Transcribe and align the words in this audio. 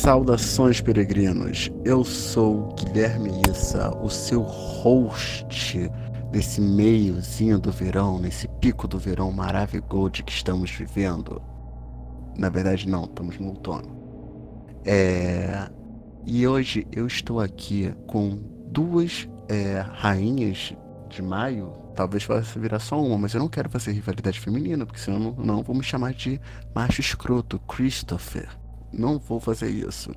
Saudações, 0.00 0.80
peregrinos. 0.80 1.70
Eu 1.84 2.02
sou 2.04 2.74
Guilherme 2.74 3.42
Issa, 3.50 3.94
o 4.02 4.08
seu 4.08 4.40
host 4.40 5.90
desse 6.32 6.58
meiozinho 6.58 7.58
do 7.58 7.70
verão, 7.70 8.18
nesse 8.18 8.48
pico 8.62 8.88
do 8.88 8.98
verão 8.98 9.30
maravilhoso 9.30 10.24
que 10.24 10.32
estamos 10.32 10.70
vivendo. 10.70 11.42
Na 12.34 12.48
verdade, 12.48 12.88
não, 12.88 13.04
estamos 13.04 13.38
no 13.38 13.48
outono. 13.48 13.94
É... 14.86 15.68
E 16.24 16.48
hoje 16.48 16.86
eu 16.90 17.06
estou 17.06 17.38
aqui 17.38 17.94
com 18.06 18.38
duas 18.68 19.28
é, 19.50 19.84
rainhas 19.86 20.74
de 21.10 21.20
maio. 21.20 21.74
Talvez 21.94 22.24
possa 22.24 22.58
virar 22.58 22.78
só 22.78 22.98
uma, 22.98 23.18
mas 23.18 23.34
eu 23.34 23.40
não 23.40 23.50
quero 23.50 23.68
fazer 23.68 23.92
rivalidade 23.92 24.40
feminina, 24.40 24.86
porque 24.86 24.98
senão 24.98 25.18
não, 25.18 25.44
não 25.44 25.62
vou 25.62 25.76
me 25.76 25.84
chamar 25.84 26.14
de 26.14 26.40
macho 26.74 27.02
escroto, 27.02 27.58
Christopher. 27.68 28.59
Não 28.92 29.18
vou 29.18 29.40
fazer 29.40 29.70
isso. 29.70 30.12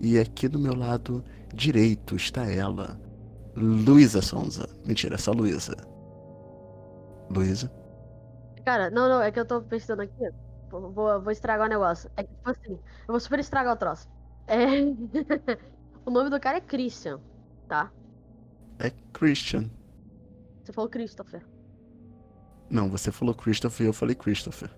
E 0.00 0.18
aqui 0.18 0.48
do 0.48 0.58
meu 0.58 0.74
lado 0.74 1.24
direito 1.54 2.16
está 2.16 2.50
ela, 2.50 2.98
Luísa 3.56 4.22
Sonza. 4.22 4.68
Mentira, 4.84 5.14
é 5.14 5.18
só 5.18 5.32
Luísa. 5.32 5.76
Luísa? 7.30 7.72
Cara, 8.64 8.90
não, 8.90 9.08
não, 9.08 9.22
é 9.22 9.30
que 9.30 9.40
eu 9.40 9.46
tô 9.46 9.60
pensando 9.62 10.02
aqui. 10.02 10.30
Vou, 10.70 11.20
vou 11.20 11.30
estragar 11.30 11.66
o 11.66 11.70
negócio. 11.70 12.10
É 12.16 12.22
que, 12.22 12.34
tipo 12.34 12.50
assim, 12.50 12.72
eu 12.72 13.08
vou 13.08 13.20
super 13.20 13.38
estragar 13.38 13.74
o 13.74 13.76
troço. 13.76 14.08
É... 14.46 14.82
o 16.04 16.10
nome 16.10 16.30
do 16.30 16.40
cara 16.40 16.58
é 16.58 16.60
Christian, 16.60 17.20
tá? 17.68 17.92
É 18.78 18.90
Christian. 19.12 19.70
Você 20.62 20.72
falou 20.72 20.88
Christopher. 20.88 21.44
Não, 22.70 22.88
você 22.88 23.12
falou 23.12 23.34
Christopher 23.34 23.84
e 23.84 23.88
eu 23.88 23.92
falei 23.92 24.14
Christopher. 24.14 24.70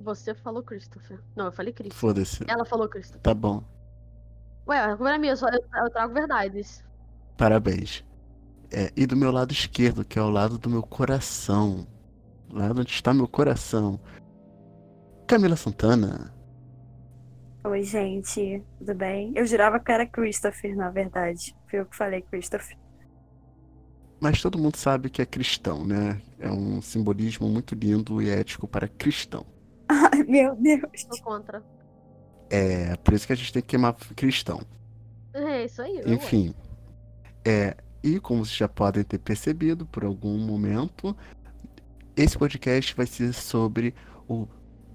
Você 0.00 0.34
falou 0.34 0.62
Christopher. 0.62 1.20
Não, 1.36 1.46
eu 1.46 1.52
falei 1.52 1.72
Christopher. 1.72 2.00
Foda-se. 2.00 2.44
Ela 2.48 2.64
falou 2.64 2.88
Christopher. 2.88 3.20
Tá 3.20 3.34
bom. 3.34 3.62
Ué, 4.66 4.78
a 4.78 4.96
culpa 4.96 5.14
é 5.14 5.18
minha, 5.18 5.32
eu, 5.32 5.36
só, 5.36 5.48
eu, 5.48 5.60
eu 5.84 5.90
trago 5.90 6.14
verdades. 6.14 6.82
Parabéns. 7.36 8.04
É, 8.72 8.90
e 8.96 9.06
do 9.06 9.16
meu 9.16 9.30
lado 9.30 9.52
esquerdo, 9.52 10.04
que 10.04 10.18
é 10.18 10.22
o 10.22 10.30
lado 10.30 10.56
do 10.56 10.70
meu 10.70 10.82
coração. 10.82 11.86
Lá 12.50 12.70
onde 12.70 12.90
está 12.90 13.12
meu 13.12 13.28
coração. 13.28 14.00
Camila 15.26 15.56
Santana. 15.56 16.34
Oi, 17.62 17.82
gente, 17.82 18.64
tudo 18.78 18.94
bem? 18.94 19.32
Eu 19.36 19.44
jurava 19.44 19.78
que 19.78 19.92
era 19.92 20.06
Christopher, 20.06 20.74
na 20.74 20.88
verdade. 20.88 21.54
Foi 21.68 21.80
eu 21.80 21.86
que 21.86 21.94
falei 21.94 22.22
Christopher. 22.22 22.78
Mas 24.18 24.40
todo 24.40 24.58
mundo 24.58 24.76
sabe 24.76 25.10
que 25.10 25.20
é 25.20 25.26
cristão, 25.26 25.84
né? 25.84 26.20
É 26.38 26.50
um 26.50 26.80
simbolismo 26.80 27.48
muito 27.48 27.74
lindo 27.74 28.20
e 28.22 28.30
ético 28.30 28.66
para 28.66 28.88
cristão. 28.88 29.44
Ai, 29.90 30.22
meu 30.22 30.54
Deus. 30.54 31.04
Tô 31.04 31.20
contra. 31.22 31.64
É 32.48 32.94
por 32.96 33.14
isso 33.14 33.26
que 33.26 33.32
a 33.32 33.36
gente 33.36 33.52
tem 33.52 33.60
que 33.60 33.68
queimar 33.68 33.94
cristão. 34.14 34.60
É 35.34 35.64
isso 35.64 35.82
aí. 35.82 36.00
Enfim. 36.06 36.54
É, 37.44 37.76
e 38.02 38.20
como 38.20 38.44
vocês 38.44 38.56
já 38.56 38.68
podem 38.68 39.02
ter 39.02 39.18
percebido 39.18 39.84
por 39.84 40.04
algum 40.04 40.38
momento, 40.38 41.16
esse 42.16 42.38
podcast 42.38 42.94
vai 42.94 43.06
ser 43.06 43.32
sobre 43.32 43.94
o, 44.28 44.46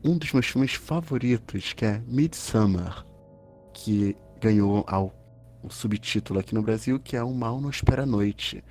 um 0.04 0.18
dos 0.18 0.32
meus 0.32 0.46
filmes 0.46 0.74
favoritos, 0.74 1.74
que 1.74 1.86
é 1.86 2.02
Midsummer, 2.08 3.04
que 3.74 4.16
ganhou 4.40 4.86
ao, 4.88 5.14
o 5.62 5.70
subtítulo 5.70 6.40
aqui 6.40 6.56
no 6.56 6.62
Brasil, 6.62 7.00
que 7.00 7.18
é 7.18 7.24
O 7.24 7.34
Mal 7.34 7.60
Não 7.60 7.70
Espera 7.70 8.04
a 8.04 8.06
Noite. 8.06 8.64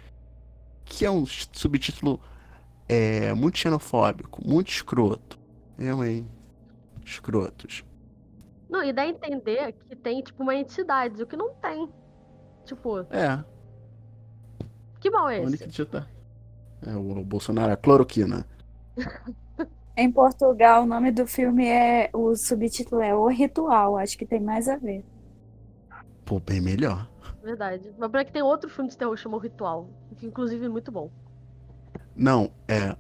Que 0.86 1.04
é 1.04 1.10
um 1.10 1.26
subtítulo 1.26 2.20
é, 2.88 3.34
muito 3.34 3.58
xenofóbico, 3.58 4.46
muito 4.46 4.70
escroto. 4.70 5.43
Eu, 5.78 6.04
hein? 6.04 6.28
Escrotos. 7.04 7.84
Não, 8.68 8.82
e 8.82 8.92
dá 8.92 9.02
a 9.02 9.08
entender 9.08 9.72
que 9.72 9.96
tem, 9.96 10.22
tipo, 10.22 10.42
uma 10.42 10.54
entidade, 10.54 11.22
o 11.22 11.26
que 11.26 11.36
não 11.36 11.54
tem. 11.54 11.88
Tipo, 12.64 13.06
É, 13.10 13.44
que 15.00 15.10
mal 15.10 15.28
é 15.30 15.38
onde 15.38 15.56
esse? 15.56 15.58
que 15.58 15.84
tá? 15.84 16.06
É, 16.82 16.94
o, 16.96 17.18
o 17.20 17.24
Bolsonaro, 17.24 17.72
a 17.72 17.76
cloroquina. 17.76 18.46
Em 19.96 20.10
Portugal, 20.12 20.84
o 20.84 20.86
nome 20.86 21.10
do 21.12 21.26
filme 21.26 21.66
é. 21.66 22.08
O 22.12 22.34
subtítulo 22.36 23.00
é 23.02 23.14
O 23.14 23.26
Ritual. 23.28 23.96
Acho 23.98 24.16
que 24.18 24.26
tem 24.26 24.40
mais 24.40 24.68
a 24.68 24.76
ver. 24.76 25.04
Pô, 26.24 26.40
bem 26.40 26.60
melhor. 26.60 27.08
Verdade. 27.40 27.94
Mas 27.96 28.10
por 28.10 28.24
que 28.24 28.32
tem 28.32 28.42
outro 28.42 28.68
filme 28.68 28.90
de 28.90 28.96
terror 28.98 29.14
que 29.14 29.20
chama 29.22 29.36
O 29.36 29.40
Ritual, 29.40 29.88
que 30.16 30.26
inclusive 30.26 30.66
é 30.66 30.68
muito 30.68 30.90
bom. 30.90 31.12
Não, 32.16 32.52
é. 32.68 32.96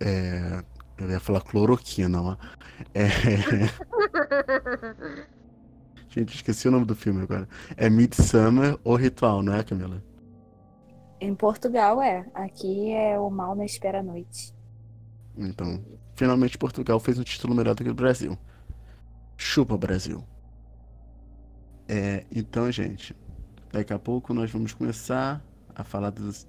É. 0.00 0.64
Eu 0.98 1.10
ia 1.10 1.20
falar 1.20 1.40
cloroquina, 1.40 2.22
ó. 2.22 2.36
É. 2.94 3.08
Gente, 6.08 6.36
esqueci 6.36 6.68
o 6.68 6.70
nome 6.70 6.84
do 6.84 6.94
filme 6.94 7.22
agora. 7.22 7.48
É 7.76 7.90
Midsummer 7.90 8.78
ou 8.84 8.94
Ritual, 8.94 9.42
não 9.42 9.52
é, 9.52 9.64
Camila? 9.64 10.00
Em 11.20 11.34
Portugal 11.34 12.00
é. 12.00 12.24
Aqui 12.34 12.92
é 12.92 13.18
O 13.18 13.28
Mal 13.30 13.56
Não 13.56 13.64
Espera 13.64 13.98
a 13.98 14.02
Noite. 14.02 14.54
Então, 15.36 15.84
finalmente 16.14 16.56
Portugal 16.56 17.00
fez 17.00 17.18
um 17.18 17.24
título 17.24 17.54
melhor 17.54 17.74
do 17.74 17.82
que 17.82 17.90
o 17.90 17.94
Brasil. 17.94 18.38
Chupa, 19.36 19.76
Brasil. 19.76 20.24
É, 21.88 22.24
então, 22.30 22.70
gente, 22.70 23.16
daqui 23.72 23.92
a 23.92 23.98
pouco 23.98 24.32
nós 24.32 24.50
vamos 24.50 24.72
começar 24.72 25.44
a 25.74 25.82
falar 25.82 26.10
desse 26.10 26.46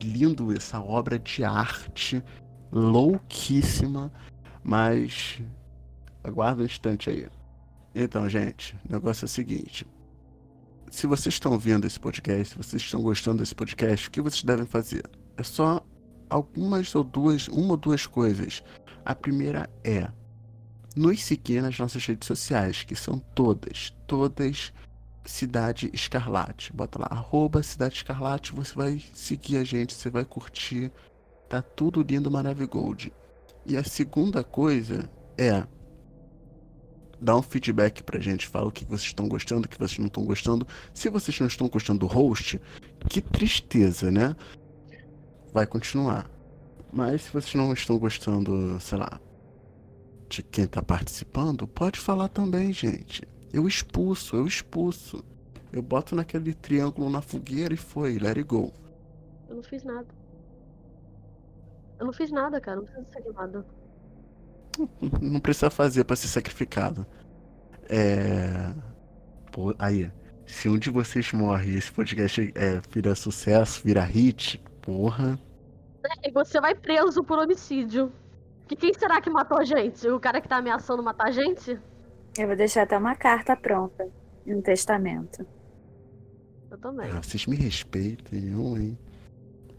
lindo, 0.00 0.56
essa 0.56 0.80
obra 0.80 1.18
de 1.18 1.42
arte 1.42 2.22
louquíssima, 2.74 4.12
mas 4.62 5.40
aguarda 6.22 6.62
um 6.62 6.66
instante 6.66 7.08
aí. 7.08 7.28
Então, 7.94 8.28
gente, 8.28 8.76
o 8.88 8.92
negócio 8.92 9.24
é 9.24 9.26
o 9.26 9.28
seguinte. 9.28 9.86
Se 10.90 11.06
vocês 11.06 11.36
estão 11.36 11.56
vendo 11.56 11.86
esse 11.86 11.98
podcast, 11.98 12.52
se 12.52 12.58
vocês 12.58 12.82
estão 12.82 13.00
gostando 13.00 13.38
desse 13.38 13.54
podcast, 13.54 14.08
o 14.08 14.10
que 14.10 14.20
vocês 14.20 14.42
devem 14.42 14.66
fazer? 14.66 15.08
É 15.36 15.42
só 15.42 15.80
algumas 16.28 16.92
ou 16.94 17.04
duas, 17.04 17.46
uma 17.48 17.72
ou 17.72 17.76
duas 17.76 18.06
coisas. 18.06 18.62
A 19.04 19.14
primeira 19.14 19.70
é 19.84 20.08
nos 20.96 21.22
seguir 21.22 21.62
nas 21.62 21.78
nossas 21.78 22.04
redes 22.04 22.26
sociais, 22.26 22.82
que 22.82 22.96
são 22.96 23.18
todas, 23.34 23.94
todas 24.06 24.72
Cidade 25.24 25.90
Escarlate. 25.92 26.72
Bota 26.72 26.98
lá, 27.00 27.08
arroba 27.10 27.62
Cidade 27.62 27.94
Escarlate, 27.94 28.52
você 28.52 28.74
vai 28.74 29.02
seguir 29.12 29.58
a 29.58 29.64
gente, 29.64 29.94
você 29.94 30.10
vai 30.10 30.24
curtir. 30.24 30.92
Tá 31.54 31.62
tudo 31.62 32.02
lindo, 32.02 32.28
maravigold. 32.32 33.12
E 33.64 33.76
a 33.76 33.84
segunda 33.84 34.42
coisa 34.42 35.08
é 35.38 35.64
dar 37.20 37.36
um 37.36 37.42
feedback 37.42 38.02
pra 38.02 38.18
gente, 38.18 38.48
fala 38.48 38.66
o 38.66 38.72
que 38.72 38.84
vocês 38.84 39.02
estão 39.02 39.28
gostando, 39.28 39.66
o 39.66 39.68
que 39.68 39.78
vocês 39.78 40.00
não 40.00 40.08
estão 40.08 40.24
gostando. 40.24 40.66
Se 40.92 41.08
vocês 41.08 41.38
não 41.38 41.46
estão 41.46 41.68
gostando 41.68 42.00
do 42.00 42.06
host, 42.08 42.60
que 43.08 43.20
tristeza, 43.20 44.10
né? 44.10 44.34
Vai 45.52 45.64
continuar. 45.64 46.28
Mas 46.92 47.22
se 47.22 47.32
vocês 47.32 47.54
não 47.54 47.72
estão 47.72 48.00
gostando, 48.00 48.80
sei 48.80 48.98
lá, 48.98 49.20
de 50.28 50.42
quem 50.42 50.66
tá 50.66 50.82
participando, 50.82 51.68
pode 51.68 52.00
falar 52.00 52.30
também, 52.30 52.72
gente. 52.72 53.22
Eu 53.52 53.68
expulso, 53.68 54.34
eu 54.34 54.44
expulso. 54.44 55.24
Eu 55.72 55.82
boto 55.82 56.16
naquele 56.16 56.52
triângulo 56.52 57.08
na 57.08 57.22
fogueira 57.22 57.72
e 57.72 57.76
foi, 57.76 58.18
let 58.18 58.38
it 58.38 58.42
go. 58.42 58.72
Eu 59.48 59.54
não 59.54 59.62
fiz 59.62 59.84
nada. 59.84 60.23
Eu 62.04 62.08
não 62.08 62.12
fiz 62.12 62.30
nada, 62.30 62.60
cara. 62.60 62.76
Não 62.76 62.84
precisa 62.84 63.22
ser 63.22 63.32
nada. 63.32 63.66
Não 65.22 65.40
precisa 65.40 65.70
fazer 65.70 66.04
pra 66.04 66.16
ser 66.16 66.28
sacrificado. 66.28 67.06
É. 67.88 68.74
Pô, 69.50 69.74
aí. 69.78 70.10
Se 70.46 70.68
um 70.68 70.78
de 70.78 70.90
vocês 70.90 71.32
morre 71.32 71.72
e 71.72 71.78
esse 71.78 71.90
podcast 71.90 72.52
é, 72.54 72.82
vira 72.90 73.14
sucesso, 73.14 73.80
vira 73.82 74.02
hit, 74.02 74.62
porra. 74.82 75.38
E 76.22 76.30
você 76.30 76.60
vai 76.60 76.74
preso 76.74 77.24
por 77.24 77.38
homicídio. 77.38 78.12
Que 78.68 78.76
quem 78.76 78.92
será 78.92 79.22
que 79.22 79.30
matou 79.30 79.58
a 79.58 79.64
gente? 79.64 80.06
O 80.08 80.20
cara 80.20 80.42
que 80.42 80.48
tá 80.48 80.58
ameaçando 80.58 81.02
matar 81.02 81.28
a 81.28 81.30
gente? 81.30 81.80
Eu 82.36 82.46
vou 82.46 82.56
deixar 82.56 82.82
até 82.82 82.98
uma 82.98 83.16
carta 83.16 83.56
pronta. 83.56 84.06
Um 84.46 84.60
testamento. 84.60 85.46
Eu 86.70 86.76
também. 86.76 87.10
Ah, 87.10 87.22
vocês 87.22 87.46
me 87.46 87.56
respeitem, 87.56 88.52
eu, 88.52 88.76
hein? 88.76 88.98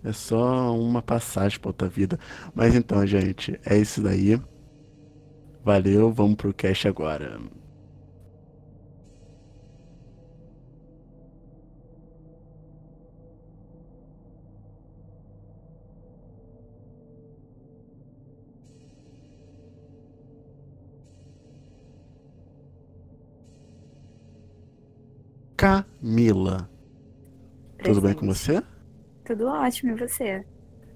É 0.06 0.14
só 0.14 0.72
uma 0.78 1.02
passagem 1.02 1.60
pra 1.60 1.70
outra 1.70 1.90
vida. 1.90 2.20
Mas 2.54 2.76
então, 2.76 3.06
gente, 3.08 3.60
é 3.66 3.76
isso 3.76 4.04
daí. 4.04 4.40
Valeu, 5.64 6.12
vamos 6.14 6.36
pro 6.36 6.54
cast 6.54 6.88
agora. 6.88 7.40
Camila, 25.58 26.70
tudo 27.84 28.02
bem 28.02 28.14
com 28.14 28.28
você? 28.28 28.62
Tudo 29.26 29.48
ótimo, 29.48 29.92
e 29.92 29.96
você? 29.96 30.46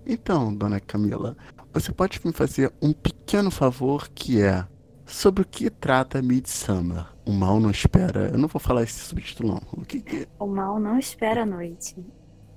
Então, 0.05 0.53
dona 0.55 0.79
Camila, 0.79 1.35
você 1.73 1.91
pode 1.91 2.19
me 2.25 2.31
fazer 2.31 2.71
um 2.81 2.93
pequeno 2.93 3.51
favor 3.51 4.09
que 4.09 4.41
é 4.41 4.65
sobre 5.05 5.41
o 5.41 5.45
que 5.45 5.69
trata 5.69 6.21
Midsummer, 6.21 7.07
O 7.25 7.31
mal 7.31 7.59
não 7.59 7.71
espera. 7.71 8.29
Eu 8.29 8.37
não 8.37 8.47
vou 8.47 8.59
falar 8.59 8.83
esse 8.83 8.99
subtítulo, 8.99 9.53
não. 9.53 9.61
O 9.73 9.85
que, 9.85 10.01
que... 10.01 10.27
O 10.39 10.47
mal 10.47 10.79
não 10.79 10.97
espera 10.97 11.43
a 11.43 11.45
noite. 11.45 11.95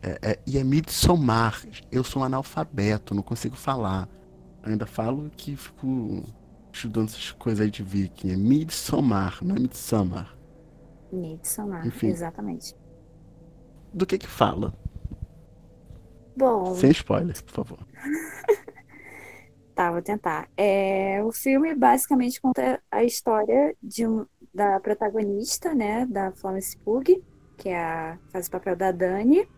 É, 0.02 0.18
é, 0.32 0.38
e 0.46 0.58
é 0.58 0.64
Midsommar. 0.64 1.62
Eu 1.90 2.04
sou 2.04 2.22
um 2.22 2.24
analfabeto, 2.24 3.14
não 3.14 3.22
consigo 3.22 3.56
falar. 3.56 4.08
ainda 4.62 4.84
falo 4.84 5.30
que 5.36 5.56
fico 5.56 6.24
estudando 6.72 7.08
essas 7.08 7.32
coisas 7.32 7.60
aí 7.64 7.70
de 7.70 7.82
viking. 7.82 8.30
É 8.32 8.36
Midsommar, 8.36 9.38
não 9.42 9.56
é 9.56 9.58
Midsommar. 9.60 10.36
Midsommar, 11.12 11.86
Enfim. 11.86 12.08
exatamente. 12.08 12.74
Do 13.92 14.06
que 14.06 14.18
que 14.18 14.26
fala? 14.26 14.74
Bom, 16.36 16.74
Sem 16.74 16.90
spoilers, 16.90 17.42
por 17.42 17.52
favor. 17.52 17.78
Tá, 19.74 19.90
vou 19.90 20.02
tentar. 20.02 20.48
É, 20.56 21.22
o 21.24 21.32
filme 21.32 21.74
basicamente 21.74 22.40
conta 22.40 22.82
a 22.90 23.02
história 23.04 23.74
de 23.82 24.06
um, 24.06 24.26
da 24.52 24.78
protagonista, 24.80 25.74
né, 25.74 26.04
da 26.06 26.30
Florence 26.32 26.76
Pugh, 26.76 27.02
que 27.56 27.68
é 27.70 27.78
a, 27.78 28.18
faz 28.30 28.48
o 28.48 28.50
papel 28.50 28.76
da 28.76 28.92
Dani. 28.92 29.48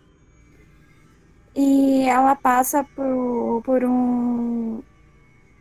E 1.55 2.03
ela 2.09 2.35
passa 2.37 2.85
por, 2.85 3.63
por 3.65 3.85
um, 3.85 4.83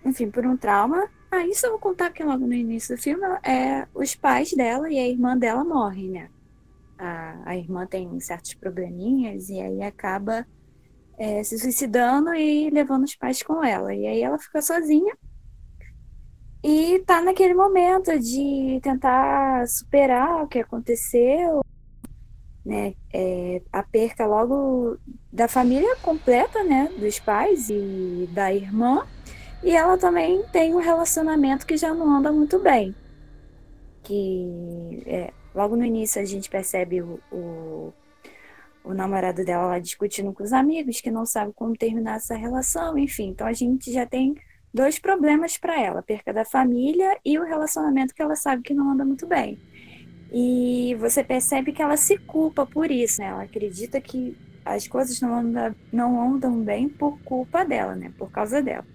enfim, 0.06 0.30
por 0.30 0.45
um 0.45 0.57
trauma. 0.57 1.10
Ah, 1.31 1.45
isso 1.48 1.65
eu 1.65 1.71
vou 1.71 1.80
contar 1.80 2.07
aqui 2.07 2.24
logo 2.24 2.45
no 2.45 2.54
início 2.54 2.95
do 2.95 3.01
filme. 3.01 3.24
É, 3.44 3.88
os 3.94 4.15
pais 4.15 4.54
dela 4.54 4.89
e 4.92 5.00
a 5.00 5.07
irmã 5.07 5.38
dela 5.38 5.63
morrem, 5.63 6.10
né? 6.12 6.30
A, 6.98 7.51
a 7.51 7.57
irmã 7.57 7.88
tem 7.88 8.19
certos 8.19 8.54
probleminhas 8.56 9.50
e 9.50 9.60
aí 9.60 9.81
acaba 9.81 10.48
é, 11.18 11.44
se 11.44 11.57
suicidando 11.60 12.33
e 12.33 12.69
levando 12.69 13.04
os 13.04 13.15
pais 13.15 13.42
com 13.42 13.63
ela. 13.63 13.94
E 13.94 14.06
aí 14.07 14.21
ela 14.21 14.38
fica 14.38 14.62
sozinha 14.62 15.15
e 16.63 17.00
tá 17.00 17.21
naquele 17.21 17.54
momento 17.54 18.18
de 18.18 18.80
tentar 18.81 19.68
superar 19.68 20.44
o 20.44 20.48
que 20.48 20.60
aconteceu, 20.60 21.62
né? 22.65 22.95
É, 23.13 23.62
a 23.71 23.83
perca 23.83 24.25
logo 24.25 24.98
da 25.30 25.50
família 25.50 25.94
completa, 25.98 26.63
né? 26.63 26.89
Dos 26.98 27.19
pais 27.19 27.69
e 27.69 28.30
da 28.31 28.54
irmã. 28.54 29.06
E 29.62 29.71
ela 29.75 29.98
também 29.98 30.42
tem 30.54 30.74
um 30.74 30.80
relacionamento 30.80 31.65
que 31.65 31.75
já 31.75 31.94
não 31.94 32.10
anda 32.10 32.31
muito 32.31 32.57
bem. 32.57 32.95
Que 34.01 35.04
é, 35.06 35.33
logo 35.54 35.75
no 35.75 35.83
início 35.83 36.21
a 36.21 36.25
gente 36.25 36.50
percebe 36.50 37.01
o, 37.01 37.19
o 37.30 37.94
o 38.83 38.94
namorado 38.94 39.44
dela 39.45 39.68
lá 39.68 39.80
discutindo 39.80 40.33
com 40.33 40.44
os 40.44 40.53
amigos, 40.53 41.01
que 41.01 41.12
não 41.12 41.25
sabe 41.25 41.53
como 41.53 41.75
terminar 41.75 42.18
essa 42.18 42.35
relação, 42.35 42.97
enfim. 42.97 43.30
Então 43.30 43.47
a 43.47 43.53
gente 43.53 43.91
já 43.91 44.06
tem 44.06 44.35
dois 44.74 45.00
problemas 45.00 45.57
para 45.57 45.80
ela: 45.80 46.01
perca 46.01 46.33
da 46.33 46.44
família 46.44 47.18
e 47.24 47.38
o 47.38 47.44
relacionamento 47.44 48.13
que 48.13 48.21
ela 48.21 48.35
sabe 48.35 48.63
que 48.63 48.74
não 48.74 48.91
anda 48.91 49.06
muito 49.06 49.27
bem. 49.27 49.59
E 50.31 50.95
você 51.00 51.24
percebe 51.24 51.71
que 51.71 51.81
ela 51.81 51.95
se 51.95 52.18
culpa 52.18 52.65
por 52.65 52.89
isso, 52.89 53.21
né? 53.21 53.27
Ela 53.27 53.44
acredita 53.44 54.01
que 54.01 54.35
as 54.65 54.88
coisas 54.88 55.21
não, 55.21 55.36
anda, 55.36 55.75
não 55.91 56.19
andam 56.19 56.59
bem 56.59 56.89
por 56.89 57.19
culpa 57.19 57.63
dela, 57.63 57.95
né? 57.95 58.12
Por 58.18 58.31
causa 58.31 58.62
dela. 58.62 58.86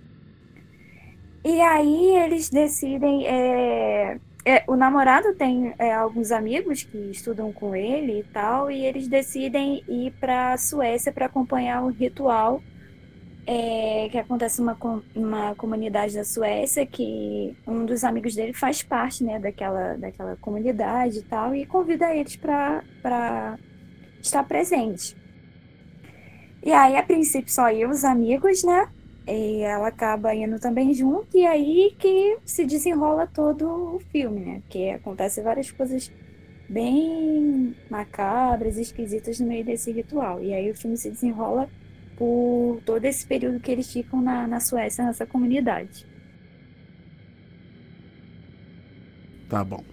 E 1.45 1.61
aí 1.61 2.17
eles 2.17 2.51
decidem 2.51 3.27
é, 3.27 4.19
é, 4.45 4.65
o 4.67 4.77
namorado 4.77 5.35
tem 5.35 5.75
é, 5.79 5.93
alguns 5.93 6.31
amigos 6.31 6.83
que 6.83 6.97
estudam 7.11 7.53
com 7.53 7.75
ele 7.75 8.21
e 8.21 8.25
tal, 8.25 8.71
e 8.71 8.85
eles 8.85 9.09
decidem 9.09 9.85
ir 9.89 10.13
para 10.21 10.53
a 10.53 10.59
Suécia 10.59 11.13
para 11.13 11.27
acompanhar 11.27 11.83
o 11.83 11.89
ritual 11.89 12.63
é, 13.51 14.11
que 14.11 14.19
acontece 14.19 14.61
numa 14.61 14.77
uma 15.15 15.55
comunidade 15.55 16.15
da 16.15 16.23
Suécia, 16.23 16.85
que 16.85 17.57
um 17.67 17.87
dos 17.87 18.05
amigos 18.05 18.35
dele 18.35 18.53
faz 18.53 18.83
parte 18.83 19.25
né, 19.25 19.39
daquela, 19.39 19.97
daquela 19.97 20.37
comunidade 20.37 21.21
e 21.21 21.23
tal, 21.23 21.55
e 21.55 21.65
convida 21.65 22.15
eles 22.15 22.37
para 22.37 23.59
estar 24.21 24.43
presente. 24.45 25.17
E 26.63 26.71
aí, 26.71 26.95
a 26.97 27.03
princípio, 27.03 27.51
só 27.51 27.71
eu, 27.71 27.89
os 27.89 28.05
amigos, 28.05 28.63
né? 28.65 28.87
E 29.29 29.61
ela 29.61 29.89
acaba 29.89 30.35
indo 30.35 30.59
também 30.59 30.95
junto, 30.95 31.37
e 31.37 31.47
aí 31.47 31.95
que 31.99 32.39
se 32.47 32.65
desenrola 32.65 33.27
todo 33.27 33.97
o 33.97 34.01
filme, 34.11 34.41
né? 34.41 34.61
Porque 34.61 34.95
acontece 34.97 35.43
várias 35.43 35.71
coisas 35.71 36.11
bem 36.67 37.77
macabras, 37.91 38.79
esquisitas 38.79 39.39
no 39.39 39.47
meio 39.47 39.67
desse 39.67 39.93
ritual. 39.93 40.43
E 40.43 40.55
aí 40.55 40.71
o 40.71 40.75
filme 40.75 40.97
se 40.97 41.11
desenrola 41.11 41.69
por 42.17 42.81
todo 42.87 43.05
esse 43.05 43.27
período 43.27 43.61
que 43.61 43.71
eles 43.71 43.93
ficam 43.93 44.23
na, 44.23 44.47
na 44.47 44.61
Suécia, 44.61 45.05
nessa 45.05 45.27
comunidade. 45.27 46.07
Tá 49.49 49.63
bom. 49.63 49.85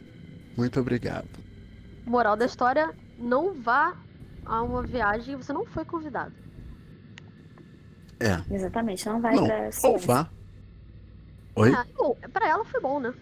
Muito 0.55 0.79
obrigado. 0.79 1.27
Moral 2.05 2.37
da 2.37 2.45
história: 2.45 2.93
não 3.19 3.53
vá 3.53 3.97
a 4.45 4.63
uma 4.63 4.81
viagem 4.81 5.33
e 5.33 5.37
você 5.37 5.51
não 5.51 5.65
foi 5.65 5.83
convidado. 5.83 6.44
É. 8.19 8.53
Exatamente, 8.53 9.05
não 9.07 9.21
vai 9.21 9.35
Não, 9.35 9.45
pra 9.45 9.69
ou 9.83 9.97
vá. 9.97 10.29
Oi? 11.55 11.71
Ah, 11.73 11.85
bom, 11.95 12.15
pra 12.31 12.47
ela 12.47 12.65
foi 12.65 12.81
bom, 12.81 12.99
né? 12.99 13.13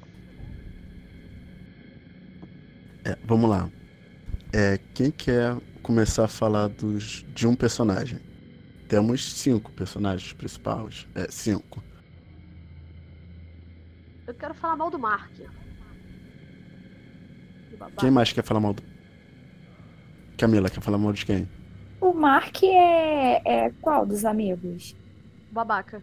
É, 3.05 3.17
vamos 3.25 3.49
lá. 3.49 3.69
É, 4.51 4.79
quem 4.93 5.11
quer 5.11 5.57
começar 5.81 6.25
a 6.25 6.27
falar 6.27 6.67
dos, 6.69 7.25
de 7.33 7.47
um 7.47 7.55
personagem? 7.55 8.19
Temos 8.87 9.33
cinco 9.33 9.71
personagens 9.71 10.31
principais. 10.33 11.07
É, 11.15 11.29
cinco. 11.29 11.83
Eu 14.27 14.33
quero 14.35 14.53
falar 14.53 14.75
mal 14.75 14.89
do 14.89 14.99
Mark. 14.99 15.31
Do. 17.77 17.91
Quem 17.99 18.11
mais 18.11 18.31
quer 18.31 18.43
falar 18.43 18.59
mal 18.59 18.73
do. 18.73 18.83
Camila, 20.37 20.69
quer 20.69 20.81
falar 20.81 20.97
mal 20.97 21.11
de 21.11 21.25
quem? 21.25 21.49
O 22.03 22.11
Mark 22.13 22.61
é, 22.63 23.41
é 23.45 23.71
qual 23.81 24.05
dos 24.05 24.25
amigos? 24.25 24.93
Babaca. 25.49 26.01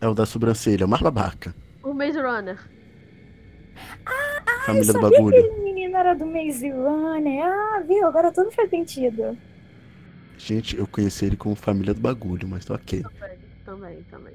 É 0.00 0.08
o 0.08 0.12
da 0.14 0.26
sobrancelha, 0.26 0.86
o 0.86 0.88
mais 0.88 1.00
babaca. 1.00 1.54
O 1.84 1.94
Maze 1.94 2.20
Runner. 2.20 2.58
Família 4.66 4.86
do 4.86 4.92
sabia 4.92 5.10
que 5.10 5.16
bagulho. 5.16 5.38
aquele 5.38 5.62
menino 5.62 5.96
era 5.96 6.14
do 6.14 6.26
Maze 6.26 6.68
Runner. 6.68 7.44
Ah, 7.44 7.80
viu? 7.86 8.04
Agora 8.08 8.32
tudo 8.32 8.50
faz 8.50 8.68
sentido. 8.68 9.38
Gente, 10.36 10.76
eu 10.76 10.86
conheci 10.86 11.26
ele 11.26 11.36
como 11.36 11.54
família 11.54 11.94
do 11.94 12.00
bagulho, 12.00 12.48
mas 12.48 12.64
tá 12.64 12.74
ok. 12.74 13.02
Também, 13.02 13.38
também, 13.64 14.02
também. 14.10 14.34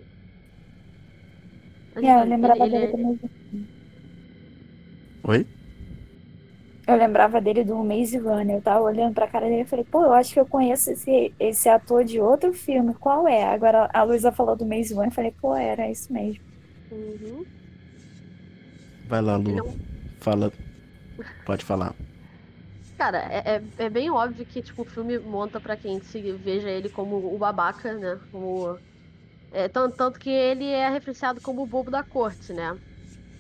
É, 2.10 2.22
eu 2.22 2.26
lembrava 2.26 2.64
Ele- 2.66 2.72
dele 2.72 2.84
ele- 2.86 2.92
do 2.94 3.04
Maze 3.04 3.30
Oi? 5.24 5.48
Eu 6.90 6.96
lembrava 6.98 7.40
dele 7.42 7.64
do 7.64 7.84
Maze 7.84 8.18
Runner. 8.18 8.58
Eu 8.58 8.62
tava 8.64 8.82
olhando 8.82 9.14
pra 9.14 9.28
cara 9.30 9.48
dele 9.48 9.62
e 9.64 9.66
falei, 9.68 9.86
pô, 9.86 10.04
eu 10.06 10.14
acho 10.14 10.34
que 10.34 10.40
eu 10.40 10.48
conheço 10.48 10.92
esse, 10.92 11.36
esse 11.40 11.70
ator 11.70 12.04
de 12.04 12.20
outro 12.20 12.54
filme. 12.54 12.96
Qual 12.96 13.28
é? 13.28 13.44
Agora 13.44 13.90
a 13.94 14.04
Luísa 14.04 14.32
falou 14.32 14.56
do 14.58 14.66
Maze 14.66 14.94
Runner. 14.94 15.10
Eu 15.10 15.14
falei, 15.14 15.32
pô, 15.40 15.56
era 15.56 15.90
isso 15.92 16.12
mesmo. 16.12 16.44
Uhum. 16.92 17.46
Vai 19.04 19.22
lá, 19.22 19.38
Lu. 19.38 19.62
um- 19.66 19.80
Fala. 20.20 20.52
Pode 21.46 21.66
falar. 21.66 21.96
Cara, 22.98 23.18
é, 23.20 23.58
é, 23.58 23.86
é 23.86 23.90
bem 23.90 24.10
óbvio 24.12 24.46
que 24.46 24.62
tipo, 24.62 24.82
o 24.82 24.86
filme 24.86 25.18
monta 25.20 25.62
pra 25.62 25.78
quem 25.78 26.02
se 26.02 26.34
veja 26.38 26.70
ele 26.70 26.90
como 26.90 27.34
o 27.34 27.38
babaca, 27.38 27.98
né? 27.98 28.20
Como, 28.30 28.78
é, 29.52 29.70
tanto, 29.70 29.96
tanto 29.98 30.20
que 30.20 30.30
ele 30.30 30.66
é 30.66 30.90
referenciado 30.90 31.42
como 31.42 31.64
o 31.64 31.68
bobo 31.68 31.92
da 31.92 32.04
corte, 32.04 32.54
né? 32.54 32.80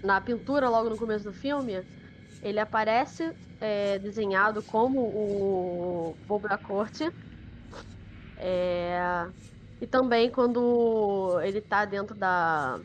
Na 0.03 0.21
pintura, 0.21 0.69
logo 0.69 0.89
no 0.89 0.97
começo 0.97 1.25
do 1.25 1.33
filme, 1.33 1.83
ele 2.41 2.59
aparece 2.59 3.35
é, 3.59 3.99
desenhado 3.99 4.63
como 4.63 4.99
o 5.01 6.19
bobo 6.25 6.47
da 6.47 6.57
corte. 6.57 7.03
É, 8.35 8.99
e 9.81 9.87
também 9.87 10.31
quando 10.31 11.39
ele 11.41 11.61
tá 11.61 11.85
dentro 11.85 12.15
da, 12.15 12.79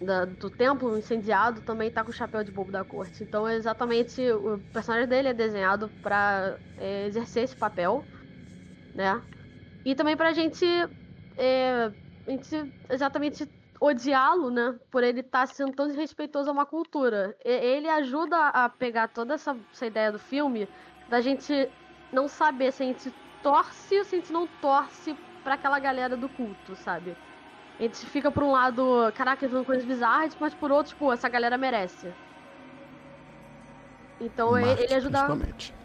da- 0.00 0.26
do 0.26 0.50
templo 0.50 0.98
incendiado, 0.98 1.62
também 1.62 1.90
tá 1.92 2.04
com 2.04 2.10
o 2.10 2.12
chapéu 2.14 2.44
de 2.44 2.52
bobo 2.52 2.72
da 2.72 2.84
corte. 2.84 3.24
Então, 3.24 3.48
é 3.48 3.56
exatamente, 3.56 4.20
o 4.32 4.60
personagem 4.72 5.08
dele 5.08 5.28
é 5.30 5.34
desenhado 5.34 5.90
pra 6.02 6.60
é, 6.76 7.06
exercer 7.06 7.44
esse 7.44 7.56
papel, 7.56 8.08
né? 8.94 9.24
E 9.84 9.94
também 9.96 10.16
pra 10.16 10.32
gente, 10.34 10.64
é, 11.36 11.86
a 11.86 11.94
gente 12.30 12.74
exatamente 12.90 13.46
odiá-lo, 13.84 14.50
né? 14.50 14.78
Por 14.90 15.02
ele 15.02 15.20
estar 15.20 15.46
sendo 15.48 15.72
tão 15.74 15.86
desrespeitoso 15.88 16.48
a 16.50 16.52
uma 16.52 16.66
cultura. 16.66 17.36
E- 17.44 17.50
Ele 17.50 17.88
ajuda 17.88 18.48
a 18.48 18.68
pegar 18.68 19.08
toda 19.08 19.34
essa, 19.34 19.58
essa 19.72 19.86
ideia 19.86 20.12
do 20.12 20.18
filme 20.18 20.68
da 21.08 21.20
gente 21.20 21.52
não 22.10 22.28
saber 22.28 22.72
se 22.72 22.82
a 22.82 22.86
gente 22.86 23.10
torce 23.40 23.98
ou 23.98 24.04
se 24.04 24.16
a 24.16 24.18
gente 24.18 24.32
não 24.32 24.46
torce 24.46 25.14
pra 25.42 25.54
aquela 25.54 25.78
galera 25.80 26.16
do 26.16 26.28
culto, 26.30 26.76
sabe? 26.76 27.18
A 27.78 27.82
gente 27.84 28.06
fica 28.06 28.30
por 28.32 28.44
um 28.44 28.52
lado, 28.52 29.12
caraca, 29.14 29.44
eles 29.46 29.64
coisas 29.64 29.84
bizarras, 29.86 30.36
mas 30.38 30.54
por 30.54 30.70
outro, 30.72 30.90
tipo, 30.92 31.12
essa 31.12 31.28
galera 31.28 31.58
merece. 31.58 32.16
Então 34.18 34.56
ele, 34.58 34.66
Marte, 34.66 34.84
ele 34.84 34.94
ajuda. 34.94 35.18
Principalmente. 35.18 35.76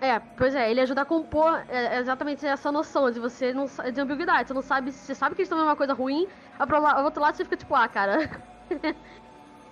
É, 0.00 0.18
pois 0.18 0.54
é, 0.54 0.70
ele 0.70 0.80
ajuda 0.80 1.02
a 1.02 1.04
compor 1.04 1.62
é, 1.68 1.98
exatamente 1.98 2.46
essa 2.46 2.72
noção 2.72 3.10
de 3.10 3.20
você 3.20 3.52
não 3.52 3.66
de 3.66 4.00
ambiguidade. 4.00 4.48
Você 4.48 4.54
não 4.54 4.62
sabe, 4.62 4.92
você 4.92 5.14
sabe 5.14 5.34
que 5.34 5.42
eles 5.42 5.46
estão 5.46 5.58
fazendo 5.58 5.68
uma 5.68 5.76
coisa 5.76 5.92
ruim, 5.92 6.26
ao 6.58 7.04
outro 7.04 7.20
lado 7.20 7.36
você 7.36 7.44
fica 7.44 7.56
tipo, 7.56 7.74
ah, 7.74 7.86
cara. 7.86 8.30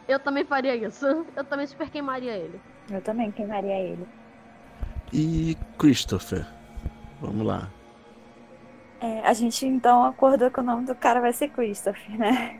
Eu 0.06 0.18
também 0.18 0.42
faria 0.42 0.74
isso. 0.74 1.26
Eu 1.36 1.44
também 1.44 1.66
super 1.66 1.90
queimaria 1.90 2.32
ele. 2.32 2.58
Eu 2.90 3.00
também 3.02 3.30
queimaria 3.30 3.78
ele. 3.78 4.08
E 5.12 5.54
Christopher? 5.78 6.46
Vamos 7.20 7.46
lá. 7.46 7.68
É, 9.00 9.20
a 9.20 9.32
gente 9.34 9.66
então 9.66 10.04
acordou 10.04 10.50
que 10.50 10.60
o 10.60 10.62
nome 10.62 10.86
do 10.86 10.94
cara 10.94 11.20
vai 11.20 11.32
ser 11.32 11.48
Christopher, 11.50 12.18
né? 12.18 12.58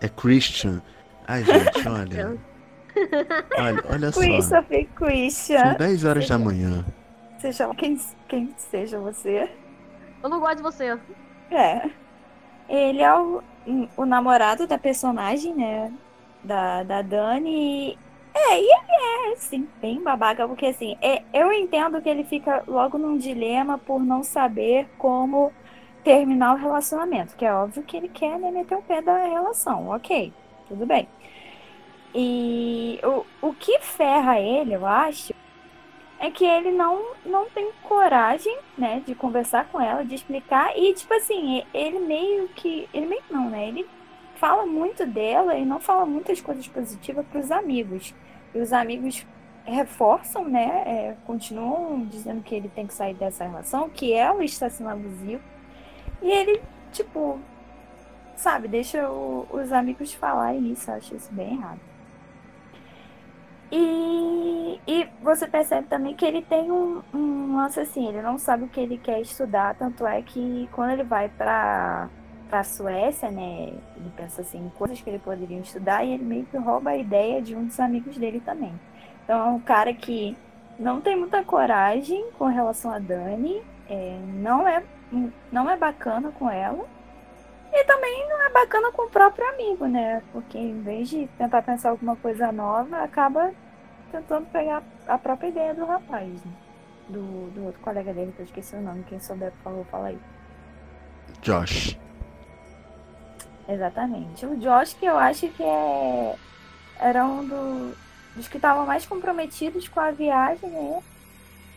É 0.00 0.08
Christian. 0.08 0.82
Ai, 1.28 1.44
gente, 1.44 1.86
olha. 1.88 2.38
Olha, 3.58 3.84
olha 3.90 4.12
só. 4.12 4.20
Christopher 4.20 4.86
Christian. 4.94 5.64
São 5.64 5.74
10 5.76 6.04
horas 6.04 6.28
da 6.28 6.38
manhã. 6.38 6.84
Seja 7.38 7.68
quem, 7.74 7.98
quem 8.28 8.54
seja 8.56 8.98
você. 8.98 9.48
Eu 10.22 10.28
não 10.28 10.40
gosto 10.40 10.56
de 10.56 10.62
você. 10.62 10.98
É. 11.50 11.90
Ele 12.68 13.02
é 13.02 13.14
o, 13.14 13.42
o 13.96 14.04
namorado 14.04 14.66
da 14.66 14.78
personagem, 14.78 15.54
né? 15.54 15.92
Da, 16.44 16.82
da 16.82 17.02
Dani. 17.02 17.98
É, 18.32 18.60
e 18.60 18.64
ele 18.64 19.30
é, 19.30 19.32
assim, 19.32 19.68
bem 19.80 20.00
babaca, 20.02 20.46
porque 20.46 20.66
assim, 20.66 20.96
é, 21.02 21.22
eu 21.32 21.52
entendo 21.52 22.00
que 22.00 22.08
ele 22.08 22.22
fica 22.24 22.62
logo 22.66 22.96
num 22.96 23.16
dilema 23.16 23.76
por 23.76 24.00
não 24.00 24.22
saber 24.22 24.88
como 24.98 25.52
terminar 26.04 26.54
o 26.54 26.58
relacionamento, 26.58 27.36
que 27.36 27.44
é 27.44 27.52
óbvio 27.52 27.82
que 27.82 27.96
ele 27.96 28.08
quer 28.08 28.38
né, 28.38 28.50
meter 28.50 28.76
o 28.76 28.82
pé 28.82 29.02
da 29.02 29.24
relação, 29.26 29.88
ok, 29.88 30.32
tudo 30.68 30.86
bem. 30.86 31.08
E 32.14 33.00
o, 33.04 33.48
o 33.48 33.54
que 33.54 33.78
ferra 33.80 34.40
ele, 34.40 34.74
eu 34.74 34.84
acho, 34.86 35.32
é 36.18 36.30
que 36.30 36.44
ele 36.44 36.70
não, 36.70 37.14
não 37.24 37.48
tem 37.48 37.70
coragem, 37.82 38.56
né, 38.76 39.02
de 39.06 39.14
conversar 39.14 39.68
com 39.68 39.80
ela, 39.80 40.04
de 40.04 40.14
explicar, 40.14 40.76
e 40.76 40.92
tipo 40.92 41.14
assim, 41.14 41.64
ele 41.72 41.98
meio 42.00 42.48
que, 42.48 42.88
ele 42.92 43.06
meio 43.06 43.22
não, 43.30 43.48
né, 43.48 43.68
ele 43.68 43.86
fala 44.40 44.64
muito 44.64 45.06
dela 45.06 45.54
e 45.56 45.64
não 45.66 45.78
fala 45.78 46.06
muitas 46.06 46.40
coisas 46.40 46.66
positivas 46.66 47.26
para 47.26 47.40
os 47.40 47.50
amigos. 47.50 48.14
E 48.54 48.58
os 48.58 48.72
amigos 48.72 49.26
reforçam, 49.64 50.48
né? 50.48 50.82
É, 50.86 51.16
continuam 51.26 52.06
dizendo 52.06 52.42
que 52.42 52.54
ele 52.54 52.68
tem 52.68 52.86
que 52.86 52.94
sair 52.94 53.14
dessa 53.14 53.44
relação, 53.44 53.90
que 53.90 54.14
ela 54.14 54.42
está 54.42 54.70
sendo 54.70 54.88
abusiva. 54.88 55.42
E 56.22 56.30
ele, 56.30 56.62
tipo, 56.90 57.38
sabe, 58.34 58.66
deixa 58.66 59.08
o, 59.10 59.46
os 59.50 59.72
amigos 59.72 60.14
falarem 60.14 60.72
isso. 60.72 60.90
Eu 60.90 60.94
acho 60.94 61.14
isso 61.14 61.32
bem 61.32 61.52
errado. 61.52 61.89
E, 63.72 64.80
e 64.86 65.08
você 65.22 65.46
percebe 65.46 65.86
também 65.86 66.14
que 66.14 66.24
ele 66.24 66.42
tem 66.42 66.70
um, 66.70 67.02
um 67.14 67.56
lance 67.56 67.78
assim, 67.78 68.08
ele 68.08 68.20
não 68.20 68.36
sabe 68.36 68.64
o 68.64 68.68
que 68.68 68.80
ele 68.80 68.98
quer 68.98 69.20
estudar, 69.20 69.76
tanto 69.76 70.06
é 70.06 70.20
que 70.22 70.68
quando 70.72 70.90
ele 70.90 71.04
vai 71.04 71.28
para 71.28 72.08
para 72.48 72.60
a 72.60 72.64
Suécia, 72.64 73.30
né? 73.30 73.72
Ele 73.96 74.12
pensa 74.16 74.40
assim, 74.40 74.72
coisas 74.76 75.00
que 75.00 75.08
ele 75.08 75.20
poderia 75.20 75.60
estudar 75.60 76.04
e 76.04 76.14
ele 76.14 76.24
meio 76.24 76.44
que 76.46 76.56
rouba 76.56 76.90
a 76.90 76.96
ideia 76.96 77.40
de 77.40 77.54
um 77.54 77.64
dos 77.64 77.78
amigos 77.78 78.18
dele 78.18 78.40
também. 78.40 78.74
Então 79.22 79.38
é 79.38 79.50
um 79.52 79.60
cara 79.60 79.94
que 79.94 80.36
não 80.76 81.00
tem 81.00 81.16
muita 81.16 81.44
coragem 81.44 82.26
com 82.36 82.46
relação 82.46 82.90
a 82.90 82.98
Dani, 82.98 83.62
é, 83.88 84.18
não 84.34 84.66
é 84.66 84.82
não 85.52 85.70
é 85.70 85.76
bacana 85.76 86.32
com 86.32 86.50
ela 86.50 86.84
e 87.72 87.84
também 87.84 88.28
não 88.28 88.42
é 88.42 88.50
bacana 88.50 88.90
com 88.92 89.02
o 89.02 89.10
próprio 89.10 89.48
amigo, 89.48 89.86
né? 89.86 90.22
Porque 90.32 90.58
em 90.58 90.80
vez 90.82 91.08
de 91.08 91.26
tentar 91.38 91.62
pensar 91.62 91.90
alguma 91.90 92.16
coisa 92.16 92.50
nova, 92.50 93.02
acaba 93.02 93.52
tentando 94.10 94.46
pegar 94.46 94.82
a 95.06 95.16
própria 95.18 95.48
ideia 95.48 95.74
do 95.74 95.84
rapaz, 95.84 96.28
né? 96.44 96.52
do, 97.10 97.50
do 97.50 97.66
outro 97.66 97.80
colega 97.80 98.12
dele, 98.14 98.32
que 98.34 98.42
eu 98.42 98.46
esqueci 98.46 98.74
o 98.76 98.80
nome, 98.80 99.04
quem 99.04 99.20
souber, 99.20 99.52
por 99.52 99.64
favor, 99.64 99.86
fala 99.86 100.08
aí. 100.08 100.18
Josh. 101.42 101.98
Exatamente. 103.68 104.46
O 104.46 104.56
Josh, 104.56 104.94
que 104.94 105.06
eu 105.06 105.18
acho 105.18 105.48
que 105.48 105.62
é 105.62 106.36
era 106.98 107.24
um 107.24 107.46
do, 107.46 107.96
dos 108.36 108.46
que 108.46 108.56
estavam 108.56 108.84
mais 108.84 109.06
comprometidos 109.06 109.88
com 109.88 110.00
a 110.00 110.10
viagem, 110.10 110.68
né? 110.68 111.02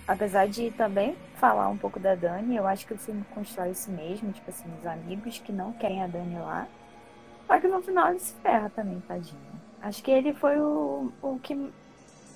Apesar 0.07 0.47
de 0.47 0.69
também 0.71 1.15
falar 1.35 1.69
um 1.69 1.77
pouco 1.77 1.99
da 1.99 2.13
Dani, 2.13 2.55
eu 2.55 2.67
acho 2.67 2.85
que 2.85 2.93
o 2.93 2.97
filme 2.97 3.23
constrói 3.33 3.71
isso 3.71 3.89
mesmo, 3.89 4.31
tipo 4.33 4.49
assim, 4.49 4.69
os 4.79 4.85
amigos 4.85 5.39
que 5.39 5.51
não 5.51 5.71
querem 5.73 6.03
a 6.03 6.07
Dani 6.07 6.37
lá. 6.39 6.67
Só 7.47 7.59
que 7.59 7.67
no 7.67 7.81
final 7.81 8.09
ele 8.09 8.19
se 8.19 8.33
ferra 8.35 8.69
também, 8.69 9.01
tadinho. 9.07 9.39
Acho 9.81 10.03
que 10.03 10.11
ele 10.11 10.33
foi 10.33 10.59
o, 10.59 11.11
o 11.21 11.39
que, 11.39 11.55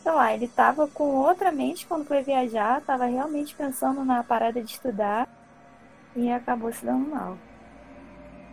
sei 0.01 0.11
lá, 0.11 0.33
ele 0.33 0.47
tava 0.47 0.87
com 0.87 1.15
outra 1.15 1.51
mente 1.51 1.85
quando 1.85 2.05
foi 2.05 2.21
viajar, 2.21 2.81
tava 2.81 3.05
realmente 3.05 3.55
pensando 3.55 4.03
na 4.05 4.23
parada 4.23 4.61
de 4.61 4.71
estudar 4.71 5.27
e 6.15 6.31
acabou 6.31 6.71
se 6.71 6.85
dando 6.85 7.09
mal. 7.09 7.37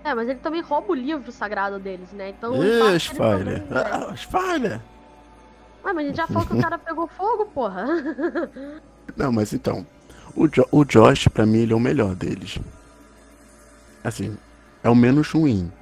É, 0.04 0.12
mas 0.14 0.28
ele 0.28 0.38
também 0.40 0.60
rouba 0.60 0.92
o 0.92 0.94
livro 0.94 1.32
sagrado 1.32 1.78
deles, 1.78 2.12
né? 2.12 2.30
Então. 2.30 2.54
Ih. 2.62 2.98
Também, 3.16 3.44
né? 3.44 3.64
Ah! 3.72 4.14
Ah, 5.82 5.92
mas 5.92 6.04
a 6.04 6.08
gente 6.08 6.16
já 6.16 6.26
falou 6.26 6.46
que 6.46 6.54
o 6.54 6.60
cara 6.60 6.78
pegou 6.78 7.06
fogo, 7.06 7.46
porra. 7.46 7.86
Não, 9.16 9.32
mas 9.32 9.52
então. 9.52 9.86
O, 10.34 10.48
jo 10.48 10.66
o 10.70 10.84
Josh, 10.84 11.28
pra 11.28 11.46
mim, 11.46 11.58
ele 11.58 11.72
é 11.72 11.76
o 11.76 11.80
melhor 11.80 12.14
deles. 12.14 12.58
Assim, 14.02 14.36
é 14.82 14.90
o 14.90 14.94
menos 14.94 15.30
ruim. 15.30 15.72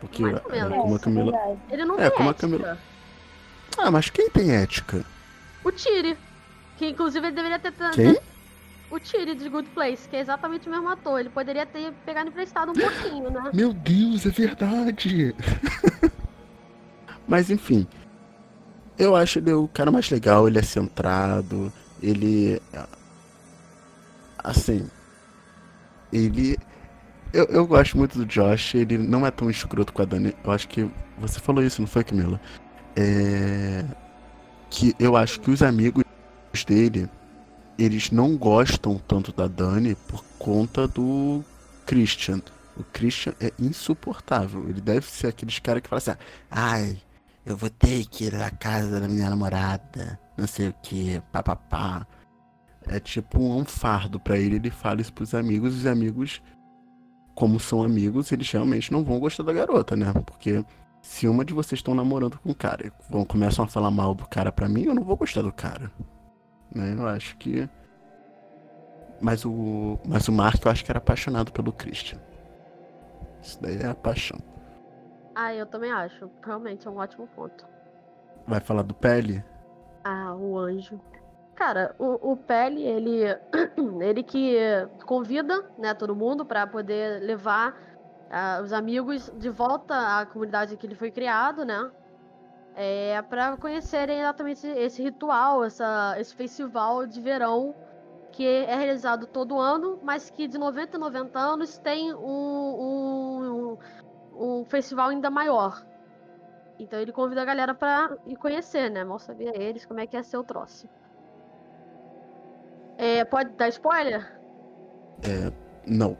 Porque 0.00 0.24
é, 0.24 0.38
como 0.68 0.94
a 0.94 0.98
Camila. 0.98 1.32
Ele 1.70 1.84
não 1.84 1.96
é, 1.96 2.08
tem 2.08 2.16
como 2.16 2.30
ética. 2.30 2.46
a 2.46 2.50
Camila. 2.50 2.78
Ah, 3.76 3.90
mas 3.90 4.10
quem 4.10 4.30
tem 4.30 4.54
ética? 4.54 5.04
O 5.64 5.72
Tire. 5.72 6.16
Que 6.76 6.88
inclusive 6.88 7.26
ele 7.26 7.34
deveria 7.34 7.58
ter. 7.58 7.72
Quem? 7.92 8.16
o 8.90 8.98
Tire 8.98 9.34
de 9.34 9.48
Good 9.48 9.68
Place, 9.70 10.08
que 10.08 10.16
é 10.16 10.20
exatamente 10.20 10.68
o 10.68 10.70
mesmo 10.70 10.88
ator. 10.88 11.20
Ele 11.20 11.28
poderia 11.28 11.66
ter 11.66 11.92
pegado 12.04 12.28
emprestado 12.28 12.70
um 12.70 12.74
pouquinho, 12.74 13.30
né? 13.30 13.50
Meu 13.52 13.72
Deus, 13.72 14.24
é 14.26 14.30
verdade! 14.30 15.34
Mas 17.26 17.50
enfim. 17.50 17.86
Eu 18.98 19.14
acho 19.14 19.38
ele 19.38 19.52
o 19.52 19.68
cara 19.68 19.90
mais 19.92 20.10
legal, 20.10 20.48
ele 20.48 20.58
é 20.58 20.62
centrado, 20.62 21.72
ele. 22.02 22.60
Assim. 24.38 24.88
Ele. 26.12 26.58
Eu, 27.32 27.44
eu 27.46 27.66
gosto 27.66 27.96
muito 27.98 28.18
do 28.18 28.24
Josh, 28.24 28.74
ele 28.74 28.96
não 28.96 29.26
é 29.26 29.30
tão 29.30 29.50
escroto 29.50 29.92
com 29.92 30.02
a 30.02 30.04
Dani. 30.04 30.34
Eu 30.44 30.50
acho 30.50 30.68
que. 30.68 30.88
Você 31.18 31.40
falou 31.40 31.62
isso, 31.62 31.80
não 31.80 31.88
foi, 31.88 32.04
Camila? 32.04 32.40
É. 32.96 33.84
Que 34.70 34.94
eu 34.98 35.16
acho 35.16 35.40
que 35.40 35.50
os 35.50 35.62
amigos 35.62 36.04
dele 36.66 37.08
eles 37.78 38.10
não 38.10 38.36
gostam 38.36 38.98
tanto 38.98 39.32
da 39.32 39.46
Dani 39.46 39.94
por 39.94 40.24
conta 40.38 40.88
do 40.88 41.44
Christian. 41.86 42.42
O 42.76 42.82
Christian 42.82 43.32
é 43.40 43.52
insuportável. 43.58 44.68
Ele 44.68 44.80
deve 44.80 45.06
ser 45.06 45.28
aqueles 45.28 45.58
caras 45.60 45.82
que 45.82 45.88
falam 45.88 45.98
assim: 45.98 46.20
ai, 46.50 46.98
eu 47.46 47.56
vou 47.56 47.70
ter 47.70 48.04
que 48.06 48.24
ir 48.24 48.34
à 48.34 48.50
casa 48.50 49.00
da 49.00 49.08
minha 49.08 49.30
namorada, 49.30 50.18
não 50.38 50.46
sei 50.46 50.68
o 50.68 50.74
que, 50.80 51.20
papapá. 51.32 52.06
É 52.86 52.98
tipo 52.98 53.38
um 53.40 53.64
fardo 53.64 54.18
para 54.18 54.38
ele, 54.38 54.56
ele 54.56 54.70
fala 54.70 55.00
isso 55.00 55.12
pros 55.12 55.34
amigos, 55.34 55.76
os 55.76 55.86
amigos, 55.86 56.40
como 57.34 57.60
são 57.60 57.82
amigos, 57.82 58.32
eles 58.32 58.50
realmente 58.50 58.90
não 58.90 59.04
vão 59.04 59.18
gostar 59.18 59.42
da 59.42 59.52
garota, 59.52 59.94
né? 59.94 60.12
Porque 60.24 60.64
se 61.02 61.28
uma 61.28 61.44
de 61.44 61.52
vocês 61.52 61.80
estão 61.80 61.94
namorando 61.94 62.38
com 62.38 62.50
um 62.50 62.54
cara 62.54 62.86
e 62.86 62.92
vão, 63.10 63.24
começam 63.24 63.64
a 63.64 63.68
falar 63.68 63.90
mal 63.90 64.14
do 64.14 64.26
cara 64.26 64.50
pra 64.50 64.68
mim, 64.68 64.84
eu 64.84 64.94
não 64.94 65.04
vou 65.04 65.16
gostar 65.16 65.42
do 65.42 65.52
cara. 65.52 65.90
Né? 66.74 66.94
Eu 66.96 67.06
acho 67.06 67.36
que. 67.36 67.68
Mas 69.20 69.44
o. 69.44 69.98
Mas 70.06 70.28
o 70.28 70.32
Mark 70.32 70.64
eu 70.64 70.70
acho 70.70 70.84
que 70.84 70.90
era 70.90 70.98
apaixonado 70.98 71.52
pelo 71.52 71.72
Christian. 71.72 72.18
Isso 73.42 73.60
daí 73.60 73.78
é 73.78 73.86
a 73.86 73.94
paixão. 73.94 74.38
Ah, 75.34 75.54
eu 75.54 75.66
também 75.66 75.92
acho. 75.92 76.30
Realmente 76.44 76.86
é 76.86 76.90
um 76.90 76.96
ótimo 76.96 77.26
ponto. 77.28 77.66
Vai 78.46 78.60
falar 78.60 78.82
do 78.82 78.94
Pele? 78.94 79.44
Ah, 80.04 80.34
o 80.34 80.58
anjo. 80.58 81.00
Cara, 81.54 81.94
o, 81.98 82.32
o 82.32 82.36
Pele, 82.36 82.82
ele. 82.82 83.22
ele 84.00 84.22
que 84.22 84.56
convida, 85.06 85.68
né, 85.76 85.92
todo 85.94 86.14
mundo 86.14 86.44
para 86.44 86.66
poder 86.66 87.20
levar 87.22 87.72
uh, 87.72 88.62
os 88.62 88.72
amigos 88.72 89.30
de 89.36 89.50
volta 89.50 90.18
à 90.18 90.26
comunidade 90.26 90.76
que 90.76 90.86
ele 90.86 90.94
foi 90.94 91.10
criado, 91.10 91.64
né? 91.64 91.90
é, 92.80 93.20
para 93.22 93.56
conhecerem 93.56 94.20
exatamente 94.20 94.64
esse 94.64 95.02
ritual, 95.02 95.64
essa, 95.64 96.14
esse 96.16 96.32
festival 96.32 97.04
de 97.08 97.20
verão 97.20 97.74
que 98.30 98.46
é 98.46 98.72
realizado 98.72 99.26
todo 99.26 99.58
ano, 99.58 99.98
mas 100.00 100.30
que 100.30 100.46
de 100.46 100.56
90 100.56 100.96
a 100.96 101.00
90 101.00 101.38
anos 101.40 101.76
tem 101.78 102.14
um, 102.14 103.76
um, 103.76 103.78
um 104.60 104.64
festival 104.64 105.08
ainda 105.08 105.28
maior. 105.28 105.84
Então 106.78 107.00
ele 107.00 107.12
convida 107.12 107.42
a 107.42 107.44
galera 107.44 107.74
para 107.74 108.16
ir 108.26 108.36
conhecer, 108.36 108.90
né? 108.90 109.02
Mal 109.04 109.18
sabia 109.18 109.52
eles 109.60 109.84
como 109.84 110.00
é 110.00 110.06
que 110.06 110.16
ia 110.16 110.22
ser 110.22 110.36
o 110.36 110.44
troço. 110.44 110.88
É, 112.96 113.24
pode 113.24 113.50
dar 113.50 113.68
spoiler? 113.68 114.40
É, 115.22 115.52
não. 115.86 116.16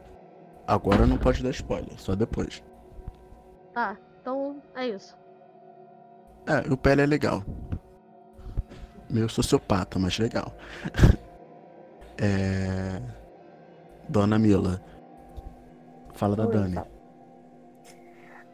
Agora 0.67 1.07
não 1.07 1.17
pode 1.17 1.43
dar 1.43 1.50
spoiler, 1.50 1.99
só 1.99 2.15
depois. 2.15 2.62
Tá, 3.73 3.97
então 4.21 4.61
é 4.75 4.88
isso. 4.88 5.17
É, 6.47 6.73
o 6.73 6.77
Pele 6.77 7.03
é 7.03 7.07
legal. 7.07 7.43
Meio 9.09 9.29
sociopata, 9.29 9.99
mas 9.99 10.19
legal. 10.19 10.53
é... 12.21 13.00
Dona 14.09 14.38
Mila. 14.38 14.83
Fala 16.15 16.37
da 16.37 16.47
Oi, 16.47 16.53
Dani. 16.53 16.98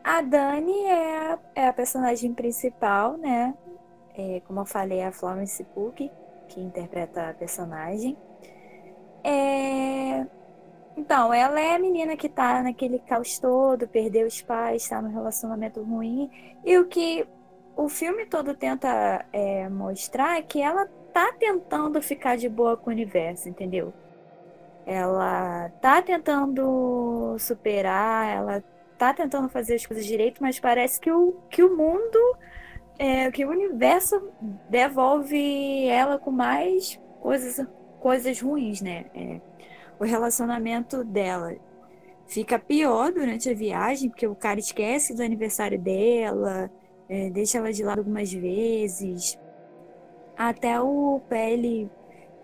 A 0.05 0.21
Dani 0.21 0.85
é 0.85 1.33
a, 1.33 1.39
é 1.55 1.67
a 1.67 1.73
personagem 1.73 2.35
principal, 2.35 3.17
né? 3.17 3.55
É, 4.15 4.43
como 4.47 4.61
eu 4.61 4.67
falei, 4.67 5.03
a 5.03 5.11
Florence 5.11 5.65
Pugh, 5.65 6.11
que 6.47 6.61
interpreta 6.61 7.31
a 7.31 7.35
personagem. 7.35 8.15
É... 9.25 10.27
Então, 10.95 11.33
ela 11.33 11.59
é 11.59 11.75
a 11.75 11.79
menina 11.79 12.17
que 12.17 12.29
tá 12.29 12.63
naquele 12.63 12.99
caos 12.99 13.39
todo, 13.39 13.89
perdeu 13.89 14.27
os 14.27 14.43
pais, 14.43 14.87
tá 14.87 15.01
num 15.01 15.11
relacionamento 15.11 15.83
ruim. 15.83 16.31
E 16.63 16.77
o 16.77 16.85
que 16.87 17.27
o 17.75 17.89
filme 17.89 18.27
todo 18.27 18.55
tenta 18.55 19.25
é, 19.33 19.69
mostrar 19.71 20.39
é 20.39 20.43
que 20.43 20.61
ela 20.61 20.87
tá 21.15 21.33
tentando 21.33 22.01
ficar 22.03 22.37
de 22.37 22.49
boa 22.49 22.77
com 22.77 22.91
o 22.91 22.93
universo, 22.93 23.49
entendeu? 23.49 23.93
Ela 24.87 25.71
tá 25.81 26.03
tentando 26.03 27.37
superar, 27.39 28.29
ela 28.29 28.65
tá 28.99 29.13
tentando 29.13 29.49
fazer 29.49 29.75
as 29.75 29.87
coisas 29.87 30.05
direito, 30.05 30.43
mas 30.43 30.59
parece 30.61 31.01
que 31.01 31.11
o, 31.11 31.35
que 31.51 31.63
o 31.63 31.77
mundo, 31.77 32.37
é, 32.99 33.31
que 33.31 33.45
o 33.45 33.51
universo 33.51 34.31
devolve 34.69 35.87
ela 35.89 36.19
com 36.19 36.31
mais 36.31 37.01
coisas, 37.21 37.67
coisas 38.01 38.41
ruins, 38.41 38.81
né? 38.81 39.07
É, 39.15 39.41
o 39.99 40.05
relacionamento 40.05 41.05
dela 41.05 41.55
fica 42.27 42.59
pior 42.59 43.13
durante 43.13 43.49
a 43.49 43.55
viagem, 43.55 44.09
porque 44.09 44.27
o 44.27 44.35
cara 44.35 44.59
esquece 44.59 45.15
do 45.15 45.23
aniversário 45.23 45.79
dela, 45.79 46.71
é, 47.09 47.31
deixa 47.31 47.59
ela 47.59 47.73
de 47.73 47.83
lado 47.83 47.99
algumas 47.99 48.33
vezes. 48.33 49.39
Até 50.37 50.81
o 50.81 51.21
PL 51.29 51.89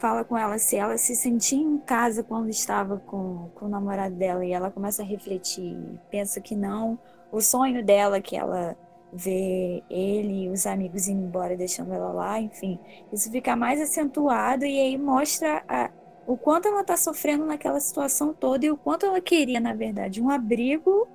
fala 0.01 0.25
com 0.25 0.37
ela 0.37 0.59
se 0.59 0.77
ela 0.77 0.97
se 0.97 1.15
sentia 1.15 1.59
em 1.61 1.79
casa 1.79 2.25
quando 2.25 2.49
estava 2.49 2.99
com, 2.99 3.51
com 3.55 3.67
o 3.67 3.69
namorado 3.69 4.15
dela 4.15 4.45
e 4.45 4.53
ela 4.53 4.71
começa 4.71 5.03
a 5.03 5.05
refletir, 5.05 5.77
pensa 6.11 6.41
que 6.41 6.57
não. 6.57 6.99
O 7.31 7.41
sonho 7.41 7.85
dela 7.85 8.21
que 8.21 8.35
ela 8.37 8.77
vê 9.13 9.83
ele 9.91 10.45
e 10.45 10.49
os 10.49 10.67
amigos 10.67 11.07
indo 11.07 11.25
embora 11.25 11.57
deixando 11.57 11.93
ela 11.93 12.13
lá, 12.13 12.41
enfim, 12.41 12.79
isso 13.13 13.31
fica 13.31 13.55
mais 13.55 13.81
acentuado 13.81 14.65
e 14.65 14.81
aí 14.81 14.97
mostra 14.97 15.63
a, 15.69 15.91
o 16.27 16.37
quanto 16.37 16.69
ela 16.69 16.81
está 16.81 16.97
sofrendo 16.97 17.45
naquela 17.45 17.79
situação 17.79 18.33
toda 18.33 18.65
e 18.65 18.71
o 18.71 18.77
quanto 18.77 19.05
ela 19.05 19.21
queria, 19.21 19.61
na 19.61 19.75
verdade, 19.75 20.23
um 20.23 20.31
abrigo, 20.31 21.07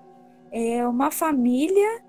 é, 0.51 0.87
uma 0.87 1.09
família 1.09 2.04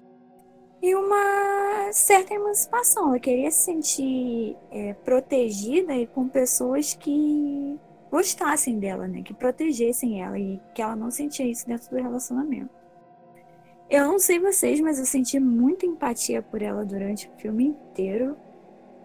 e 0.83 0.95
uma 0.95 1.93
certa 1.93 2.35
emancipação. 2.35 3.09
Ela 3.09 3.19
queria 3.19 3.51
se 3.51 3.65
sentir 3.65 4.57
é, 4.71 4.95
protegida 4.95 5.95
e 5.95 6.07
com 6.07 6.29
pessoas 6.29 6.95
que 6.95 7.79
gostassem 8.11 8.79
dela, 8.79 9.07
né? 9.09 9.23
Que 9.23 9.35
protegessem 9.35 10.23
ela 10.23 10.39
e 10.39 10.61
que 10.75 10.83
ela 10.83 10.97
não 10.97 11.11
sentia 11.11 11.47
isso 11.47 11.67
dentro 11.67 11.91
do 11.91 11.97
relacionamento. 11.97 12.71
Eu 13.89 14.07
não 14.07 14.19
sei 14.19 14.41
vocês, 14.41 14.81
mas 14.81 14.99
eu 14.99 15.07
senti 15.07 15.39
muita 15.39 15.87
empatia 15.87 16.43
por 16.43 16.61
ela 16.61 16.85
durante 16.85 17.29
o 17.29 17.41
filme 17.41 17.67
inteiro. 17.67 18.37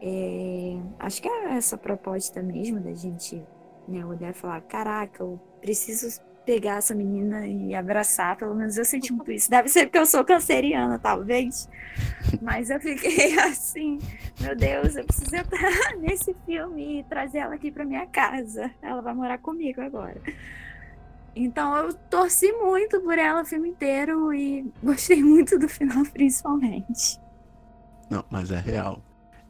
É, 0.01 0.78
acho 1.00 1.22
que 1.22 1.28
é 1.28 1.56
essa 1.56 1.78
proposta 1.78 2.42
mesmo 2.42 2.80
da 2.80 2.92
gente 2.94 3.44
né, 3.88 4.04
olhar 4.04 4.32
e 4.32 4.34
falar: 4.34 4.62
caraca, 4.62 5.24
eu 5.24 5.40
preciso 5.60 6.20
pegar 6.45 6.77
essa 6.77 6.93
menina 6.95 7.45
e 7.45 7.74
abraçar, 7.75 8.36
pelo 8.36 8.55
menos 8.55 8.77
eu 8.77 8.86
senti 8.86 9.13
muito 9.13 9.31
isso. 9.31 9.50
Deve 9.50 9.69
ser 9.69 9.86
porque 9.86 9.98
eu 9.98 10.05
sou 10.05 10.24
canceriana, 10.24 10.98
talvez. 10.98 11.69
Mas 12.41 12.69
eu 12.69 12.79
fiquei 12.79 13.38
assim, 13.39 14.00
meu 14.39 14.55
Deus, 14.55 14.95
eu 14.95 15.05
preciso 15.05 15.36
entrar 15.36 15.71
nesse 16.00 16.36
filme 16.45 17.00
e 17.00 17.03
trazer 17.03 17.39
ela 17.39 17.55
aqui 17.55 17.71
para 17.71 17.86
minha 17.86 18.05
casa. 18.07 18.71
Ela 18.82 19.01
vai 19.01 19.13
morar 19.13 19.38
comigo 19.38 19.82
agora. 19.82 20.21
Então 21.36 21.75
eu 21.77 21.93
torci 21.93 22.51
muito 22.51 22.99
por 23.01 23.17
ela 23.17 23.41
o 23.41 23.45
filme 23.45 23.69
inteiro 23.69 24.34
e 24.34 24.69
gostei 24.84 25.23
muito 25.23 25.58
do 25.58 25.69
final, 25.69 26.04
principalmente. 26.12 27.19
Não, 28.10 28.25
mas 28.30 28.51
é 28.51 28.60
real 28.60 29.01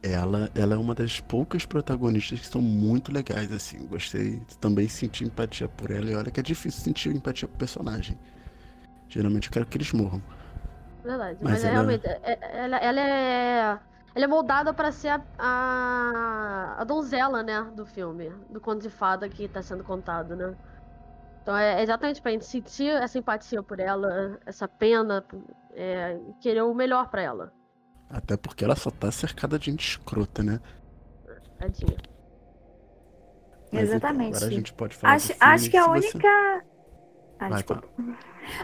ela, 0.02 0.50
ela 0.54 0.74
é 0.74 0.76
uma 0.76 0.94
das 0.94 1.20
poucas 1.20 1.64
protagonistas 1.64 2.40
que 2.40 2.46
são 2.46 2.60
muito 2.60 3.12
legais, 3.12 3.52
assim. 3.52 3.86
Gostei, 3.86 4.42
também 4.60 4.88
senti 4.88 5.24
empatia 5.24 5.68
por 5.68 5.90
ela. 5.90 6.10
E 6.10 6.16
olha 6.16 6.30
que 6.30 6.40
é 6.40 6.42
difícil 6.42 6.82
sentir 6.82 7.14
empatia 7.14 7.46
pro 7.46 7.56
personagem. 7.56 8.18
Geralmente 9.08 9.46
eu 9.48 9.52
quero 9.52 9.66
que 9.66 9.76
eles 9.76 9.92
morram. 9.92 10.20
Verdade, 11.04 11.38
mas, 11.40 11.52
mas 11.52 11.64
ela... 11.64 11.72
realmente, 11.72 12.06
é, 12.06 12.20
é, 12.22 12.64
ela, 12.64 12.76
ela, 12.78 13.00
é. 13.00 13.78
Ela 14.14 14.24
é 14.24 14.28
moldada 14.28 14.74
para 14.74 14.92
ser 14.92 15.08
a, 15.08 15.22
a, 15.38 16.74
a, 16.78 16.84
donzela, 16.84 17.42
né, 17.42 17.62
do 17.74 17.86
filme, 17.86 18.30
do 18.50 18.60
conto 18.60 18.82
de 18.82 18.90
fada 18.90 19.26
que 19.28 19.48
tá 19.48 19.62
sendo 19.62 19.82
contado, 19.82 20.36
né? 20.36 20.54
Então 21.42 21.56
é 21.56 21.82
exatamente 21.82 22.20
pra 22.20 22.30
gente 22.30 22.44
sentir 22.44 22.90
essa 22.90 23.18
empatia 23.18 23.62
por 23.62 23.80
ela, 23.80 24.38
essa 24.44 24.68
pena, 24.68 25.24
é, 25.74 26.18
querer 26.40 26.62
o 26.62 26.74
melhor 26.74 27.08
para 27.08 27.22
ela. 27.22 27.52
Até 28.12 28.36
porque 28.36 28.64
ela 28.64 28.76
só 28.76 28.90
tá 28.90 29.10
cercada 29.10 29.58
de 29.58 29.70
gente 29.70 29.88
escrota, 29.88 30.42
né? 30.42 30.60
Tadinha. 31.58 31.96
Mas, 33.72 33.88
Exatamente. 33.88 34.28
Então, 34.28 34.36
agora 34.36 34.46
a 34.46 34.54
gente 34.54 34.72
pode 34.74 34.96
falar 34.96 35.14
acho, 35.14 35.32
acho 35.40 35.70
que 35.70 35.76
a 35.76 35.86
única. 35.86 36.18
Você... 36.18 36.72
Ah, 37.38 37.48
Vai, 37.48 37.64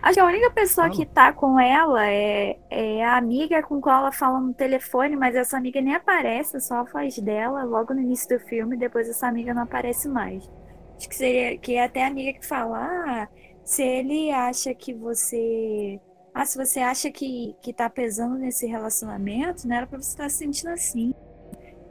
Acho 0.02 0.14
que 0.14 0.20
a 0.20 0.24
única 0.24 0.50
pessoa 0.50 0.86
fala. 0.88 0.96
que 0.96 1.06
tá 1.06 1.32
com 1.32 1.58
ela 1.58 2.06
é, 2.06 2.58
é 2.70 3.04
a 3.04 3.16
amiga 3.16 3.62
com 3.62 3.80
qual 3.80 4.00
ela 4.02 4.12
fala 4.12 4.40
no 4.40 4.52
telefone, 4.52 5.16
mas 5.16 5.34
essa 5.34 5.56
amiga 5.56 5.80
nem 5.80 5.94
aparece, 5.94 6.60
só 6.60 6.76
a 6.76 6.82
voz 6.84 7.18
dela 7.18 7.64
logo 7.64 7.94
no 7.94 8.00
início 8.00 8.28
do 8.28 8.44
filme, 8.44 8.76
depois 8.76 9.08
essa 9.08 9.26
amiga 9.26 9.54
não 9.54 9.62
aparece 9.62 10.08
mais. 10.08 10.48
Acho 10.96 11.08
que 11.08 11.16
seria 11.16 11.56
que 11.58 11.74
é 11.74 11.84
até 11.84 12.04
a 12.04 12.08
amiga 12.08 12.38
que 12.38 12.46
fala: 12.46 12.78
ah, 12.78 13.28
se 13.64 13.82
ele 13.82 14.30
acha 14.30 14.74
que 14.74 14.92
você 14.92 16.00
ah, 16.38 16.44
se 16.44 16.56
você 16.56 16.78
acha 16.78 17.10
que, 17.10 17.56
que 17.60 17.72
tá 17.72 17.90
pesando 17.90 18.36
nesse 18.36 18.64
relacionamento, 18.64 19.66
não 19.66 19.74
era 19.74 19.88
pra 19.88 20.00
você 20.00 20.10
estar 20.10 20.22
tá 20.22 20.28
se 20.28 20.36
sentindo 20.36 20.68
assim. 20.68 21.12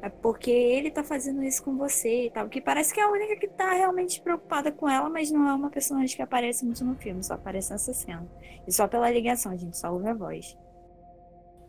É 0.02 0.08
porque 0.08 0.50
ele 0.50 0.90
tá 0.90 1.04
fazendo 1.04 1.44
isso 1.44 1.62
com 1.62 1.76
você 1.76 2.28
e 2.28 2.32
tal. 2.32 2.48
Que 2.48 2.62
parece 2.62 2.94
que 2.94 3.00
é 3.02 3.04
a 3.04 3.12
única 3.12 3.36
que 3.36 3.50
tá 3.50 3.74
realmente 3.74 4.22
preocupada 4.22 4.72
com 4.72 4.88
ela, 4.88 5.10
mas 5.10 5.30
não 5.30 5.50
é 5.50 5.54
uma 5.54 5.70
personagem 5.70 6.16
que 6.16 6.22
aparece 6.22 6.64
muito 6.64 6.86
no 6.86 6.96
filme, 6.96 7.22
só 7.22 7.34
aparece 7.34 7.72
nessa 7.72 7.94
cena. 7.94 8.26
E 8.66 8.72
só 8.72 8.88
pela 8.88 9.12
ligação, 9.12 9.52
a 9.52 9.58
gente 9.58 9.78
só 9.78 9.92
ouve 9.92 10.08
a 10.08 10.14
voz. 10.14 10.58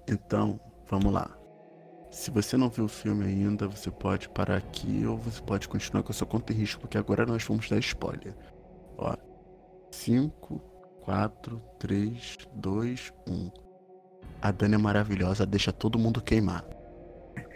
Então, 0.08 0.60
vamos 0.86 1.12
lá. 1.12 1.36
Se 2.12 2.30
você 2.30 2.56
não 2.56 2.68
viu 2.68 2.84
o 2.84 2.88
filme 2.88 3.24
ainda, 3.26 3.66
você 3.66 3.90
pode 3.90 4.28
parar 4.28 4.56
aqui 4.56 5.04
ou 5.04 5.16
você 5.16 5.42
pode 5.42 5.68
continuar 5.68 6.04
com 6.04 6.12
a 6.12 6.14
sua 6.14 6.28
conta 6.28 6.52
em 6.52 6.56
risco, 6.56 6.82
porque 6.82 6.96
agora 6.96 7.26
nós 7.26 7.42
vamos 7.42 7.68
dar 7.68 7.78
spoiler. 7.80 8.36
Ó, 8.96 9.16
5, 9.90 10.77
4, 11.08 11.58
3, 11.78 12.36
2, 12.56 13.12
1. 13.26 13.50
A 14.42 14.50
Dani 14.50 14.74
é 14.74 14.78
maravilhosa, 14.78 15.46
deixa 15.46 15.72
todo 15.72 15.98
mundo 15.98 16.20
queimar. 16.20 16.62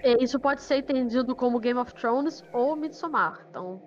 É, 0.03 0.25
isso 0.25 0.41
pode 0.41 0.62
ser 0.62 0.77
entendido 0.77 1.37
como 1.37 1.61
Game 1.61 1.79
of 1.79 1.93
Thrones 1.93 2.43
ou 2.51 2.75
Midsommar, 2.75 3.47
então. 3.51 3.83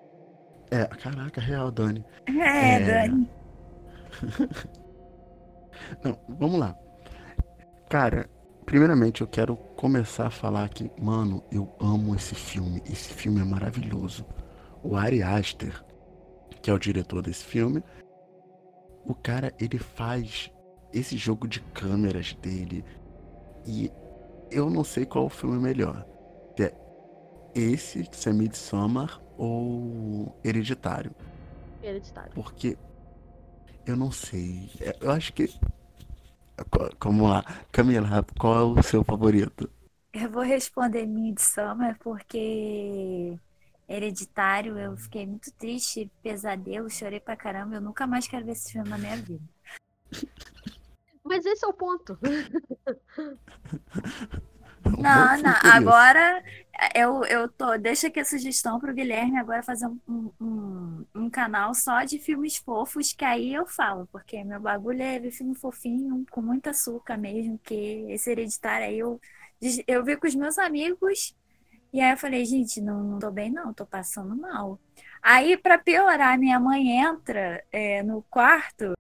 É, 0.69 0.86
caraca, 0.86 1.41
real, 1.41 1.71
Dani. 1.71 2.06
É, 2.28 2.75
é... 2.75 3.08
Dani. 3.08 3.30
Não, 6.06 6.15
vamos 6.30 6.60
lá. 6.60 6.78
Cara, 7.89 8.30
primeiramente 8.67 9.21
eu 9.21 9.28
quero 9.28 9.56
começar 9.56 10.28
a 10.28 10.32
falar 10.32 10.69
que, 10.69 10.91
mano, 11.01 11.43
eu 11.51 11.75
amo 11.82 12.13
esse 12.13 12.36
filme. 12.36 12.84
Esse 12.86 13.12
filme 13.12 13.41
é 13.41 13.43
maravilhoso. 13.43 14.28
O 14.84 14.95
Ari 14.95 15.23
Aster, 15.23 15.84
que 16.62 16.69
é 16.69 16.73
o 16.73 16.78
diretor 16.78 17.23
desse 17.23 17.43
filme, 17.43 17.84
o 19.05 19.13
cara, 19.13 19.53
ele 19.59 19.77
faz 19.77 20.51
esse 20.91 21.17
jogo 21.17 21.47
de 21.47 21.59
câmeras 21.59 22.33
dele. 22.33 22.83
E 23.65 23.91
eu 24.51 24.69
não 24.69 24.83
sei 24.83 25.05
qual 25.05 25.29
filme 25.29 25.57
é 25.57 25.59
melhor. 25.59 26.05
Se 26.57 26.63
é 26.63 26.73
esse, 27.53 28.07
se 28.11 28.29
é 28.29 28.33
Midsommar 28.33 29.21
ou 29.37 30.35
Hereditário. 30.43 31.13
Hereditário. 31.83 32.31
Porque 32.33 32.77
eu 33.85 33.95
não 33.95 34.11
sei. 34.11 34.69
É, 34.81 34.95
eu 35.01 35.11
acho 35.11 35.33
que. 35.33 35.53
Vamos 37.03 37.29
lá. 37.29 37.43
Camila, 37.71 38.25
qual 38.39 38.55
é 38.55 38.79
o 38.79 38.83
seu 38.83 39.03
favorito? 39.03 39.69
Eu 40.13 40.29
vou 40.29 40.43
responder 40.43 41.05
Midsommar 41.05 41.97
porque 41.99 43.37
Hereditário, 43.88 44.80
eu 44.80 44.98
fiquei 44.98 45.28
muito 45.28 45.52
triste, 45.54 46.12
pesadelo, 46.24 46.89
chorei 46.89 47.19
pra 47.19 47.36
caramba. 47.36 47.76
Eu 47.76 47.82
nunca 47.82 48.08
mais 48.08 48.28
quero 48.28 48.45
ver 48.45 48.54
esse 48.54 48.71
filme 48.71 48.89
na 48.89 48.98
minha 48.98 49.17
vida. 49.17 49.43
Mas 51.24 51.45
esse 51.45 51.65
é 51.65 51.67
o 51.67 51.74
ponto. 51.74 52.17
Não, 54.86 55.41
não. 55.41 55.56
Agora 55.63 56.43
eu, 56.93 57.24
eu 57.26 57.50
tô. 57.50 57.78
Deixa 57.78 58.08
aqui 58.08 58.19
a 58.19 58.26
sugestão 58.26 58.80
pro 58.80 58.93
Guilherme 58.93 59.38
agora 59.38 59.63
fazer 59.63 59.88
um, 59.88 60.32
um, 60.39 61.06
um, 61.15 61.30
canal 61.30 61.74
só 61.74 62.04
de 62.04 62.19
filmes 62.19 62.58
fofos, 62.58 63.12
que 63.12 63.26
aí 63.26 63.54
eu 63.54 63.65
falo, 63.65 64.08
porque 64.12 64.43
meu 64.43 64.60
bagulho 64.60 65.02
é 65.02 65.19
ver 65.19 65.32
filme 65.32 65.56
fofinho, 65.56 66.26
com 66.30 66.41
muito 66.41 66.69
açúcar 66.69 67.17
mesmo, 67.17 67.58
que 67.60 68.06
esse 68.10 68.30
hereditário 68.30 68.88
aí 68.88 69.00
eu, 69.00 69.19
eu 69.88 70.04
vi 70.04 70.17
com 70.17 70.28
os 70.28 70.36
meus 70.36 70.58
amigos 70.58 71.36
e 71.95 72.01
aí 72.01 72.12
eu 72.12 72.17
falei, 72.17 72.43
gente, 72.43 72.81
não, 72.81 73.01
não 73.01 73.19
tô 73.19 73.31
bem 73.31 73.49
não, 73.49 73.73
tô 73.73 73.86
passando 73.86 74.36
mal. 74.36 74.77
Aí, 75.21 75.55
para 75.55 75.77
piorar, 75.77 76.38
minha 76.38 76.60
mãe 76.60 76.89
entra 76.89 77.63
é, 77.71 78.03
no 78.03 78.21
quarto 78.23 78.97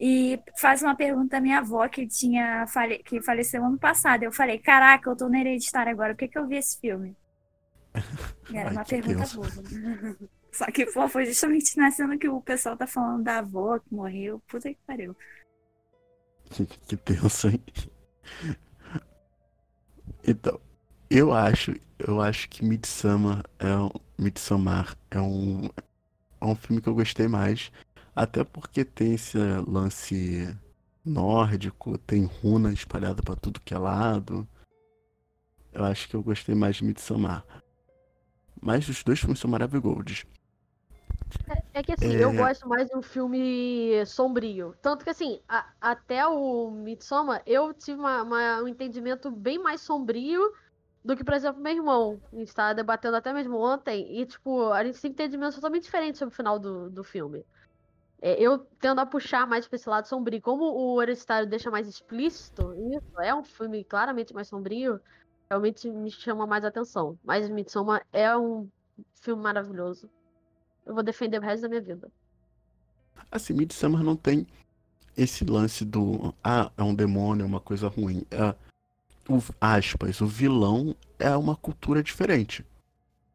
e 0.00 0.40
faz 0.58 0.80
uma 0.82 0.96
pergunta 0.96 1.36
à 1.36 1.40
minha 1.40 1.58
avó 1.58 1.86
que 1.86 2.06
tinha 2.06 2.66
fale... 2.66 3.00
que 3.00 3.20
faleceu 3.20 3.62
ano 3.62 3.78
passado. 3.78 4.22
Eu 4.22 4.32
falei, 4.32 4.58
caraca, 4.58 5.10
eu 5.10 5.14
tô 5.14 5.28
no 5.28 5.36
hereditário 5.36 5.92
agora, 5.92 6.14
por 6.14 6.20
que, 6.20 6.28
que 6.28 6.38
eu 6.38 6.46
vi 6.46 6.56
esse 6.56 6.80
filme? 6.80 7.14
E 8.50 8.56
era 8.56 8.70
Ai, 8.70 8.74
uma 8.74 8.84
pergunta 8.86 9.18
tenso. 9.18 9.36
boba. 9.36 9.52
Só 10.50 10.64
que 10.66 10.86
pô, 10.86 11.06
foi 11.08 11.26
justamente 11.26 11.76
na 11.76 11.90
cena 11.90 12.16
que 12.16 12.28
o 12.28 12.40
pessoal 12.40 12.74
tá 12.74 12.86
falando 12.86 13.22
da 13.22 13.40
avó 13.40 13.78
que 13.78 13.94
morreu. 13.94 14.40
Puta 14.48 14.70
que 14.70 14.80
pariu. 14.86 15.14
Que, 16.48 16.64
que 16.64 16.96
tenso, 16.96 17.48
hein? 17.48 17.62
Então, 20.26 20.60
eu 21.10 21.32
acho, 21.32 21.74
eu 21.98 22.20
acho 22.20 22.48
que 22.48 22.64
Midsommar 22.64 23.42
é 23.58 23.74
um, 23.76 23.90
Midsommar 24.18 24.96
é 25.10 25.20
um, 25.20 25.68
é 26.40 26.44
um 26.44 26.54
filme 26.54 26.80
que 26.80 26.88
eu 26.88 26.94
gostei 26.94 27.28
mais, 27.28 27.70
até 28.14 28.44
porque 28.44 28.84
tem 28.84 29.14
esse 29.14 29.38
lance 29.66 30.54
nórdico, 31.04 31.98
tem 31.98 32.24
runa 32.24 32.72
espalhada 32.72 33.22
pra 33.22 33.36
tudo 33.36 33.60
que 33.60 33.74
é 33.74 33.78
lado. 33.78 34.46
Eu 35.72 35.84
acho 35.84 36.08
que 36.08 36.14
eu 36.14 36.22
gostei 36.22 36.54
mais 36.54 36.76
de 36.76 36.84
Midsommar. 36.84 37.44
Mas 38.60 38.88
os 38.88 39.02
dois 39.02 39.18
filmes 39.20 39.38
são 39.38 39.50
maravilhosos. 39.50 40.24
É 41.74 41.82
que 41.82 41.92
assim, 41.92 42.12
eu 42.12 42.30
É. 42.30 42.36
gosto 42.36 42.68
mais 42.68 42.88
de 42.88 42.96
um 42.96 43.02
filme 43.02 44.04
sombrio. 44.06 44.74
Tanto 44.80 45.04
que 45.04 45.10
assim, 45.10 45.40
a- 45.48 45.66
até 45.80 46.26
o 46.26 46.70
Midsommar, 46.70 47.42
eu 47.44 47.74
tive 47.74 47.98
uma- 47.98 48.22
uma- 48.22 48.62
um 48.62 48.68
entendimento 48.68 49.30
bem 49.30 49.58
mais 49.58 49.80
sombrio 49.80 50.40
do 51.04 51.14
que, 51.14 51.22
por 51.22 51.34
exemplo, 51.34 51.60
meu 51.60 51.72
irmão. 51.72 52.20
A 52.32 52.36
gente 52.36 52.54
tava 52.54 52.74
debatendo 52.74 53.16
até 53.16 53.32
mesmo 53.32 53.58
ontem, 53.58 54.20
e 54.20 54.24
tipo, 54.24 54.72
a 54.72 54.82
gente 54.82 55.00
tem 55.00 55.10
entendimentos 55.10 55.56
totalmente 55.56 55.84
diferentes 55.84 56.18
sobre 56.18 56.32
o 56.32 56.36
final 56.36 56.58
do, 56.58 56.88
do 56.88 57.04
filme. 57.04 57.44
É, 58.22 58.40
eu 58.40 58.60
tendo 58.80 59.00
a 59.00 59.06
puxar 59.06 59.46
mais 59.46 59.68
pra 59.68 59.76
esse 59.76 59.88
lado 59.88 60.08
sombrio. 60.08 60.40
Como 60.40 60.64
o 60.64 61.02
Hereditário 61.02 61.46
deixa 61.46 61.70
mais 61.70 61.86
explícito, 61.86 62.72
isso 62.94 63.20
é 63.20 63.34
um 63.34 63.44
filme 63.44 63.84
claramente 63.84 64.32
mais 64.32 64.48
sombrio, 64.48 64.98
realmente 65.50 65.90
me 65.90 66.10
chama 66.10 66.46
mais 66.46 66.64
atenção. 66.64 67.18
Mas 67.22 67.50
Midsommar 67.50 68.06
é 68.10 68.34
um 68.34 68.66
filme 69.12 69.42
maravilhoso. 69.42 70.08
Eu 70.86 70.94
vou 70.94 71.02
defender 71.02 71.38
o 71.38 71.42
resto 71.42 71.62
da 71.62 71.68
minha 71.68 71.82
vida. 71.82 72.10
Assim, 73.30 73.52
Midsommar 73.52 74.02
não 74.02 74.16
tem 74.16 74.46
esse 75.14 75.44
lance 75.44 75.84
do 75.84 76.34
ah, 76.42 76.72
é 76.78 76.82
um 76.82 76.94
demônio, 76.94 77.44
é 77.44 77.46
uma 77.46 77.60
coisa 77.60 77.88
ruim. 77.88 78.24
É, 78.30 78.54
o, 79.28 79.42
aspas, 79.60 80.20
o 80.20 80.26
vilão 80.26 80.94
é 81.18 81.34
uma 81.36 81.56
cultura 81.56 82.02
diferente. 82.02 82.64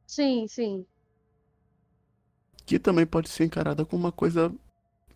Sim, 0.06 0.48
sim. 0.48 0.86
Que 2.66 2.78
também 2.78 3.06
pode 3.06 3.30
ser 3.30 3.46
encarada 3.46 3.86
como 3.86 4.04
uma 4.04 4.12
coisa 4.12 4.54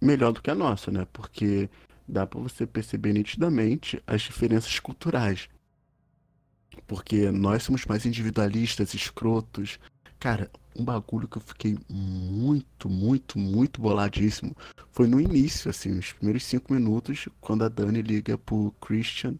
melhor 0.02 0.32
do 0.34 0.42
que 0.42 0.52
a 0.52 0.56
nossa, 0.56 0.92
né? 0.92 1.08
Porque 1.14 1.70
dá 2.08 2.26
pra 2.26 2.40
você 2.40 2.66
perceber 2.66 3.14
nitidamente 3.14 4.02
as 4.06 4.22
diferenças 4.22 4.80
culturais. 4.80 5.50
Porque 6.88 7.32
nós 7.32 7.64
somos 7.64 7.86
mais 7.86 8.06
individualistas, 8.06 8.94
escrotos. 8.94 9.80
Cara, 10.20 10.50
um 10.76 10.84
bagulho 10.84 11.28
que 11.28 11.38
eu 11.38 11.42
fiquei 11.42 11.78
muito, 11.90 12.90
muito, 12.90 13.38
muito 13.38 13.80
boladíssimo 13.80 14.56
foi 14.92 15.08
no 15.08 15.20
início, 15.20 15.70
assim, 15.70 15.98
os 15.98 16.14
primeiros 16.14 16.44
cinco 16.44 16.74
minutos, 16.74 17.28
quando 17.40 17.64
a 17.64 17.70
Dani 17.70 18.02
liga 18.02 18.38
pro 18.38 18.74
Christian, 18.82 19.36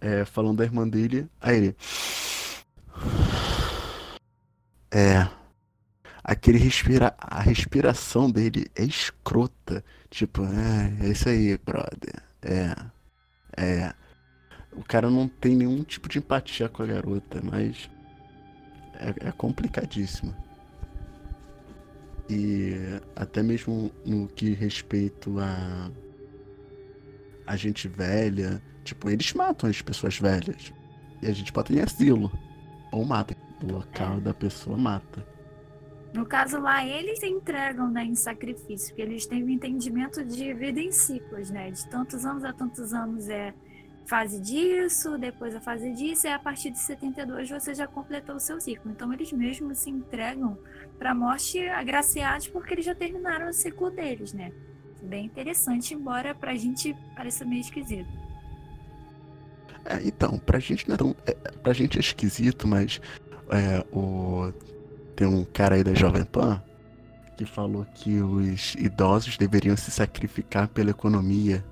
é, 0.00 0.24
falando 0.24 0.58
da 0.58 0.64
irmã 0.64 0.88
dele. 0.88 1.28
Aí 1.40 1.56
ele. 1.56 1.76
É. 4.90 5.28
Aquele 6.22 6.58
respira... 6.58 7.14
A 7.18 7.40
respiração 7.40 8.30
dele 8.30 8.70
é 8.74 8.84
escrota. 8.84 9.84
Tipo, 10.08 10.42
é, 10.44 11.06
é 11.06 11.08
isso 11.10 11.28
aí, 11.28 11.58
brother. 11.58 12.22
É. 12.42 12.74
É. 13.56 13.94
O 14.72 14.84
cara 14.84 15.10
não 15.10 15.28
tem 15.28 15.56
nenhum 15.56 15.82
tipo 15.82 16.08
de 16.08 16.18
empatia 16.18 16.68
com 16.68 16.82
a 16.82 16.86
garota, 16.86 17.40
mas. 17.42 17.90
É, 18.94 19.28
é 19.28 19.32
complicadíssimo. 19.32 20.34
E 22.28 22.74
até 23.16 23.42
mesmo 23.42 23.90
no 24.04 24.28
que 24.28 24.54
respeito 24.54 25.38
a. 25.40 25.90
A 27.46 27.56
gente 27.56 27.88
velha. 27.88 28.62
Tipo, 28.90 29.08
eles 29.08 29.32
matam 29.34 29.70
as 29.70 29.80
pessoas 29.80 30.18
velhas. 30.18 30.72
E 31.22 31.26
a 31.28 31.32
gente 31.32 31.52
bota 31.52 31.72
em 31.72 31.80
asilo. 31.80 32.30
Ou 32.90 33.04
mata. 33.04 33.36
O 33.62 33.72
local 33.72 34.16
É. 34.16 34.20
da 34.20 34.34
pessoa 34.34 34.76
mata. 34.76 35.24
No 36.12 36.26
caso 36.26 36.58
lá, 36.58 36.84
eles 36.84 37.22
entregam 37.22 37.88
né, 37.88 38.02
em 38.04 38.16
sacrifício, 38.16 38.88
porque 38.88 39.02
eles 39.02 39.26
têm 39.26 39.44
o 39.44 39.48
entendimento 39.48 40.24
de 40.24 40.52
vida 40.54 40.80
em 40.80 40.90
ciclos, 40.90 41.50
né? 41.50 41.70
De 41.70 41.88
tantos 41.88 42.24
anos 42.24 42.42
a 42.42 42.52
tantos 42.52 42.92
anos 42.92 43.28
é 43.28 43.54
fase 44.06 44.40
disso, 44.40 45.16
depois 45.16 45.54
a 45.54 45.60
fase 45.60 45.92
disso, 45.92 46.26
e 46.26 46.30
a 46.30 46.38
partir 46.38 46.72
de 46.72 46.80
72 46.80 47.48
você 47.48 47.72
já 47.74 47.86
completou 47.86 48.34
o 48.34 48.40
seu 48.40 48.60
ciclo. 48.60 48.90
Então 48.90 49.12
eles 49.12 49.30
mesmos 49.32 49.78
se 49.78 49.88
entregam 49.90 50.58
para 50.98 51.12
a 51.12 51.14
morte 51.14 51.60
agraciados 51.68 52.48
porque 52.48 52.74
eles 52.74 52.84
já 52.86 52.94
terminaram 52.94 53.48
o 53.48 53.52
ciclo 53.52 53.88
deles, 53.88 54.32
né? 54.32 54.50
Bem 55.00 55.26
interessante, 55.26 55.94
embora 55.94 56.34
pra 56.34 56.56
gente 56.56 56.92
pareça 57.14 57.44
meio 57.44 57.60
esquisito. 57.60 58.08
É, 59.84 60.00
então, 60.04 60.38
pra 60.38 60.58
gente 60.58 60.88
não 60.88 60.94
é 60.94 60.98
tão. 60.98 61.16
É, 61.26 61.32
pra 61.62 61.72
gente 61.72 61.96
é 61.96 62.00
esquisito, 62.00 62.66
mas 62.66 63.00
é, 63.50 63.84
o. 63.92 64.52
Tem 65.16 65.26
um 65.26 65.44
cara 65.44 65.74
aí 65.74 65.84
da 65.84 65.92
Jovem 65.92 66.24
Pan 66.24 66.62
que 67.36 67.46
falou 67.46 67.86
que 67.94 68.20
os 68.20 68.74
idosos 68.74 69.38
deveriam 69.38 69.74
se 69.74 69.90
sacrificar 69.90 70.68
pela 70.68 70.90
economia. 70.90 71.64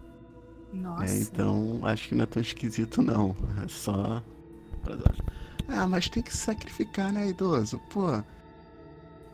Nossa. 0.72 1.04
né? 1.04 1.18
Então, 1.18 1.80
acho 1.82 2.08
que 2.08 2.14
não 2.14 2.24
é 2.24 2.26
tão 2.26 2.40
esquisito, 2.40 3.02
não. 3.02 3.36
É 3.62 3.68
só. 3.68 4.22
Ah, 5.68 5.86
mas 5.86 6.08
tem 6.08 6.22
que 6.22 6.32
se 6.32 6.38
sacrificar, 6.38 7.12
né, 7.12 7.28
idoso? 7.28 7.78
Pô. 7.90 8.22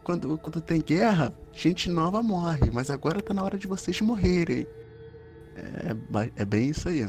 Quando, 0.02 0.36
quando 0.38 0.60
tem 0.60 0.82
guerra, 0.82 1.32
gente 1.52 1.88
nova 1.88 2.20
morre, 2.20 2.68
mas 2.72 2.90
agora 2.90 3.22
tá 3.22 3.32
na 3.32 3.42
hora 3.42 3.56
de 3.56 3.68
vocês 3.68 4.00
morrerem. 4.00 4.66
É, 5.54 6.42
é 6.42 6.44
bem 6.44 6.70
isso 6.70 6.88
aí. 6.88 7.08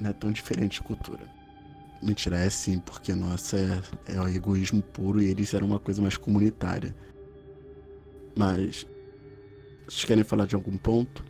Não 0.00 0.10
é 0.10 0.12
tão 0.12 0.30
diferente 0.30 0.80
de 0.80 0.82
cultura. 0.82 1.38
Mentira, 2.00 2.36
é 2.36 2.48
sim, 2.48 2.78
porque 2.78 3.12
nossa 3.14 3.56
é, 3.56 4.14
é 4.16 4.20
o 4.20 4.28
egoísmo 4.28 4.80
puro 4.80 5.20
e 5.20 5.28
eles 5.28 5.52
eram 5.52 5.66
uma 5.66 5.80
coisa 5.80 6.00
mais 6.00 6.16
comunitária. 6.16 6.94
Mas. 8.36 8.86
Vocês 9.88 10.04
querem 10.04 10.22
falar 10.22 10.46
de 10.46 10.54
algum 10.54 10.76
ponto? 10.76 11.24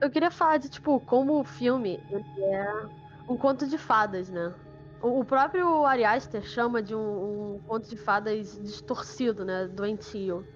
Eu 0.00 0.10
queria 0.10 0.30
falar 0.30 0.58
de, 0.58 0.68
tipo, 0.68 1.00
como 1.00 1.40
o 1.40 1.44
filme 1.44 1.98
é 2.38 2.86
um 3.28 3.36
conto 3.36 3.66
de 3.66 3.76
fadas, 3.76 4.28
né? 4.28 4.54
O 5.02 5.24
próprio 5.24 5.84
Ari 5.84 6.04
Aster 6.04 6.42
chama 6.42 6.82
de 6.82 6.94
um, 6.94 7.54
um 7.54 7.60
conto 7.66 7.88
de 7.88 7.96
fadas 7.96 8.60
distorcido, 8.62 9.44
né? 9.44 9.66
Doentio. 9.66 10.46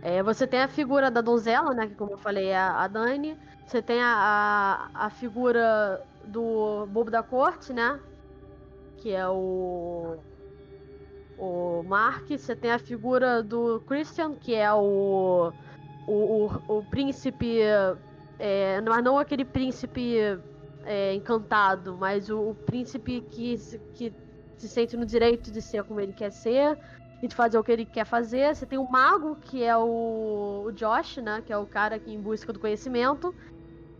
É, 0.00 0.22
você 0.22 0.46
tem 0.46 0.60
a 0.60 0.68
figura 0.68 1.10
da 1.10 1.20
donzela, 1.20 1.72
né? 1.74 1.86
Que 1.88 1.94
como 1.94 2.12
eu 2.12 2.18
falei 2.18 2.46
é 2.46 2.56
a 2.56 2.82
a 2.82 2.88
Dani. 2.88 3.36
Você 3.66 3.80
tem 3.80 4.00
a, 4.02 4.90
a, 4.92 5.06
a 5.06 5.10
figura 5.10 6.04
do 6.26 6.86
bobo 6.86 7.10
da 7.10 7.22
corte, 7.22 7.72
né? 7.72 8.00
Que 8.98 9.12
é 9.12 9.28
o. 9.28 10.18
O 11.38 11.82
Mark. 11.84 12.28
Você 12.28 12.54
tem 12.54 12.70
a 12.70 12.78
figura 12.78 13.42
do 13.42 13.80
Christian, 13.86 14.34
que 14.34 14.54
é 14.54 14.72
o. 14.72 15.52
O, 16.06 16.12
o, 16.12 16.78
o 16.78 16.84
príncipe. 16.84 17.60
É, 18.38 18.80
mas 18.80 19.04
não 19.04 19.18
aquele 19.18 19.44
príncipe 19.44 20.16
é, 20.84 21.14
encantado, 21.14 21.96
mas 21.96 22.28
o, 22.28 22.50
o 22.50 22.54
príncipe 22.54 23.20
que, 23.20 23.56
que 23.94 24.12
se 24.56 24.68
sente 24.68 24.96
no 24.96 25.06
direito 25.06 25.50
de 25.50 25.60
ser 25.60 25.84
como 25.84 26.00
ele 26.00 26.12
quer 26.12 26.30
ser 26.30 26.78
e 27.22 27.28
de 27.28 27.34
fazer 27.34 27.58
o 27.58 27.64
que 27.64 27.70
ele 27.70 27.84
quer 27.84 28.04
fazer. 28.04 28.54
Você 28.54 28.66
tem 28.66 28.78
o 28.78 28.90
mago, 28.90 29.36
que 29.36 29.62
é 29.62 29.76
o, 29.76 30.64
o 30.66 30.72
Josh, 30.72 31.18
né? 31.18 31.42
Que 31.44 31.52
é 31.52 31.56
o 31.56 31.66
cara 31.66 31.98
que 31.98 32.12
em 32.12 32.20
busca 32.20 32.52
do 32.52 32.58
conhecimento. 32.58 33.34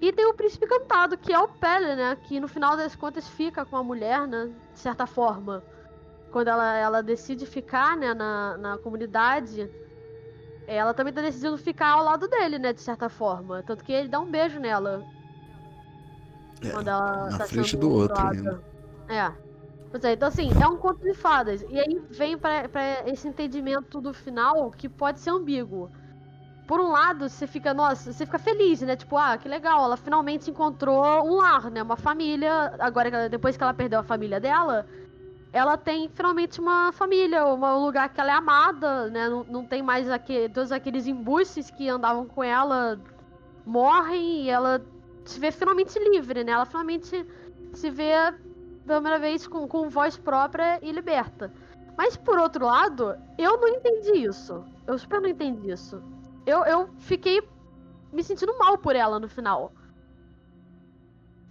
E 0.03 0.13
tem 0.13 0.27
o 0.27 0.35
príncipe 0.35 0.67
encantado, 0.67 1.17
que 1.19 1.33
é 1.33 1.39
o 1.41 1.49
Pele, 1.49 1.97
né? 1.97 2.17
Que 2.17 2.41
no 2.41 2.49
final 2.49 2.77
das 2.77 2.97
contas 2.97 3.29
fica 3.29 3.65
com 3.67 3.77
a 3.77 3.85
mulher, 3.85 4.27
né? 4.29 4.49
De 4.73 4.81
certa 4.81 5.07
forma. 5.07 5.65
Quando 6.31 6.49
ela, 6.49 6.77
ela 6.77 7.03
decide 7.03 7.47
ficar, 7.47 7.97
né, 7.97 8.15
na, 8.15 8.59
na 8.59 8.79
comunidade, 8.79 9.73
ela 10.67 10.95
também 10.95 11.13
tá 11.15 11.21
decidindo 11.23 11.59
ficar 11.59 11.91
ao 11.93 12.05
lado 12.05 12.29
dele, 12.29 12.59
né? 12.59 12.73
De 12.73 12.81
certa 12.83 13.09
forma. 13.09 13.63
Tanto 13.65 13.85
que 13.85 13.93
ele 13.93 14.09
dá 14.09 14.21
um 14.21 14.31
beijo 14.31 14.61
nela 14.61 15.09
É, 16.61 16.71
quando 16.71 16.89
ela 16.89 17.31
na 17.31 17.39
tá 17.39 17.49
frente 17.49 17.77
do 17.77 17.91
outro 17.91 18.27
ainda. 18.27 18.65
É. 19.09 19.37
Pois 19.91 20.05
é, 20.05 20.13
então 20.13 20.29
assim, 20.29 20.57
é 20.61 20.67
um 20.69 20.79
conto 20.79 21.03
de 21.03 21.15
fadas. 21.15 21.63
E 21.69 21.79
aí 21.79 22.07
vem 22.11 22.39
pra 22.39 22.71
esse 23.07 23.29
entendimento 23.29 24.01
do 24.01 24.15
final 24.15 24.71
que 24.73 24.89
pode 24.89 25.21
ser 25.21 25.31
ambíguo. 25.31 25.93
Por 26.73 26.81
um 26.81 26.89
lado, 26.89 27.29
você 27.29 27.47
fica, 27.47 27.75
nossa, 27.75 28.15
você 28.15 28.25
fica 28.25 28.39
feliz, 28.39 28.81
né? 28.81 28.97
Tipo, 28.97 29.19
ah, 29.19 29.37
que 29.37 29.47
legal, 29.47 29.85
ela 29.85 29.95
finalmente 29.95 30.51
encontrou 30.51 31.05
um 31.23 31.37
lar, 31.37 31.71
né? 31.71 31.83
Uma 31.83 31.99
família. 31.99 32.75
Agora, 32.79 33.29
depois 33.29 33.59
que 33.59 33.63
ela 33.63 33.75
perdeu 33.75 34.01
a 34.01 34.03
família 34.03 34.41
dela, 34.41 34.87
ela 35.53 35.77
tem 35.77 36.09
finalmente 36.09 36.59
uma 36.59 36.91
família, 36.91 37.45
um 37.45 37.85
lugar 37.85 38.09
que 38.09 38.19
ela 38.19 38.31
é 38.31 38.35
amada, 38.35 39.11
né? 39.11 39.29
Não, 39.29 39.45
não 39.45 39.67
tem 39.67 39.83
mais 39.83 40.07
todos 40.55 40.73
aqueles 40.73 41.07
embuches 41.07 41.71
que 41.71 41.91
andavam 41.91 42.25
com 42.27 42.43
ela 42.43 42.99
morrem 43.67 44.45
e 44.45 44.49
ela 44.49 44.81
se 45.27 45.39
vê 45.39 45.53
finalmente 45.53 45.99
livre, 45.99 46.43
né? 46.43 46.53
Ela 46.53 46.65
finalmente 46.65 47.27
se 47.75 47.91
vê 47.91 48.15
pela 48.87 48.99
primeira 48.99 49.19
vez 49.19 49.47
com, 49.47 49.69
com 49.69 49.91
voz 49.91 50.17
própria 50.17 50.79
e 50.81 50.91
liberta. 50.91 51.53
Mas 51.99 52.17
por 52.17 52.39
outro 52.39 52.65
lado, 52.65 53.15
eu 53.37 53.61
não 53.61 53.69
entendi 53.69 54.25
isso. 54.27 54.65
Eu 54.87 54.97
super 54.97 55.21
não 55.21 55.29
entendi 55.29 55.71
isso. 55.71 56.03
Eu, 56.45 56.65
eu 56.65 56.89
fiquei 56.99 57.43
me 58.13 58.23
sentindo 58.23 58.57
mal 58.59 58.77
por 58.79 58.97
ela 58.97 59.19
no 59.19 59.29
final. 59.29 59.73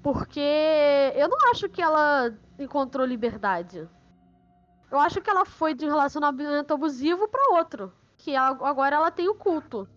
Porque 0.04 1.14
eu 1.16 1.28
não 1.30 1.38
acho 1.52 1.70
que 1.70 1.82
ela 1.82 2.34
encontrou 2.58 3.06
liberdade. 3.06 3.88
Eu 4.92 5.00
acho 5.00 5.22
que 5.22 5.30
ela 5.30 5.46
foi 5.46 5.74
de 5.74 5.86
um 5.86 5.90
relacionamento 5.90 6.74
abusivo 6.74 7.28
para 7.28 7.58
outro. 7.58 7.94
Que 8.18 8.36
ela, 8.36 8.50
agora 8.68 8.96
ela 8.96 9.12
tem 9.12 9.30
o 9.30 9.36
culto. 9.36 9.88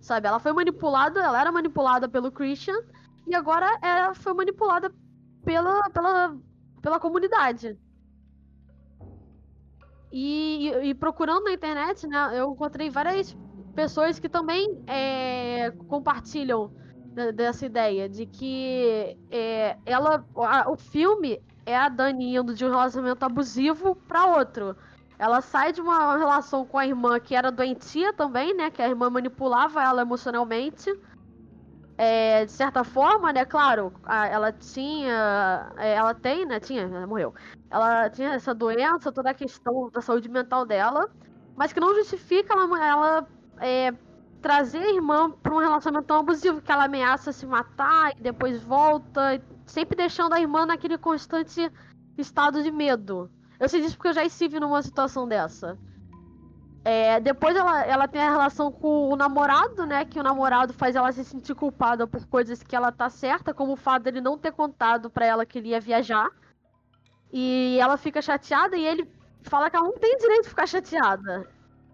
Sabe? 0.00 0.26
Ela 0.26 0.40
foi 0.40 0.52
manipulada, 0.52 1.20
ela 1.20 1.40
era 1.40 1.52
manipulada 1.52 2.08
pelo 2.08 2.32
Christian. 2.32 2.76
E 3.26 3.34
agora 3.34 3.78
ela 3.82 4.14
foi 4.14 4.32
manipulada 4.32 4.92
pela, 5.44 5.90
pela, 5.90 6.36
pela 6.80 7.00
comunidade. 7.00 7.78
E, 10.10 10.68
e, 10.68 10.90
e, 10.90 10.94
procurando 10.94 11.44
na 11.44 11.52
internet, 11.52 12.06
né, 12.06 12.38
eu 12.38 12.52
encontrei 12.52 12.90
várias 12.90 13.34
pessoas 13.74 14.18
que 14.18 14.28
também 14.28 14.82
é, 14.86 15.70
compartilham 15.88 16.72
dessa 17.34 17.66
ideia 17.66 18.08
de 18.08 18.24
que 18.26 19.18
é, 19.30 19.76
ela, 19.84 20.24
a, 20.36 20.70
o 20.70 20.76
filme 20.76 21.42
é 21.66 21.76
a 21.76 21.88
Dani 21.88 22.36
indo 22.36 22.54
de 22.54 22.64
um 22.64 22.70
relacionamento 22.70 23.24
abusivo 23.24 23.94
para 23.94 24.26
outro. 24.26 24.76
Ela 25.18 25.40
sai 25.40 25.72
de 25.72 25.80
uma 25.80 26.16
relação 26.16 26.66
com 26.66 26.78
a 26.78 26.86
irmã 26.86 27.20
que 27.20 27.34
era 27.34 27.52
doentia 27.52 28.12
também, 28.12 28.54
né? 28.54 28.70
Que 28.70 28.82
a 28.82 28.88
irmã 28.88 29.08
manipulava 29.08 29.82
ela 29.82 30.02
emocionalmente. 30.02 30.92
É, 31.96 32.44
de 32.44 32.50
certa 32.50 32.82
forma, 32.82 33.32
né? 33.32 33.44
Claro, 33.44 33.92
a, 34.02 34.26
ela 34.26 34.50
tinha. 34.50 35.70
É, 35.76 35.94
ela 35.94 36.14
tem, 36.14 36.44
né? 36.44 36.58
Tinha, 36.58 36.82
ela 36.82 37.06
morreu. 37.06 37.34
Ela 37.70 38.10
tinha 38.10 38.30
essa 38.30 38.52
doença, 38.52 39.12
toda 39.12 39.30
a 39.30 39.34
questão 39.34 39.90
da 39.92 40.00
saúde 40.00 40.28
mental 40.28 40.66
dela. 40.66 41.08
Mas 41.54 41.72
que 41.72 41.78
não 41.78 41.94
justifica 41.94 42.54
ela, 42.54 42.84
ela 42.84 43.28
é, 43.62 43.94
trazer 44.42 44.78
a 44.78 44.92
irmã 44.92 45.30
para 45.30 45.54
um 45.54 45.58
relacionamento 45.58 46.08
tão 46.08 46.18
abusivo 46.18 46.60
que 46.60 46.70
ela 46.70 46.84
ameaça 46.84 47.32
se 47.32 47.46
matar 47.46 48.10
e 48.18 48.20
depois 48.20 48.60
volta, 48.60 49.40
sempre 49.64 49.96
deixando 49.96 50.34
a 50.34 50.40
irmã 50.40 50.66
naquele 50.66 50.98
constante 50.98 51.70
estado 52.18 52.62
de 52.62 52.72
medo. 52.72 53.30
Eu 53.58 53.68
sei 53.68 53.80
disso 53.80 53.96
porque 53.96 54.08
eu 54.08 54.14
já 54.14 54.24
estive 54.24 54.58
numa 54.58 54.82
situação 54.82 55.28
dessa. 55.28 55.78
É, 56.84 57.20
depois 57.20 57.54
ela, 57.54 57.84
ela 57.84 58.08
tem 58.08 58.20
a 58.20 58.30
relação 58.30 58.72
com 58.72 59.08
o 59.08 59.14
namorado, 59.14 59.86
né? 59.86 60.04
Que 60.04 60.18
o 60.18 60.22
namorado 60.22 60.72
faz 60.72 60.96
ela 60.96 61.12
se 61.12 61.24
sentir 61.24 61.54
culpada 61.54 62.08
por 62.08 62.26
coisas 62.26 62.60
que 62.60 62.74
ela 62.74 62.90
tá 62.90 63.08
certa, 63.08 63.54
como 63.54 63.74
o 63.74 63.76
fato 63.76 64.02
dele 64.02 64.20
não 64.20 64.36
ter 64.36 64.50
contado 64.50 65.08
para 65.08 65.24
ela 65.24 65.46
que 65.46 65.58
ele 65.58 65.68
ia 65.68 65.80
viajar. 65.80 66.28
E 67.32 67.78
ela 67.80 67.96
fica 67.96 68.20
chateada 68.20 68.76
e 68.76 68.84
ele 68.84 69.08
fala 69.42 69.70
que 69.70 69.76
ela 69.76 69.86
não 69.86 69.96
tem 69.96 70.16
direito 70.16 70.42
de 70.42 70.48
ficar 70.48 70.66
chateada. 70.66 71.48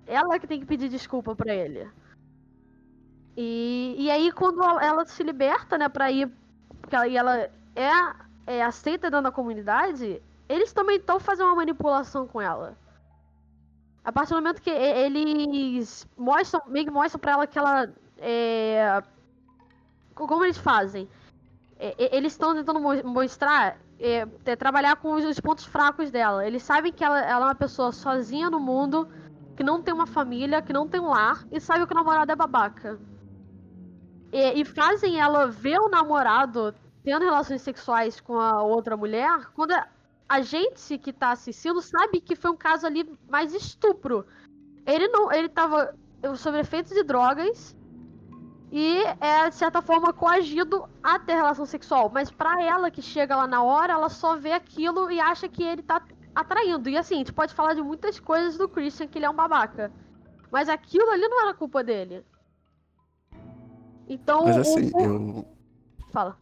Ela 0.09 0.39
que 0.39 0.47
tem 0.47 0.59
que 0.59 0.67
pedir 0.67 0.89
desculpa 0.89 1.37
para 1.37 1.55
ele. 1.55 1.87
E, 3.37 3.95
e 3.99 4.11
aí, 4.11 4.33
quando 4.33 4.63
ela 4.63 5.05
se 5.05 5.23
liberta, 5.23 5.79
né, 5.79 5.89
pra 5.89 6.11
ir. 6.11 6.29
Porque 6.81 6.97
ela, 6.97 7.07
ela 7.07 7.37
é, 7.77 7.91
é 8.47 8.65
aceita 8.65 9.11
dentro 9.11 9.25
da 9.25 9.31
comunidade, 9.31 10.21
eles 10.49 10.73
também 10.73 10.97
estão 10.97 11.21
fazendo 11.21 11.47
uma 11.47 11.57
manipulação 11.57 12.27
com 12.27 12.41
ela. 12.41 12.77
A 14.03 14.11
partir 14.11 14.31
do 14.31 14.37
momento 14.37 14.63
que 14.63 14.71
eles 14.71 16.09
mostram, 16.17 16.63
meio 16.67 16.87
que 16.87 16.91
mostram 16.91 17.21
pra 17.21 17.33
ela 17.33 17.47
que 17.47 17.59
ela. 17.59 17.93
É... 18.17 19.03
Como 20.15 20.45
eles 20.45 20.57
fazem? 20.57 21.07
É, 21.79 22.17
eles 22.17 22.33
estão 22.33 22.55
tentando 22.55 22.81
mostrar, 22.81 23.79
é, 24.01 24.27
é, 24.45 24.57
trabalhar 24.57 24.97
com 24.97 25.13
os 25.13 25.39
pontos 25.39 25.65
fracos 25.65 26.11
dela. 26.11 26.45
Eles 26.47 26.63
sabem 26.63 26.93
que 26.93 27.05
ela, 27.05 27.21
ela, 27.21 27.45
é 27.45 27.49
uma 27.49 27.55
pessoa 27.55 27.93
sozinha 27.93 28.51
no 28.51 28.59
mundo, 28.59 29.07
que 29.59 29.65
não 29.65 29.83
tem 29.83 29.93
uma 29.93 30.07
família, 30.07 30.63
que 30.63 30.73
não 30.73 30.87
tem 30.87 31.01
um 31.01 31.09
lar, 31.09 31.45
e 31.51 31.59
sabe 31.59 31.85
que 31.85 31.93
o 31.93 31.97
namorado 31.97 32.31
é 32.31 32.37
babaca. 32.37 32.97
E, 34.33 34.61
e, 34.61 34.65
fazem 34.65 35.19
ela 35.19 35.49
ver 35.49 35.81
o 35.81 35.89
namorado 35.89 36.73
tendo 37.03 37.25
relações 37.25 37.63
sexuais 37.63 38.21
com 38.21 38.39
a 38.39 38.63
outra 38.63 38.97
mulher, 38.97 39.47
quando 39.57 39.75
a 40.29 40.41
gente 40.43 40.97
que 40.99 41.13
tá 41.13 41.33
assistindo 41.33 41.83
sabe 41.83 42.21
que 42.21 42.37
foi 42.37 42.53
um 42.53 42.57
caso 42.57 42.87
ali 42.87 43.19
mais 43.29 43.53
estupro. 43.53 44.25
Ele 44.87 45.09
não. 45.09 45.33
Ele 45.33 45.49
tava 45.49 45.93
sob 46.37 46.57
efeitos 46.57 46.93
de 46.93 47.03
drogas 47.03 47.77
e 48.71 49.03
é, 49.21 49.49
de 49.49 49.57
certa 49.57 49.83
forma, 49.83 50.13
coagido 50.13 50.89
a 51.03 51.19
ter 51.19 51.35
relação 51.35 51.67
sexual. 51.67 52.09
Mas 52.15 52.31
para 52.31 52.63
ela 52.63 52.93
que 52.93 53.03
chega 53.03 53.35
lá 53.35 53.49
na 53.49 53.61
hora, 53.61 53.95
ela 53.95 54.09
só 54.09 54.37
vê 54.37 54.53
aquilo 54.53 55.11
e 55.11 55.19
acha 55.19 55.49
que 55.49 55.65
ele 55.65 55.83
tá 55.83 56.01
atraindo. 56.41 56.89
E 56.89 56.97
assim, 56.97 57.17
a 57.17 57.19
gente 57.19 57.33
pode 57.33 57.55
falar 57.55 57.75
de 57.75 57.83
muitas 57.83 58.21
coisas 58.21 58.57
do 58.57 58.69
Christian, 58.69 59.07
que 59.07 59.19
ele 59.19 59.27
é 59.27 59.31
um 59.31 59.35
babaca. 59.35 59.93
Mas 60.51 60.69
aquilo 60.69 61.11
ali 61.11 61.27
não 61.29 61.43
era 61.43 61.55
culpa 61.55 61.83
dele. 61.83 62.25
Então. 64.09 64.45
Mas 64.45 64.57
assim, 64.57 64.91
o... 64.95 65.01
eu. 65.01 65.49
Fala. 66.11 66.39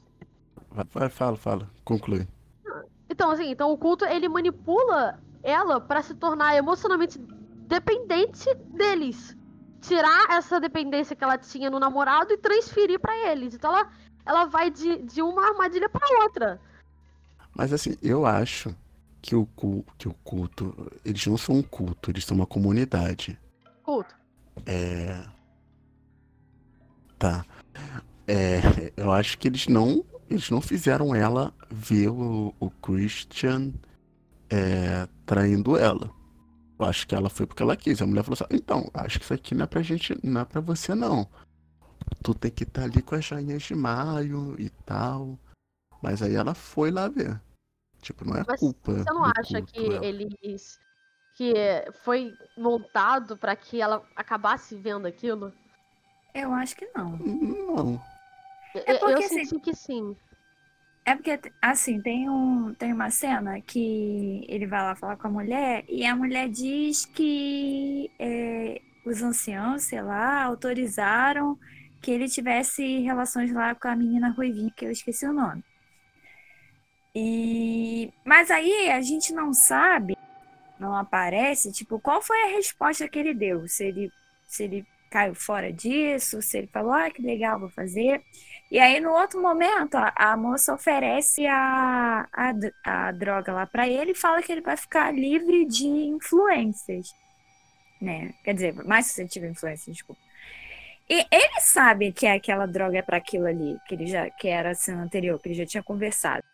Vai, 0.93 1.09
fala, 1.09 1.37
fala. 1.37 1.71
Conclui. 1.85 2.27
Então, 3.09 3.31
assim, 3.31 3.51
então 3.51 3.73
o 3.73 3.79
culto 3.79 4.05
ele 4.05 4.29
manipula 4.29 5.19
ela 5.43 5.81
para 5.81 6.03
se 6.03 6.15
tornar 6.15 6.55
emocionalmente 6.57 7.19
dependente 7.19 8.53
deles. 8.55 9.37
Tirar 9.81 10.31
essa 10.31 10.61
dependência 10.61 11.17
que 11.17 11.25
ela 11.25 11.39
tinha 11.39 11.71
no 11.71 11.79
namorado 11.79 12.33
e 12.33 12.39
transferir 12.39 13.01
para 13.01 13.17
eles. 13.31 13.55
Então 13.55 13.71
ela, 13.71 13.91
ela 14.25 14.45
vai 14.45 14.71
de, 14.71 14.99
de 15.03 15.23
uma 15.23 15.49
armadilha 15.49 15.89
para 15.89 16.23
outra. 16.23 16.61
Mas 17.55 17.73
assim, 17.73 17.97
eu 18.03 18.27
acho 18.27 18.75
que 19.27 19.35
o, 19.35 19.47
que 19.99 20.09
o 20.09 20.15
culto. 20.23 20.93
Eles 21.05 21.27
não 21.27 21.37
são 21.37 21.57
um 21.57 21.63
culto, 21.63 22.11
eles 22.11 22.25
são 22.25 22.37
uma 22.37 22.47
comunidade. 22.47 23.37
Culto. 23.83 24.15
É. 24.65 25.25
Tá. 27.19 27.45
É, 28.29 28.93
eu 28.97 29.11
acho 29.11 29.37
que 29.39 29.49
eles 29.49 29.67
não, 29.67 30.05
eles 30.31 30.49
não 30.49 30.61
fizeram 30.61 31.15
ela 31.15 31.53
ver 31.69 32.09
o, 32.09 32.55
o 32.61 32.71
Christian 32.71 33.73
é, 34.49 35.09
traindo 35.25 35.77
ela. 35.77 36.11
Eu 36.79 36.87
acho 36.87 37.07
que 37.07 37.15
ela 37.15 37.29
foi 37.29 37.47
porque 37.47 37.63
ela 37.63 37.77
quis. 37.77 38.01
A 38.01 38.07
mulher 38.07 38.23
falou 38.23 38.39
assim: 38.41 38.57
então, 38.57 38.89
acho 38.95 39.19
que 39.19 39.25
isso 39.25 39.35
aqui 39.35 39.55
não 39.55 39.65
é 39.65 39.67
pra 39.67 39.83
gente, 39.83 40.17
não 40.23 40.43
é 40.43 40.45
pra 40.45 40.61
você 40.61 40.95
não. 40.95 41.29
Tu 42.23 42.33
tem 42.35 42.51
que 42.51 42.63
estar 42.63 42.83
tá 42.83 42.87
ali 42.87 43.03
com 43.03 43.17
as 43.17 43.25
joinhas 43.25 43.63
de 43.63 43.75
maio 43.75 44.55
e 44.59 44.71
tal. 44.71 45.37
Mas 46.01 46.23
aí 46.23 46.37
ela 46.37 46.55
foi 46.55 46.93
lá 46.93 47.09
ver. 47.09 47.41
Tipo, 48.07 48.25
não 48.25 48.37
é 48.37 48.45
Mas 48.47 48.61
culpa. 48.61 48.93
Você 48.93 49.11
não 49.13 49.25
acha 49.25 49.59
culto, 49.59 49.73
que 49.73 49.85
ela. 49.85 50.07
eles. 50.07 50.79
que 51.35 51.53
foi 52.05 52.33
montado 52.57 53.37
para 53.37 53.57
que 53.57 53.81
ela 53.81 54.01
acabasse 54.15 54.77
vendo 54.77 55.07
aquilo? 55.07 55.53
Eu 56.33 56.53
acho 56.53 56.77
que 56.77 56.89
não. 56.95 57.17
Não. 57.17 58.01
É 58.75 58.97
porque, 58.97 59.13
eu 59.13 59.19
assim, 59.19 59.45
senti 59.45 59.59
que 59.59 59.75
sim. 59.75 60.17
É 61.05 61.17
porque, 61.17 61.41
assim, 61.61 62.01
tem, 62.01 62.31
um, 62.31 62.75
tem 62.75 62.93
uma 62.93 63.11
cena 63.11 63.61
que 63.61 64.45
ele 64.49 64.69
vai 64.69 64.83
lá 64.83 64.95
falar 64.95 65.17
com 65.17 65.27
a 65.27 65.31
mulher 65.31 65.85
e 65.89 66.07
a 66.07 66.15
mulher 66.15 66.49
diz 66.49 67.07
que 67.07 68.09
é, 68.21 68.81
os 69.05 69.21
anciãos, 69.21 69.83
sei 69.83 70.01
lá, 70.01 70.45
autorizaram 70.45 71.59
que 72.01 72.13
ele 72.13 72.29
tivesse 72.29 73.01
relações 73.01 73.53
lá 73.53 73.75
com 73.75 73.89
a 73.89 73.97
menina 73.97 74.31
ruivinha, 74.31 74.73
que 74.77 74.85
eu 74.85 74.93
esqueci 74.93 75.27
o 75.27 75.33
nome. 75.33 75.65
E... 77.19 78.13
Mas 78.23 78.51
aí 78.51 78.91
a 78.91 79.01
gente 79.01 79.33
não 79.33 79.55
sabe, 79.55 80.19
não 80.79 80.95
aparece, 80.95 81.73
tipo, 81.73 81.99
qual 81.99 82.21
foi 82.21 82.37
a 82.43 82.57
resposta 82.57 83.09
que 83.09 83.19
ele 83.19 83.33
deu. 83.33 83.67
Se 83.67 83.87
ele, 83.87 84.13
se 84.47 84.65
ele 84.65 84.87
caiu 85.11 85.35
fora 85.35 85.73
disso, 85.73 86.43
se 86.43 86.59
ele 86.59 86.67
falou, 86.67 86.93
ah, 86.93 87.11
que 87.11 87.23
legal, 87.23 87.59
vou 87.59 87.71
fazer. 87.71 88.23
E 88.71 88.79
aí, 88.79 89.01
no 89.01 89.13
outro 89.13 89.41
momento, 89.41 89.95
a, 89.95 90.13
a 90.15 90.37
moça 90.37 90.75
oferece 90.75 91.47
a, 91.47 92.29
a, 92.31 92.53
a 92.85 93.13
droga 93.13 93.51
lá 93.51 93.67
para 93.67 93.89
ele 93.89 94.11
e 94.11 94.15
fala 94.15 94.43
que 94.43 94.53
ele 94.53 94.61
vai 94.61 94.77
ficar 94.77 95.11
livre 95.11 95.65
de 95.65 95.87
influências, 95.87 97.15
né? 97.99 98.35
Quer 98.45 98.53
dizer, 98.53 98.75
mais 98.85 99.07
suscetível 99.07 99.49
a 99.49 99.53
influências, 99.53 99.97
desculpa. 99.97 100.21
E 101.09 101.25
ele 101.31 101.61
sabe 101.61 102.13
que 102.13 102.27
aquela 102.27 102.67
droga 102.67 102.99
é 102.99 103.03
para 103.03 103.17
aquilo 103.17 103.47
ali, 103.47 103.79
que 103.89 103.95
ele 103.95 104.07
já 104.07 104.29
que 104.29 104.49
era 104.49 104.73
a 104.73 104.75
cena 104.75 105.03
anterior, 105.03 105.41
que 105.41 105.49
ele 105.49 105.55
já 105.55 105.65
tinha 105.65 105.83
conversado. 105.83 106.45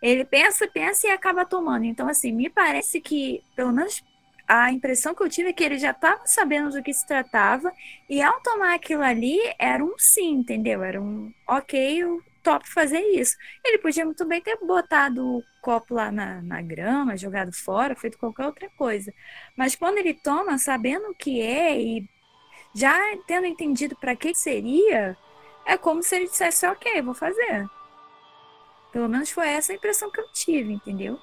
Ele 0.00 0.24
pensa, 0.24 0.68
pensa 0.68 1.06
e 1.06 1.10
acaba 1.10 1.44
tomando. 1.44 1.84
Então, 1.84 2.08
assim, 2.08 2.32
me 2.32 2.50
parece 2.50 3.00
que, 3.00 3.42
pelo 3.54 3.72
menos 3.72 4.02
a 4.48 4.70
impressão 4.72 5.14
que 5.14 5.22
eu 5.22 5.28
tive 5.28 5.48
é 5.48 5.52
que 5.52 5.64
ele 5.64 5.78
já 5.78 5.90
estava 5.90 6.22
sabendo 6.26 6.70
do 6.70 6.82
que 6.82 6.92
se 6.92 7.06
tratava 7.06 7.72
e 8.08 8.22
ao 8.22 8.40
tomar 8.40 8.74
aquilo 8.74 9.02
ali 9.02 9.38
era 9.58 9.84
um 9.84 9.94
sim, 9.98 10.34
entendeu? 10.34 10.82
Era 10.82 11.00
um 11.02 11.32
ok, 11.48 12.02
eu 12.02 12.22
topo 12.42 12.64
fazer 12.72 13.00
isso. 13.00 13.36
Ele 13.64 13.78
podia 13.78 14.04
muito 14.04 14.24
bem 14.24 14.40
ter 14.40 14.56
botado 14.64 15.38
o 15.38 15.42
copo 15.60 15.94
lá 15.94 16.12
na, 16.12 16.40
na 16.42 16.62
grama, 16.62 17.16
jogado 17.16 17.52
fora, 17.52 17.96
feito 17.96 18.18
qualquer 18.18 18.46
outra 18.46 18.70
coisa. 18.76 19.12
Mas 19.56 19.74
quando 19.74 19.98
ele 19.98 20.14
toma, 20.14 20.56
sabendo 20.58 21.08
o 21.10 21.14
que 21.14 21.40
é 21.40 21.80
e 21.80 22.08
já 22.74 22.96
tendo 23.26 23.46
entendido 23.46 23.96
para 23.96 24.16
que 24.16 24.34
seria, 24.34 25.16
é 25.66 25.76
como 25.76 26.02
se 26.02 26.16
ele 26.16 26.26
dissesse, 26.26 26.66
ok, 26.66 27.02
vou 27.02 27.14
fazer. 27.14 27.66
Pelo 28.96 29.10
menos 29.10 29.30
foi 29.30 29.46
essa 29.48 29.72
a 29.72 29.76
impressão 29.76 30.10
que 30.10 30.18
eu 30.18 30.26
tive, 30.32 30.72
entendeu? 30.72 31.20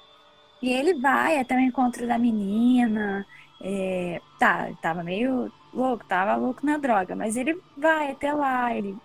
E 0.62 0.72
ele 0.72 0.94
vai 0.94 1.40
até 1.40 1.56
o 1.56 1.60
encontro 1.60 2.06
da 2.06 2.16
menina. 2.16 3.26
É, 3.60 4.20
tá, 4.38 4.70
tava 4.80 5.02
meio 5.02 5.52
louco, 5.72 6.04
tava 6.04 6.36
louco 6.36 6.64
na 6.64 6.76
droga, 6.78 7.16
mas 7.16 7.36
ele 7.36 7.60
vai 7.76 8.12
até 8.12 8.32
lá, 8.32 8.72
ele 8.72 8.96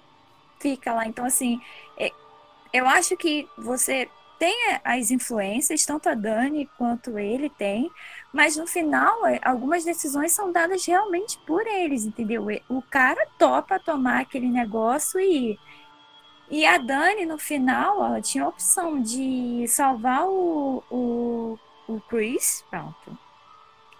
fica 0.60 0.94
lá. 0.94 1.08
Então, 1.08 1.26
assim, 1.26 1.60
é, 1.98 2.12
eu 2.72 2.88
acho 2.88 3.18
que 3.18 3.48
você 3.58 4.08
tem 4.38 4.56
as 4.84 5.10
influências, 5.10 5.84
tanto 5.84 6.08
a 6.08 6.14
Dani 6.14 6.70
quanto 6.78 7.18
ele 7.18 7.50
tem, 7.50 7.90
mas 8.32 8.56
no 8.56 8.68
final, 8.68 9.26
é, 9.26 9.40
algumas 9.44 9.84
decisões 9.84 10.32
são 10.32 10.52
dadas 10.52 10.86
realmente 10.86 11.40
por 11.40 11.66
eles, 11.66 12.06
entendeu? 12.06 12.46
O 12.70 12.84
cara 12.84 13.28
topa 13.40 13.80
tomar 13.80 14.20
aquele 14.20 14.48
negócio 14.48 15.20
e 15.20 15.58
e 16.50 16.66
a 16.66 16.78
Dani, 16.78 17.26
no 17.26 17.38
final, 17.38 18.04
ela 18.04 18.22
tinha 18.22 18.44
a 18.44 18.48
opção 18.48 19.02
de 19.02 19.68
salvar 19.68 20.26
o, 20.28 20.84
o, 20.90 21.60
o 21.88 22.02
Chris, 22.02 22.66
pronto. 22.70 23.18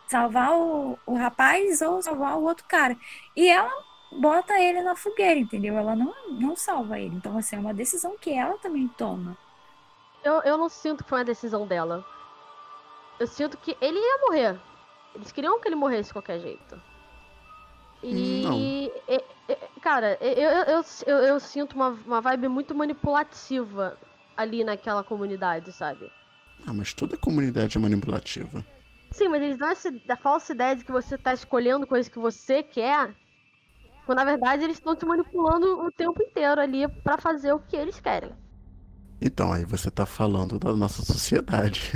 Salvar 0.08 0.54
o, 0.54 0.98
o 1.06 1.16
rapaz 1.16 1.82
ou 1.82 2.02
salvar 2.02 2.38
o 2.38 2.44
outro 2.44 2.66
cara. 2.68 2.98
E 3.36 3.48
ela 3.48 3.72
bota 4.12 4.60
ele 4.60 4.82
na 4.82 4.96
fogueira, 4.96 5.40
entendeu? 5.40 5.78
Ela 5.78 5.96
não, 5.96 6.14
não 6.32 6.56
salva 6.56 7.00
ele. 7.00 7.16
Então, 7.16 7.38
assim, 7.38 7.56
é 7.56 7.60
uma 7.60 7.74
decisão 7.74 8.18
que 8.18 8.32
ela 8.32 8.58
também 8.58 8.88
toma. 8.88 9.38
Eu, 10.24 10.42
eu 10.42 10.58
não 10.58 10.70
sinto 10.70 11.04
que 11.04 11.10
foi 11.10 11.20
uma 11.20 11.26
decisão 11.26 11.68
dela. 11.68 12.04
Eu 13.20 13.28
sinto 13.28 13.58
que 13.58 13.78
ele 13.80 14.00
ia 14.00 14.18
morrer. 14.22 14.60
Eles 15.14 15.32
queriam 15.32 15.60
que 15.60 15.68
ele 15.68 15.76
morresse 15.76 16.10
de 16.10 16.14
qualquer 16.14 16.40
jeito. 16.40 16.82
E, 18.02 18.46
e, 18.48 18.92
e 19.08 19.24
cara, 19.80 20.18
eu, 20.22 20.34
eu, 20.34 20.84
eu, 21.08 21.18
eu, 21.18 21.40
sinto 21.40 21.74
uma, 21.74 21.90
uma 21.90 22.22
vibe 22.22 22.48
muito 22.48 22.76
manipulativa 22.76 23.98
ali 24.36 24.64
naquela 24.64 25.04
comunidade, 25.04 25.72
sabe? 25.72 26.12
Ah, 26.66 26.74
mas 26.74 26.94
toda 26.94 27.18
comunidade 27.18 27.78
é 27.78 27.82
manipulativa. 27.82 28.64
Sim, 29.12 29.28
mas 29.30 29.42
eles 29.42 29.58
dão 29.58 29.70
essa, 29.70 29.94
a 30.08 30.16
falsa 30.16 30.54
ideia 30.54 30.76
de 30.76 30.84
que 30.84 30.92
você 30.92 31.18
tá 31.18 31.34
escolhendo 31.34 31.88
coisas 31.88 32.10
que 32.10 32.20
você 32.20 32.62
quer, 32.62 33.16
quando 34.06 34.20
na 34.20 34.26
verdade 34.26 34.64
eles 34.64 34.78
estão 34.78 34.96
te 34.96 35.06
manipulando 35.06 35.82
o 35.82 35.92
tempo 35.92 36.22
inteiro 36.22 36.62
ali 36.62 36.88
para 36.88 37.18
fazer 37.18 37.54
o 37.54 37.60
que 37.60 37.76
eles 37.76 38.00
querem. 38.00 38.32
Então, 39.22 39.52
aí 39.52 39.66
você 39.66 39.92
tá 39.92 40.06
falando 40.06 40.58
da 40.58 40.74
nossa 40.74 41.04
sociedade. 41.04 41.92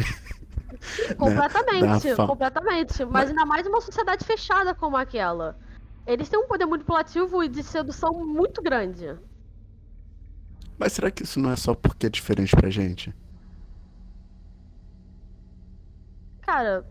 completamente, 1.17 2.10
né? 2.10 2.15
completamente. 2.15 3.06
Mas 3.06 3.30
ainda 3.30 3.46
mais 3.46 3.65
uma 3.65 3.80
sociedade 3.80 4.26
fechada 4.26 4.76
como 4.76 4.98
aquela. 4.98 5.58
Eles 6.06 6.30
têm 6.30 6.39
um 6.39 6.48
poder 6.48 6.66
manipulativo 6.66 7.44
e 7.44 7.48
de 7.48 7.63
sedução 7.63 8.26
muito 8.26 8.62
grande. 8.62 9.18
Mas 10.78 10.94
será 10.94 11.10
que 11.10 11.24
isso 11.24 11.39
não 11.39 11.52
é 11.52 11.56
só 11.56 11.74
porque 11.74 12.08
é 12.08 12.10
diferente 12.10 12.56
pra 12.56 12.70
gente? 12.70 13.13
Cara, 16.42 16.86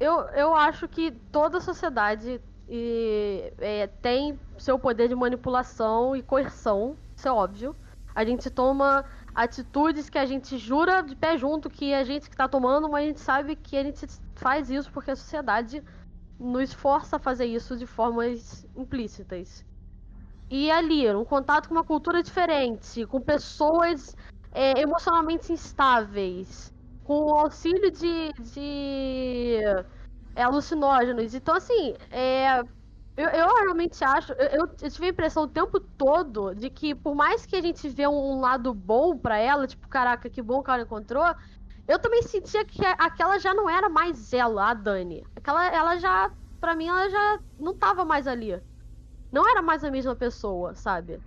eu, 0.00 0.20
eu 0.30 0.54
acho 0.54 0.88
que 0.88 1.10
toda 1.30 1.60
sociedade 1.60 2.40
e, 2.68 3.52
é, 3.58 3.86
tem 3.86 4.38
seu 4.56 4.78
poder 4.78 5.08
de 5.08 5.14
manipulação 5.14 6.16
e 6.16 6.22
coerção, 6.22 6.96
isso 7.14 7.28
é 7.28 7.32
óbvio. 7.32 7.76
A 8.14 8.24
gente 8.24 8.48
toma 8.48 9.04
atitudes 9.34 10.08
que 10.08 10.16
a 10.16 10.24
gente 10.24 10.56
jura 10.56 11.02
de 11.02 11.16
pé 11.16 11.36
junto 11.36 11.68
que 11.68 11.92
a 11.92 12.04
gente 12.04 12.30
que 12.30 12.36
tá 12.36 12.48
tomando, 12.48 12.88
mas 12.88 13.04
a 13.04 13.06
gente 13.08 13.20
sabe 13.20 13.56
que 13.56 13.76
a 13.76 13.82
gente 13.82 14.06
faz 14.36 14.70
isso 14.70 14.90
porque 14.92 15.10
a 15.10 15.16
sociedade 15.16 15.82
nos 16.38 16.72
força 16.72 17.16
a 17.16 17.18
fazer 17.18 17.46
isso 17.46 17.76
de 17.76 17.86
formas 17.86 18.66
implícitas. 18.76 19.64
E 20.50 20.70
ali, 20.70 21.12
um 21.14 21.24
contato 21.24 21.68
com 21.68 21.74
uma 21.74 21.84
cultura 21.84 22.22
diferente, 22.22 23.06
com 23.06 23.20
pessoas 23.20 24.14
é, 24.52 24.80
emocionalmente 24.80 25.52
instáveis, 25.52 26.72
com 27.02 27.24
o 27.24 27.38
auxílio 27.38 27.90
de, 27.90 28.32
de 28.52 29.58
é, 30.36 30.42
alucinógenos. 30.42 31.34
Então, 31.34 31.54
assim, 31.54 31.94
é, 32.10 32.60
eu, 33.16 33.28
eu, 33.28 33.46
realmente 33.64 34.02
acho. 34.04 34.32
Eu, 34.32 34.66
eu, 34.80 34.90
tive 34.90 35.06
a 35.06 35.10
impressão 35.10 35.44
o 35.44 35.48
tempo 35.48 35.78
todo 35.78 36.54
de 36.54 36.68
que, 36.68 36.94
por 36.94 37.14
mais 37.14 37.46
que 37.46 37.56
a 37.56 37.60
gente 37.60 37.88
vê 37.88 38.06
um, 38.06 38.34
um 38.36 38.40
lado 38.40 38.74
bom 38.74 39.16
para 39.16 39.38
ela, 39.38 39.66
tipo, 39.66 39.88
caraca, 39.88 40.28
que 40.28 40.42
bom 40.42 40.62
que 40.62 40.70
ela 40.70 40.82
encontrou, 40.82 41.24
eu 41.86 41.98
também 41.98 42.22
sentia 42.22 42.64
que 42.64 42.84
aquela 42.84 43.38
já 43.38 43.52
não 43.52 43.68
era 43.68 43.88
mais 43.88 44.32
ela, 44.32 44.70
a 44.70 44.74
Dani. 44.74 45.26
Aquela, 45.36 45.66
ela 45.66 45.98
já, 45.98 46.30
pra 46.60 46.74
mim, 46.74 46.88
ela 46.88 47.08
já 47.10 47.40
não 47.58 47.74
tava 47.74 48.04
mais 48.04 48.26
ali. 48.26 48.60
Não 49.30 49.48
era 49.48 49.60
mais 49.60 49.84
a 49.84 49.90
mesma 49.90 50.16
pessoa, 50.16 50.74
sabe? 50.74 51.20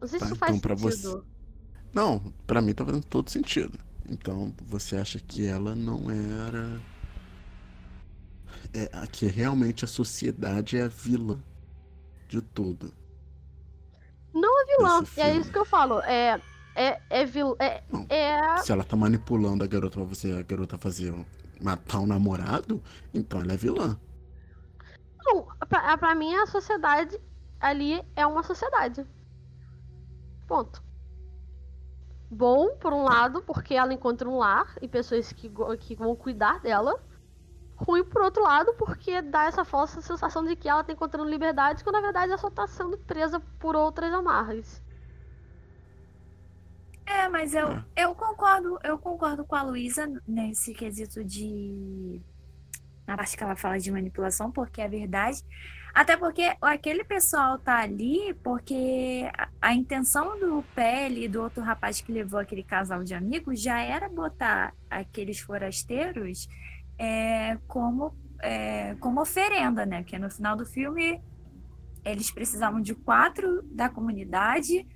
Não 0.00 0.08
sei 0.08 0.18
tá, 0.18 0.26
se 0.26 0.32
isso 0.32 0.38
faz 0.38 0.56
então, 0.56 0.76
sentido. 0.76 1.10
Você... 1.10 1.22
Não, 1.92 2.32
pra 2.46 2.60
mim 2.60 2.74
tá 2.74 2.84
fazendo 2.84 3.04
todo 3.04 3.30
sentido. 3.30 3.78
Então, 4.08 4.52
você 4.66 4.96
acha 4.96 5.20
que 5.20 5.46
ela 5.46 5.74
não 5.74 6.10
era. 6.10 6.80
É, 8.74 9.06
que 9.06 9.26
realmente 9.26 9.84
a 9.84 9.88
sociedade 9.88 10.76
é 10.76 10.82
a 10.82 10.88
vilã 10.88 11.38
de 12.28 12.40
tudo. 12.40 12.92
Não 14.34 14.62
a 14.62 14.66
vilã, 14.66 15.04
é 15.16 15.34
isso 15.36 15.50
que 15.50 15.58
eu 15.58 15.64
falo. 15.64 16.00
É, 16.00 16.40
é, 16.76 17.00
é, 17.08 17.24
vil, 17.24 17.56
é, 17.58 17.82
é... 18.08 18.56
Se 18.58 18.70
ela 18.70 18.84
tá 18.84 18.94
manipulando 18.94 19.64
a 19.64 19.66
garota 19.66 19.96
pra 19.96 20.04
você, 20.04 20.32
a 20.32 20.42
garota 20.42 20.76
fazer 20.76 21.14
matar 21.60 22.00
um 22.00 22.06
namorado, 22.06 22.82
então 23.14 23.40
ela 23.40 23.54
é 23.54 23.56
vilã. 23.56 23.98
Não, 25.24 25.46
pra, 25.68 25.96
pra 25.96 26.14
mim 26.14 26.34
a 26.34 26.46
sociedade 26.46 27.18
ali 27.58 28.02
é 28.14 28.26
uma 28.26 28.42
sociedade. 28.42 29.06
Ponto. 30.46 30.84
Bom, 32.30 32.76
por 32.76 32.92
um 32.92 33.04
lado, 33.04 33.42
porque 33.42 33.74
ela 33.74 33.94
encontra 33.94 34.28
um 34.28 34.38
lar 34.38 34.76
e 34.82 34.88
pessoas 34.88 35.32
que, 35.32 35.50
que 35.80 35.94
vão 35.94 36.14
cuidar 36.14 36.60
dela. 36.60 37.00
Ruim, 37.76 38.04
por 38.04 38.22
outro 38.22 38.42
lado, 38.42 38.74
porque 38.74 39.22
dá 39.22 39.44
essa 39.44 39.64
falsa 39.64 40.00
sensação 40.00 40.44
de 40.44 40.56
que 40.56 40.68
ela 40.68 40.82
tá 40.82 40.92
encontrando 40.92 41.28
liberdade, 41.28 41.84
quando 41.84 41.96
na 41.96 42.00
verdade 42.00 42.28
ela 42.28 42.38
só 42.38 42.50
tá 42.50 42.66
sendo 42.66 42.98
presa 42.98 43.40
por 43.58 43.76
outras 43.76 44.12
amarras. 44.12 44.82
É, 47.06 47.28
mas 47.28 47.54
eu, 47.54 47.70
é. 47.70 47.84
eu 47.96 48.14
concordo, 48.14 48.78
eu 48.82 48.98
concordo 48.98 49.44
com 49.44 49.54
a 49.54 49.62
Luísa 49.62 50.06
nesse 50.26 50.74
quesito 50.74 51.24
de. 51.24 52.20
Na 53.06 53.16
parte 53.16 53.36
que 53.36 53.44
ela 53.44 53.54
fala 53.54 53.78
de 53.78 53.90
manipulação, 53.92 54.50
porque 54.50 54.80
é 54.80 54.88
verdade. 54.88 55.42
Até 55.94 56.14
porque 56.14 56.54
aquele 56.60 57.04
pessoal 57.04 57.58
tá 57.58 57.78
ali 57.78 58.34
porque 58.42 59.30
a, 59.38 59.48
a 59.62 59.74
intenção 59.74 60.38
do 60.38 60.62
Pele 60.74 61.24
e 61.24 61.28
do 61.28 61.40
outro 61.40 61.62
rapaz 61.62 62.02
que 62.02 62.12
levou 62.12 62.38
aquele 62.38 62.62
casal 62.62 63.02
de 63.02 63.14
amigos 63.14 63.62
já 63.62 63.80
era 63.80 64.08
botar 64.08 64.74
aqueles 64.90 65.38
forasteiros 65.38 66.48
é, 66.98 67.56
como, 67.66 68.14
é, 68.42 68.94
como 68.96 69.22
oferenda, 69.22 69.86
né? 69.86 70.02
Porque 70.02 70.18
no 70.18 70.28
final 70.28 70.54
do 70.56 70.66
filme 70.66 71.22
eles 72.04 72.30
precisavam 72.30 72.80
de 72.80 72.94
quatro 72.94 73.62
da 73.62 73.88
comunidade 73.88 74.86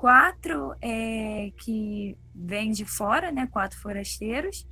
quatro 0.00 0.74
é, 0.80 1.52
que 1.58 2.16
vêm 2.34 2.70
de 2.70 2.86
fora, 2.86 3.30
né, 3.30 3.46
quatro 3.52 3.78
forasteiros, 3.78 4.66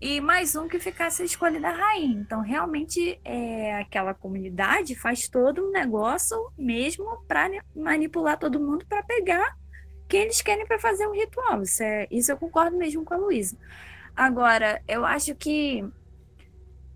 e 0.00 0.20
mais 0.20 0.54
um 0.54 0.68
que 0.68 0.78
ficasse 0.78 1.20
a 1.20 1.24
escolha 1.24 1.58
da 1.58 1.70
rainha. 1.70 2.20
Então, 2.20 2.40
realmente, 2.40 3.20
é, 3.24 3.74
aquela 3.74 4.14
comunidade 4.14 4.94
faz 4.94 5.28
todo 5.28 5.66
um 5.66 5.72
negócio 5.72 6.38
mesmo 6.56 7.24
para 7.26 7.50
manipular 7.74 8.38
todo 8.38 8.60
mundo 8.60 8.86
para 8.86 9.02
pegar 9.02 9.58
quem 10.08 10.22
eles 10.22 10.40
querem 10.40 10.64
para 10.64 10.78
fazer 10.78 11.08
um 11.08 11.12
ritual. 11.12 11.60
Isso, 11.60 11.82
é, 11.82 12.06
isso 12.08 12.30
eu 12.30 12.36
concordo 12.36 12.76
mesmo 12.76 13.04
com 13.04 13.14
a 13.14 13.16
Luísa. 13.16 13.58
Agora, 14.14 14.80
eu 14.86 15.04
acho 15.04 15.34
que 15.34 15.84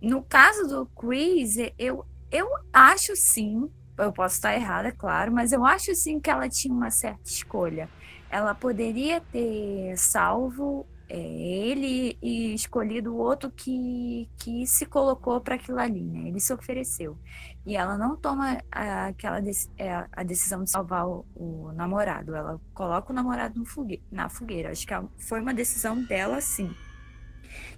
no 0.00 0.22
caso 0.22 0.68
do 0.68 0.86
Chris, 0.86 1.56
eu, 1.76 2.06
eu 2.30 2.48
acho 2.72 3.16
sim 3.16 3.68
eu 3.98 4.12
posso 4.12 4.36
estar 4.36 4.54
errada, 4.54 4.88
é 4.88 4.92
claro, 4.92 5.32
mas 5.32 5.52
eu 5.52 5.64
acho 5.64 5.94
sim 5.94 6.20
que 6.20 6.30
ela 6.30 6.48
tinha 6.48 6.74
uma 6.74 6.90
certa 6.90 7.22
escolha. 7.24 7.88
Ela 8.30 8.54
poderia 8.54 9.20
ter 9.20 9.96
salvo 9.96 10.86
é, 11.08 11.18
ele 11.18 12.16
e 12.22 12.54
escolhido 12.54 13.12
o 13.12 13.18
outro 13.18 13.50
que, 13.50 14.30
que 14.38 14.66
se 14.66 14.86
colocou 14.86 15.42
para 15.42 15.56
aquilo 15.56 15.78
ali, 15.78 16.02
né? 16.02 16.28
Ele 16.28 16.40
se 16.40 16.54
ofereceu. 16.54 17.18
E 17.66 17.76
ela 17.76 17.98
não 17.98 18.16
toma 18.16 18.62
a, 18.72 19.08
aquela 19.08 19.38
é, 19.76 20.06
a 20.10 20.22
decisão 20.22 20.64
de 20.64 20.70
salvar 20.70 21.06
o, 21.06 21.26
o, 21.34 21.72
namorado, 21.74 22.34
ela 22.34 22.58
coloca 22.72 23.12
o 23.12 23.14
namorado 23.14 23.62
fogueira, 23.66 24.02
na 24.10 24.30
fogueira. 24.30 24.70
Acho 24.70 24.86
que 24.86 24.94
foi 25.18 25.42
uma 25.42 25.52
decisão 25.52 26.02
dela, 26.02 26.40
sim. 26.40 26.74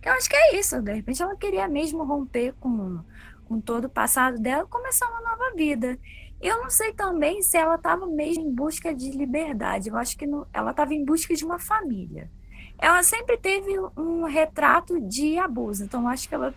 Eu 0.00 0.12
acho 0.12 0.30
que 0.30 0.36
é 0.36 0.56
isso, 0.56 0.80
de 0.80 0.92
repente 0.92 1.20
ela 1.20 1.34
queria 1.34 1.66
mesmo 1.66 2.04
romper 2.04 2.54
com 2.60 3.00
com 3.44 3.60
todo 3.60 3.86
o 3.86 3.90
passado 3.90 4.38
dela, 4.38 4.66
começar 4.66 5.08
uma 5.08 5.20
nova 5.20 5.54
vida. 5.54 5.98
Eu 6.40 6.58
não 6.62 6.70
sei 6.70 6.92
também 6.92 7.40
se 7.42 7.56
ela 7.56 7.76
estava 7.76 8.06
mesmo 8.06 8.44
em 8.44 8.54
busca 8.54 8.94
de 8.94 9.10
liberdade. 9.10 9.88
Eu 9.88 9.96
acho 9.96 10.16
que 10.16 10.26
não, 10.26 10.46
ela 10.52 10.72
estava 10.72 10.92
em 10.92 11.04
busca 11.04 11.34
de 11.34 11.44
uma 11.44 11.58
família. 11.58 12.30
Ela 12.78 13.02
sempre 13.02 13.38
teve 13.38 13.72
um 13.96 14.24
retrato 14.24 15.00
de 15.00 15.38
abuso, 15.38 15.84
então 15.84 16.08
acho 16.08 16.28
que 16.28 16.34
ela 16.34 16.54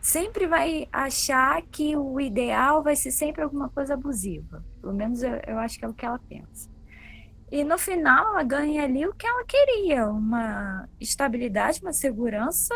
sempre 0.00 0.46
vai 0.46 0.88
achar 0.92 1.60
que 1.62 1.96
o 1.96 2.20
ideal 2.20 2.82
vai 2.82 2.96
ser 2.96 3.10
sempre 3.10 3.42
alguma 3.42 3.68
coisa 3.68 3.94
abusiva. 3.94 4.64
Pelo 4.80 4.94
menos 4.94 5.22
eu, 5.22 5.34
eu 5.46 5.58
acho 5.58 5.78
que 5.78 5.84
é 5.84 5.88
o 5.88 5.94
que 5.94 6.06
ela 6.06 6.18
pensa. 6.28 6.70
E 7.50 7.64
no 7.64 7.78
final 7.78 8.28
ela 8.28 8.42
ganha 8.42 8.84
ali 8.84 9.06
o 9.06 9.14
que 9.14 9.26
ela 9.26 9.44
queria, 9.44 10.08
uma 10.08 10.88
estabilidade, 11.00 11.80
uma 11.80 11.92
segurança 11.92 12.74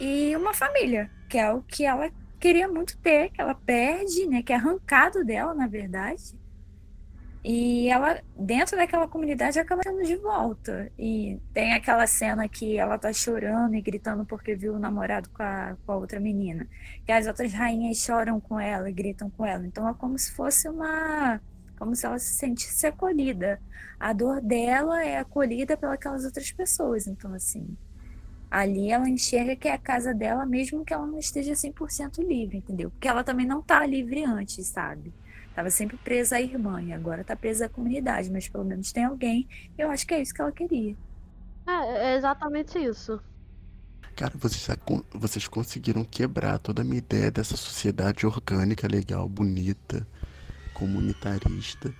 e 0.00 0.34
uma 0.36 0.52
família, 0.52 1.10
que 1.34 1.38
é 1.38 1.52
o 1.52 1.62
que 1.62 1.84
ela 1.84 2.12
queria 2.38 2.68
muito 2.68 2.96
ter, 2.98 3.28
que 3.30 3.40
ela 3.40 3.56
perde, 3.56 4.24
né, 4.24 4.40
que 4.40 4.52
é 4.52 4.56
arrancado 4.56 5.24
dela, 5.24 5.52
na 5.52 5.66
verdade. 5.66 6.32
E 7.42 7.88
ela, 7.88 8.22
dentro 8.38 8.76
daquela 8.76 9.08
comunidade, 9.08 9.58
acaba 9.58 9.82
tendo 9.82 10.04
de 10.04 10.14
volta. 10.14 10.92
E 10.96 11.40
tem 11.52 11.72
aquela 11.72 12.06
cena 12.06 12.48
que 12.48 12.78
ela 12.78 12.96
tá 12.96 13.12
chorando 13.12 13.74
e 13.74 13.82
gritando 13.82 14.24
porque 14.24 14.54
viu 14.54 14.74
o 14.74 14.78
namorado 14.78 15.28
com 15.30 15.42
a, 15.42 15.76
com 15.84 15.92
a 15.92 15.96
outra 15.96 16.20
menina. 16.20 16.68
Que 17.04 17.10
as 17.10 17.26
outras 17.26 17.52
rainhas 17.52 17.98
choram 17.98 18.40
com 18.40 18.58
ela 18.60 18.88
e 18.88 18.92
gritam 18.92 19.28
com 19.28 19.44
ela. 19.44 19.66
Então 19.66 19.88
é 19.88 19.94
como 19.94 20.16
se 20.16 20.30
fosse 20.32 20.68
uma. 20.68 21.40
Como 21.76 21.96
se 21.96 22.06
ela 22.06 22.18
se 22.20 22.32
sentisse 22.34 22.86
acolhida. 22.86 23.60
A 23.98 24.12
dor 24.12 24.40
dela 24.40 25.04
é 25.04 25.18
acolhida 25.18 25.76
pelas 25.76 26.24
outras 26.24 26.52
pessoas. 26.52 27.08
Então, 27.08 27.34
assim, 27.34 27.76
ali 28.54 28.92
ela 28.92 29.08
enxerga 29.08 29.56
que 29.56 29.66
é 29.66 29.72
a 29.72 29.78
casa 29.78 30.14
dela, 30.14 30.46
mesmo 30.46 30.84
que 30.84 30.94
ela 30.94 31.04
não 31.04 31.18
esteja 31.18 31.54
100% 31.54 32.24
livre, 32.24 32.58
entendeu? 32.58 32.88
Porque 32.88 33.08
ela 33.08 33.24
também 33.24 33.44
não 33.44 33.60
tá 33.60 33.84
livre 33.84 34.24
antes, 34.24 34.64
sabe? 34.68 35.12
Estava 35.48 35.70
sempre 35.70 35.96
presa 35.96 36.36
à 36.36 36.40
irmã 36.40 36.80
e 36.80 36.92
agora 36.92 37.22
está 37.22 37.34
presa 37.34 37.66
à 37.66 37.68
comunidade, 37.68 38.30
mas 38.30 38.48
pelo 38.48 38.64
menos 38.64 38.92
tem 38.92 39.04
alguém. 39.04 39.48
Eu 39.76 39.90
acho 39.90 40.06
que 40.06 40.14
é 40.14 40.22
isso 40.22 40.32
que 40.32 40.40
ela 40.40 40.52
queria. 40.52 40.96
É, 41.66 42.12
é 42.12 42.16
exatamente 42.16 42.78
isso. 42.78 43.20
Cara, 44.14 44.32
vocês, 44.36 44.68
vocês 45.12 45.48
conseguiram 45.48 46.04
quebrar 46.04 46.58
toda 46.60 46.82
a 46.82 46.84
minha 46.84 46.98
ideia 46.98 47.32
dessa 47.32 47.56
sociedade 47.56 48.24
orgânica, 48.24 48.86
legal, 48.86 49.28
bonita, 49.28 50.06
comunitarista. 50.72 51.92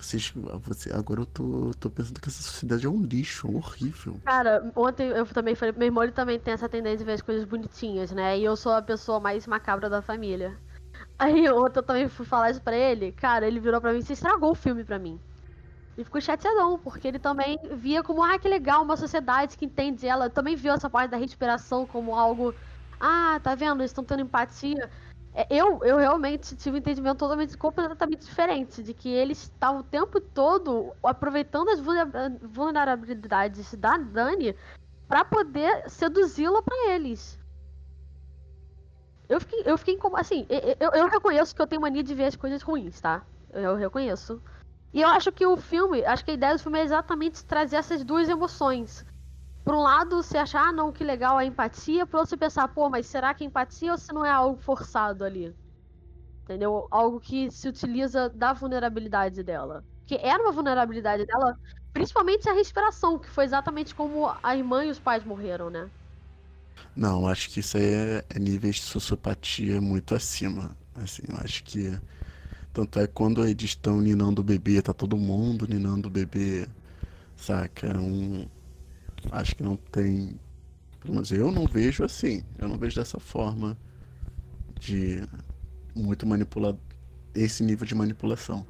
Vocês, 0.00 0.32
você, 0.62 0.90
agora 0.92 1.20
eu 1.20 1.26
tô, 1.26 1.70
tô 1.78 1.90
pensando 1.90 2.20
que 2.20 2.28
essa 2.28 2.42
sociedade 2.42 2.86
é 2.86 2.88
um 2.88 3.02
lixo, 3.02 3.46
é 3.46 3.50
horrível. 3.50 4.18
Cara, 4.24 4.72
ontem 4.74 5.08
eu 5.08 5.26
também 5.26 5.54
falei, 5.54 5.74
meu 5.76 5.86
irmão 5.86 6.02
ele 6.02 6.12
também 6.12 6.38
tem 6.38 6.54
essa 6.54 6.68
tendência 6.68 6.98
de 6.98 7.04
ver 7.04 7.12
as 7.12 7.22
coisas 7.22 7.44
bonitinhas, 7.44 8.10
né? 8.10 8.38
E 8.38 8.44
eu 8.44 8.56
sou 8.56 8.72
a 8.72 8.80
pessoa 8.80 9.20
mais 9.20 9.46
macabra 9.46 9.90
da 9.90 10.00
família. 10.00 10.58
Aí 11.18 11.50
ontem 11.50 11.78
eu 11.78 11.82
também 11.82 12.08
fui 12.08 12.24
falar 12.24 12.50
isso 12.50 12.62
pra 12.62 12.74
ele, 12.74 13.12
cara, 13.12 13.46
ele 13.46 13.60
virou 13.60 13.80
pra 13.80 13.92
mim, 13.92 14.00
você 14.00 14.14
estragou 14.14 14.52
o 14.52 14.54
filme 14.54 14.84
pra 14.84 14.98
mim. 14.98 15.20
E 15.98 16.04
ficou 16.04 16.20
chateadão, 16.20 16.78
porque 16.78 17.06
ele 17.06 17.18
também 17.18 17.58
via 17.72 18.02
como, 18.02 18.22
ah, 18.22 18.38
que 18.38 18.48
legal, 18.48 18.82
uma 18.82 18.96
sociedade 18.96 19.56
que 19.58 19.66
entende 19.66 20.06
ela. 20.06 20.30
Também 20.30 20.56
viu 20.56 20.72
essa 20.72 20.88
parte 20.88 21.10
da 21.10 21.18
respiração 21.18 21.84
como 21.86 22.14
algo, 22.14 22.54
ah, 22.98 23.38
tá 23.42 23.54
vendo, 23.54 23.82
eles 23.82 23.90
estão 23.90 24.02
tendo 24.02 24.22
empatia. 24.22 24.90
É, 25.32 25.46
eu, 25.48 25.78
eu 25.84 25.96
realmente 25.96 26.56
tive 26.56 26.76
um 26.76 26.78
entendimento 26.78 27.18
totalmente, 27.18 27.56
completamente 27.56 28.26
diferente, 28.26 28.82
de 28.82 28.92
que 28.92 29.08
eles 29.08 29.42
estavam 29.42 29.80
o 29.80 29.84
tempo 29.84 30.20
todo 30.20 30.92
aproveitando 31.02 31.68
as 31.70 31.80
vulnerabilidades 32.42 33.74
da 33.74 33.96
Dani 33.96 34.56
para 35.06 35.24
poder 35.24 35.88
seduzi-la 35.88 36.62
para 36.62 36.92
eles. 36.92 37.38
Eu 39.28 39.40
fiquei, 39.40 39.62
eu 39.64 39.78
fiquei 39.78 39.98
assim, 40.14 40.44
eu, 40.80 40.90
eu 40.90 41.08
reconheço 41.08 41.54
que 41.54 41.62
eu 41.62 41.66
tenho 41.66 41.80
mania 41.80 42.02
de 42.02 42.14
ver 42.14 42.24
as 42.24 42.36
coisas 42.36 42.62
ruins, 42.62 43.00
tá? 43.00 43.24
Eu 43.52 43.76
reconheço. 43.76 44.42
E 44.92 45.00
eu 45.02 45.08
acho 45.08 45.30
que 45.30 45.46
o 45.46 45.56
filme, 45.56 46.04
acho 46.04 46.24
que 46.24 46.32
a 46.32 46.34
ideia 46.34 46.54
do 46.54 46.58
filme 46.60 46.80
é 46.80 46.82
exatamente 46.82 47.44
trazer 47.44 47.76
essas 47.76 48.04
duas 48.04 48.28
emoções. 48.28 49.04
Por 49.64 49.74
um 49.74 49.80
lado, 49.80 50.22
você 50.22 50.38
achar, 50.38 50.68
ah, 50.68 50.72
não, 50.72 50.90
que 50.92 51.04
legal 51.04 51.36
a 51.36 51.44
empatia, 51.44 52.06
por 52.06 52.18
outro 52.18 52.30
você 52.30 52.36
pensar, 52.36 52.66
pô, 52.68 52.88
mas 52.88 53.06
será 53.06 53.34
que 53.34 53.44
é 53.44 53.46
empatia 53.46 53.92
ou 53.92 53.98
se 53.98 54.12
não 54.12 54.24
é 54.24 54.30
algo 54.30 54.60
forçado 54.60 55.24
ali? 55.24 55.54
Entendeu? 56.44 56.88
Algo 56.90 57.20
que 57.20 57.50
se 57.50 57.68
utiliza 57.68 58.28
da 58.30 58.52
vulnerabilidade 58.52 59.42
dela. 59.42 59.84
Que 60.06 60.16
era 60.16 60.42
uma 60.42 60.50
vulnerabilidade 60.50 61.24
dela, 61.26 61.56
principalmente 61.92 62.48
a 62.48 62.52
respiração, 62.52 63.18
que 63.18 63.28
foi 63.28 63.44
exatamente 63.44 63.94
como 63.94 64.34
a 64.42 64.56
irmã 64.56 64.84
e 64.84 64.90
os 64.90 64.98
pais 64.98 65.24
morreram, 65.24 65.70
né? 65.70 65.88
Não, 66.96 67.26
acho 67.28 67.50
que 67.50 67.60
isso 67.60 67.76
aí 67.76 67.84
é, 67.84 68.24
é 68.28 68.38
níveis 68.38 68.76
de 68.76 68.82
sociopatia 68.82 69.80
muito 69.80 70.14
acima. 70.14 70.76
Assim, 70.94 71.22
eu 71.28 71.36
acho 71.36 71.62
que. 71.64 71.98
Tanto 72.72 73.00
é 73.00 73.06
quando 73.06 73.44
eles 73.44 73.62
estão 73.64 74.00
ninando 74.00 74.40
o 74.40 74.44
bebê, 74.44 74.80
tá 74.80 74.92
todo 74.92 75.16
mundo 75.16 75.66
ninando 75.68 76.08
o 76.08 76.10
bebê, 76.10 76.68
saca? 77.36 77.88
Um. 77.98 78.46
Acho 79.30 79.56
que 79.56 79.62
não 79.62 79.76
tem. 79.76 80.38
Pelo 81.00 81.14
menos 81.14 81.30
eu 81.32 81.50
não 81.50 81.66
vejo 81.66 82.04
assim. 82.04 82.42
Eu 82.58 82.68
não 82.68 82.76
vejo 82.76 82.96
dessa 82.96 83.18
forma 83.18 83.76
de 84.78 85.22
muito 85.94 86.26
manipular 86.26 86.74
esse 87.34 87.62
nível 87.62 87.86
de 87.86 87.94
manipulação. 87.94 88.66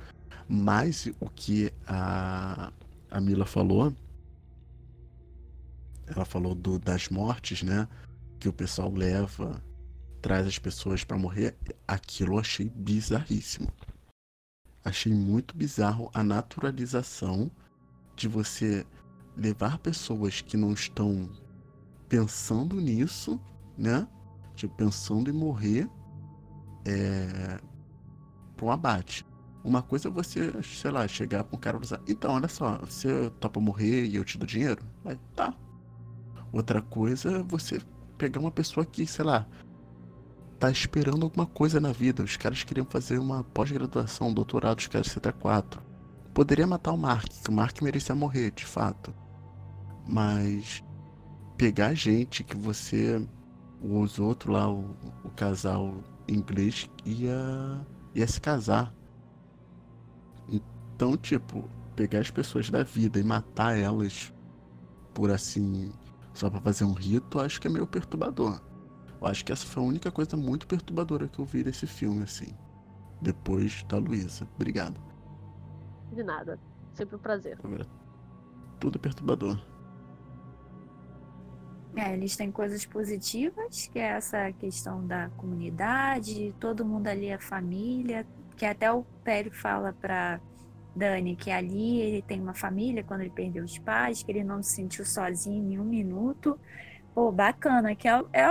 Mas 0.49 1.09
o 1.21 1.29
que 1.29 1.73
a, 1.87 2.73
a 3.11 3.21
Mila 3.21 3.47
falou, 3.47 3.95
ela 6.07 6.25
falou 6.25 6.55
do, 6.55 6.79
das 6.79 7.09
mortes, 7.09 7.63
né? 7.63 7.89
que 8.41 8.49
o 8.49 8.53
pessoal 8.53 8.91
leva, 8.91 9.63
traz 10.23 10.47
as 10.47 10.59
pessoas 10.59 11.05
para 11.05 11.19
morrer, 11.19 11.55
aquilo 11.87 12.35
eu 12.35 12.39
achei 12.39 12.71
bizarríssimo. 12.75 13.69
Achei 14.83 15.13
muito 15.13 15.55
bizarro 15.55 16.11
a 16.15 16.25
naturalização 16.25 17.51
de 18.17 18.27
você 18.27 18.87
levar 19.37 19.79
pessoas 19.79 20.41
que 20.41 20.57
não 20.57 20.73
estão 20.73 21.29
pensando 22.09 22.81
nisso, 22.81 23.41
né? 23.77 24.07
Tipo, 24.55 24.75
pensando 24.75 25.31
em 25.31 25.33
morrer 25.33 25.89
é, 26.85 27.61
um 28.63 28.71
abate. 28.71 29.27
Uma 29.63 29.83
coisa 29.83 30.09
é 30.09 30.11
você, 30.11 30.53
sei 30.63 30.91
lá, 30.91 31.07
chegar 31.07 31.45
para 31.45 31.57
um 31.57 31.61
cara 31.61 31.77
e 31.77 31.81
dizer, 31.81 32.01
então, 32.09 32.33
olha 32.35 32.49
só, 32.49 32.79
você 32.79 33.31
topa 33.41 33.61
morrer 33.61 34.07
e 34.07 34.17
eu 34.17 34.25
te 34.25 34.39
dou 34.39 34.47
dinheiro? 34.47 34.83
Aí, 35.05 35.19
tá. 35.35 35.55
Outra 36.53 36.81
coisa 36.81 37.39
é 37.39 37.43
você 37.43 37.81
pegar 38.17 38.41
uma 38.41 38.51
pessoa 38.51 38.85
que, 38.85 39.07
sei 39.07 39.25
lá, 39.25 39.47
tá 40.59 40.71
esperando 40.71 41.25
alguma 41.25 41.47
coisa 41.47 41.79
na 41.79 41.93
vida. 41.93 42.23
Os 42.23 42.37
caras 42.37 42.65
queriam 42.65 42.87
fazer 42.87 43.19
uma 43.19 43.45
pós-graduação, 43.45 44.29
um 44.29 44.35
doutorado, 44.35 44.79
os 44.79 44.87
caras 44.87 45.09
CT4. 45.09 45.79
Poderia 46.41 46.67
matar 46.67 46.93
o 46.93 46.97
Mark, 46.97 47.29
que 47.29 47.51
o 47.51 47.53
Mark 47.53 47.83
merecia 47.83 48.15
morrer, 48.15 48.51
de 48.53 48.65
fato. 48.65 49.15
Mas 50.09 50.83
pegar 51.59 51.93
gente 51.93 52.43
que 52.43 52.57
você. 52.57 53.23
Os 53.83 54.19
outros 54.19 54.55
lá, 54.55 54.67
o, 54.67 54.97
o 55.23 55.29
casal 55.37 56.03
inglês 56.27 56.89
ia, 57.05 57.87
ia 58.15 58.27
se 58.27 58.41
casar. 58.41 58.91
Então, 60.49 61.15
tipo, 61.15 61.69
pegar 61.95 62.21
as 62.21 62.31
pessoas 62.31 62.71
da 62.71 62.83
vida 62.85 63.21
e 63.21 63.23
matar 63.23 63.77
elas 63.77 64.33
por 65.13 65.31
assim 65.31 65.93
só 66.33 66.49
para 66.49 66.63
fazer 66.63 66.85
um 66.85 66.95
rito, 66.95 67.39
acho 67.39 67.61
que 67.61 67.67
é 67.67 67.71
meio 67.71 67.87
perturbador. 67.87 68.63
Eu 69.21 69.27
acho 69.27 69.45
que 69.45 69.53
essa 69.53 69.67
foi 69.67 69.83
a 69.83 69.87
única 69.87 70.11
coisa 70.11 70.39
muito 70.39 70.67
perturbadora 70.67 71.29
que 71.29 71.39
eu 71.39 71.45
vi 71.45 71.63
desse 71.63 71.87
filme, 71.87 72.23
assim. 72.23 72.57
Depois 73.21 73.85
da 73.87 73.99
Luísa. 73.99 74.49
Obrigado. 74.55 75.10
De 76.13 76.23
nada. 76.23 76.59
Sempre 76.95 77.17
um 77.17 77.19
prazer. 77.19 77.59
Tudo 78.79 78.99
perturbador. 78.99 79.59
É, 81.97 82.15
eles 82.15 82.37
têm 82.37 82.53
coisas 82.53 82.87
positivas, 82.87 83.89
que 83.89 83.99
é 83.99 84.09
essa 84.11 84.53
questão 84.53 85.05
da 85.07 85.29
comunidade, 85.31 86.55
todo 86.61 86.85
mundo 86.85 87.09
ali 87.09 87.27
é 87.27 87.39
família, 87.39 88.25
que 88.57 88.65
até 88.65 88.93
o 88.93 89.05
Pério 89.25 89.53
fala 89.53 89.93
para 89.93 90.41
Dani, 90.95 91.35
que 91.35 91.51
ali 91.51 92.01
ele 92.01 92.23
tem 92.23 92.41
uma 92.41 92.55
família 92.55 93.03
quando 93.03 93.23
ele 93.23 93.31
perdeu 93.31 93.65
os 93.65 93.79
pais, 93.79 94.23
que 94.23 94.31
ele 94.31 94.45
não 94.45 94.63
se 94.63 94.73
sentiu 94.73 95.05
sozinho 95.05 95.73
em 95.73 95.79
um 95.79 95.85
minuto. 95.85 96.59
Pô, 97.15 97.33
bacana, 97.33 97.95
que 97.95 98.09
é, 98.09 98.13
é 98.33 98.47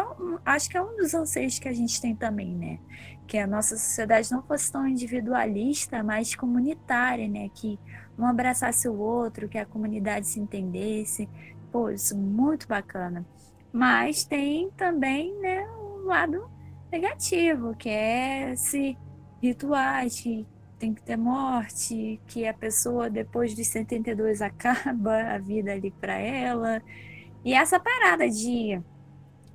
acho 0.46 0.70
que 0.70 0.78
é 0.78 0.82
um 0.82 0.96
dos 0.98 1.14
anseios 1.14 1.60
que 1.60 1.68
a 1.68 1.74
gente 1.74 2.00
tem 2.02 2.16
também, 2.16 2.56
né? 2.56 2.80
Que 3.28 3.38
a 3.38 3.48
nossa 3.48 3.78
sociedade 3.78 4.32
não 4.32 4.44
fosse 4.44 4.72
tão 4.72 4.88
individualista, 4.88 6.04
mas 6.04 6.36
comunitária, 6.36 7.28
né? 7.28 7.50
Que 7.54 7.80
um 8.18 8.26
abraçasse 8.26 8.88
o 8.88 8.98
outro, 8.98 9.48
que 9.50 9.58
a 9.58 9.66
comunidade 9.66 10.28
se 10.28 10.40
entendesse. 10.40 11.30
Pô, 11.72 11.90
isso 11.90 12.18
muito 12.18 12.68
bacana. 12.68 13.26
Mas 13.72 14.24
tem 14.26 14.70
também, 14.72 15.38
né, 15.40 15.66
um 15.80 16.06
lado 16.06 16.50
negativo, 16.92 17.76
que 17.76 17.90
é 17.90 18.52
esse 18.54 18.98
rituais 19.42 20.20
que 20.20 20.48
tem 20.80 20.94
que 20.94 21.02
ter 21.04 21.18
morte, 21.18 22.22
que 22.28 22.48
a 22.48 22.54
pessoa 22.54 23.10
depois 23.10 23.54
dos 23.56 23.68
72 23.68 24.42
acaba 24.44 25.34
a 25.34 25.38
vida 25.38 25.72
ali 25.74 25.92
para 25.92 26.18
ela. 26.18 26.82
E 27.44 27.54
essa 27.54 27.80
parada 27.80 28.30
de 28.30 28.82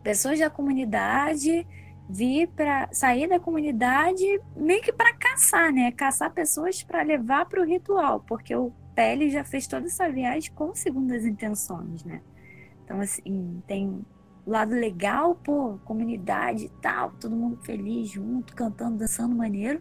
pessoas 0.03 0.39
da 0.39 0.51
comunidade 0.51 1.67
vir 2.09 2.49
para 2.49 2.89
sair 2.93 3.29
da 3.29 3.41
comunidade 3.41 4.41
meio 4.55 4.83
que 4.83 4.93
para 4.93 5.15
caçar, 5.15 5.73
né? 5.73 5.91
Caçar 5.93 6.31
pessoas 6.33 6.83
para 6.83 7.03
levar 7.03 7.47
para 7.47 7.61
o 7.61 7.65
ritual, 7.65 8.21
porque 8.21 8.55
o 8.55 8.73
Pele 8.95 9.31
já 9.31 9.43
fez 9.43 9.67
toda 9.67 9.87
essa 9.87 10.09
viagem 10.11 10.53
com 10.53 10.75
segundas 10.75 11.25
intenções, 11.25 12.05
né? 12.05 12.21
Então 12.85 13.01
assim, 13.01 13.63
tem 13.67 14.05
lado 14.47 14.75
legal, 14.75 15.35
pô, 15.35 15.79
comunidade 15.85 16.67
e 16.67 16.69
tal, 16.81 17.13
todo 17.13 17.35
mundo 17.35 17.59
feliz 17.65 18.11
junto, 18.11 18.55
cantando, 18.55 18.99
dançando 18.99 19.35
maneiro. 19.35 19.81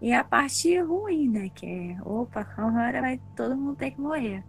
E 0.00 0.12
a 0.12 0.22
parte 0.22 0.78
ruim, 0.80 1.28
né? 1.28 1.48
Que 1.48 1.66
é, 1.66 2.02
opa, 2.04 2.46
agora 2.56 3.00
vai 3.00 3.20
todo 3.34 3.56
mundo 3.56 3.76
ter 3.76 3.90
que 3.90 4.00
morrer. 4.00 4.44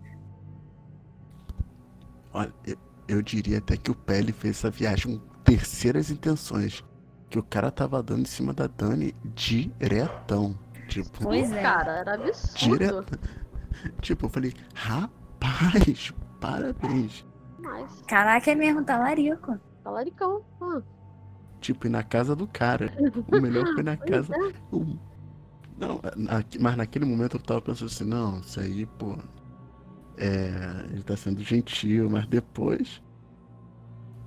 Olha, 2.34 2.54
eu, 3.08 3.22
diria 3.22 3.58
até 3.60 3.78
que 3.78 3.92
o 3.92 3.96
Pele 3.96 4.32
fez 4.32 4.58
essa 4.58 4.70
viagem 4.72 5.18
com 5.18 5.26
terceiras 5.44 6.10
intenções. 6.10 6.84
Que 7.30 7.40
o 7.40 7.44
cara 7.44 7.72
tava 7.72 8.02
dando 8.04 8.22
em 8.22 8.26
cima 8.26 8.54
da 8.54 8.68
Dani 8.68 9.14
diretão. 9.36 10.58
Tipo, 10.88 11.24
Pois 11.24 11.52
é. 11.52 11.62
Cara, 11.62 11.92
era 11.98 12.14
absurdo. 12.16 12.78
direto. 12.78 13.20
Tipo, 14.02 14.26
eu 14.28 14.30
falei, 14.30 14.54
rapaz, 14.74 16.14
parabéns. 16.40 17.26
Mas, 17.60 18.02
Caraca, 18.08 18.52
é 18.52 18.56
mesmo, 18.56 18.84
tá 18.84 18.98
larico. 18.98 19.60
talaricão. 19.84 20.42
Ah, 20.62 20.82
Tipo, 21.60 21.88
ir 21.88 21.90
na 21.90 22.04
casa 22.04 22.36
do 22.36 22.48
cara. 22.48 22.94
O 23.28 23.42
melhor 23.42 23.66
foi 23.74 23.82
na 23.84 23.98
casa. 23.98 24.34
é. 24.36 24.54
Não, 25.78 26.00
na- 26.16 26.44
mas 26.60 26.78
naquele 26.78 27.06
momento 27.06 27.36
eu 27.38 27.42
tava 27.42 27.62
pensando 27.62 27.88
assim, 27.88 28.06
não, 28.06 28.40
isso 28.40 28.60
aí, 28.60 28.86
pô. 28.86 29.18
É. 30.18 30.86
Ele 30.92 31.04
tá 31.04 31.16
sendo 31.16 31.42
gentil, 31.44 32.10
mas 32.10 32.26
depois. 32.28 33.02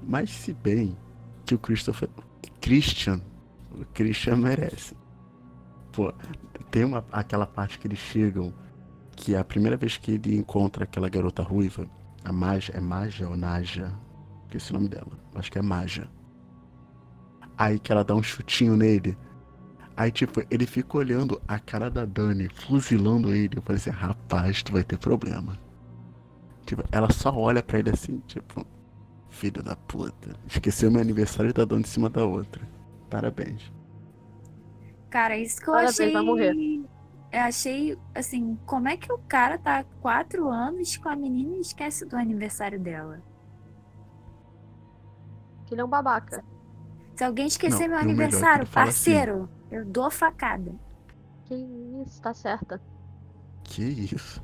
Mas 0.02 0.30
se 0.30 0.52
bem 0.52 0.96
que 1.44 1.54
o 1.54 1.58
Christopher. 1.58 2.08
Christian. 2.60 3.20
O 3.72 3.84
Christian 3.86 4.36
merece. 4.36 4.96
Pô, 5.92 6.12
tem 6.70 6.84
uma, 6.84 7.04
aquela 7.12 7.46
parte 7.46 7.78
que 7.78 7.86
eles 7.86 7.98
chegam. 7.98 8.52
Que 9.16 9.34
é 9.34 9.38
a 9.38 9.44
primeira 9.44 9.76
vez 9.76 9.96
que 9.96 10.12
ele 10.12 10.36
encontra 10.36 10.84
aquela 10.84 11.08
garota 11.08 11.42
ruiva. 11.42 11.88
A 12.24 12.32
Maja. 12.32 12.72
É 12.74 12.80
Maja 12.80 13.28
ou 13.28 13.36
Naja? 13.36 13.92
Esqueci 14.44 14.70
o 14.70 14.74
nome 14.74 14.88
dela. 14.88 15.18
Acho 15.34 15.50
que 15.50 15.58
é 15.58 15.62
Maja. 15.62 16.08
Aí 17.56 17.78
que 17.78 17.90
ela 17.90 18.04
dá 18.04 18.14
um 18.14 18.22
chutinho 18.22 18.76
nele. 18.76 19.16
Aí, 19.98 20.12
tipo, 20.12 20.40
ele 20.48 20.64
fica 20.64 20.96
olhando 20.96 21.42
a 21.48 21.58
cara 21.58 21.90
da 21.90 22.04
Dani, 22.04 22.48
fuzilando 22.48 23.34
ele. 23.34 23.56
Eu 23.56 23.62
falei 23.62 23.80
assim, 23.80 23.90
rapaz, 23.90 24.62
tu 24.62 24.70
vai 24.70 24.84
ter 24.84 24.96
problema. 24.96 25.58
Tipo, 26.68 26.84
ela 26.92 27.10
só 27.10 27.34
olha 27.34 27.62
pra 27.62 27.78
ele 27.78 27.88
assim, 27.88 28.18
tipo, 28.26 28.62
filho 29.30 29.62
da 29.62 29.74
puta. 29.74 30.36
Esqueceu 30.46 30.90
meu 30.90 31.00
aniversário 31.00 31.48
e 31.48 31.52
tá 31.54 31.64
dando 31.64 31.80
em 31.80 31.88
cima 31.88 32.10
da 32.10 32.26
outra. 32.26 32.60
Parabéns. 33.08 33.72
Cara, 35.08 35.38
isso 35.38 35.62
que 35.62 35.70
eu 35.70 35.72
Parabéns, 35.72 35.98
achei. 35.98 36.12
vai 36.12 36.22
morrer. 36.22 36.60
Eu 37.32 37.40
achei, 37.40 37.98
assim, 38.14 38.58
como 38.66 38.86
é 38.86 38.98
que 38.98 39.10
o 39.10 39.16
cara 39.16 39.56
tá 39.58 39.78
há 39.78 39.84
quatro 40.02 40.50
anos 40.50 40.94
com 40.98 41.08
a 41.08 41.16
menina 41.16 41.56
e 41.56 41.60
esquece 41.60 42.04
do 42.04 42.16
aniversário 42.16 42.78
dela? 42.78 43.22
Que 45.64 45.72
ele 45.72 45.80
é 45.80 45.84
um 45.86 45.88
babaca. 45.88 46.44
Se 47.16 47.24
alguém 47.24 47.46
esquecer 47.46 47.88
Não, 47.88 47.96
meu 47.96 47.98
melhor 47.98 48.00
é 48.00 48.02
aniversário, 48.02 48.66
fala 48.66 48.90
assim, 48.90 49.12
parceiro, 49.14 49.48
eu 49.70 49.86
dou 49.86 50.10
facada. 50.10 50.78
Que 51.46 51.54
isso, 51.54 52.20
tá 52.20 52.34
certa. 52.34 52.78
Que 53.64 53.82
isso? 53.82 54.42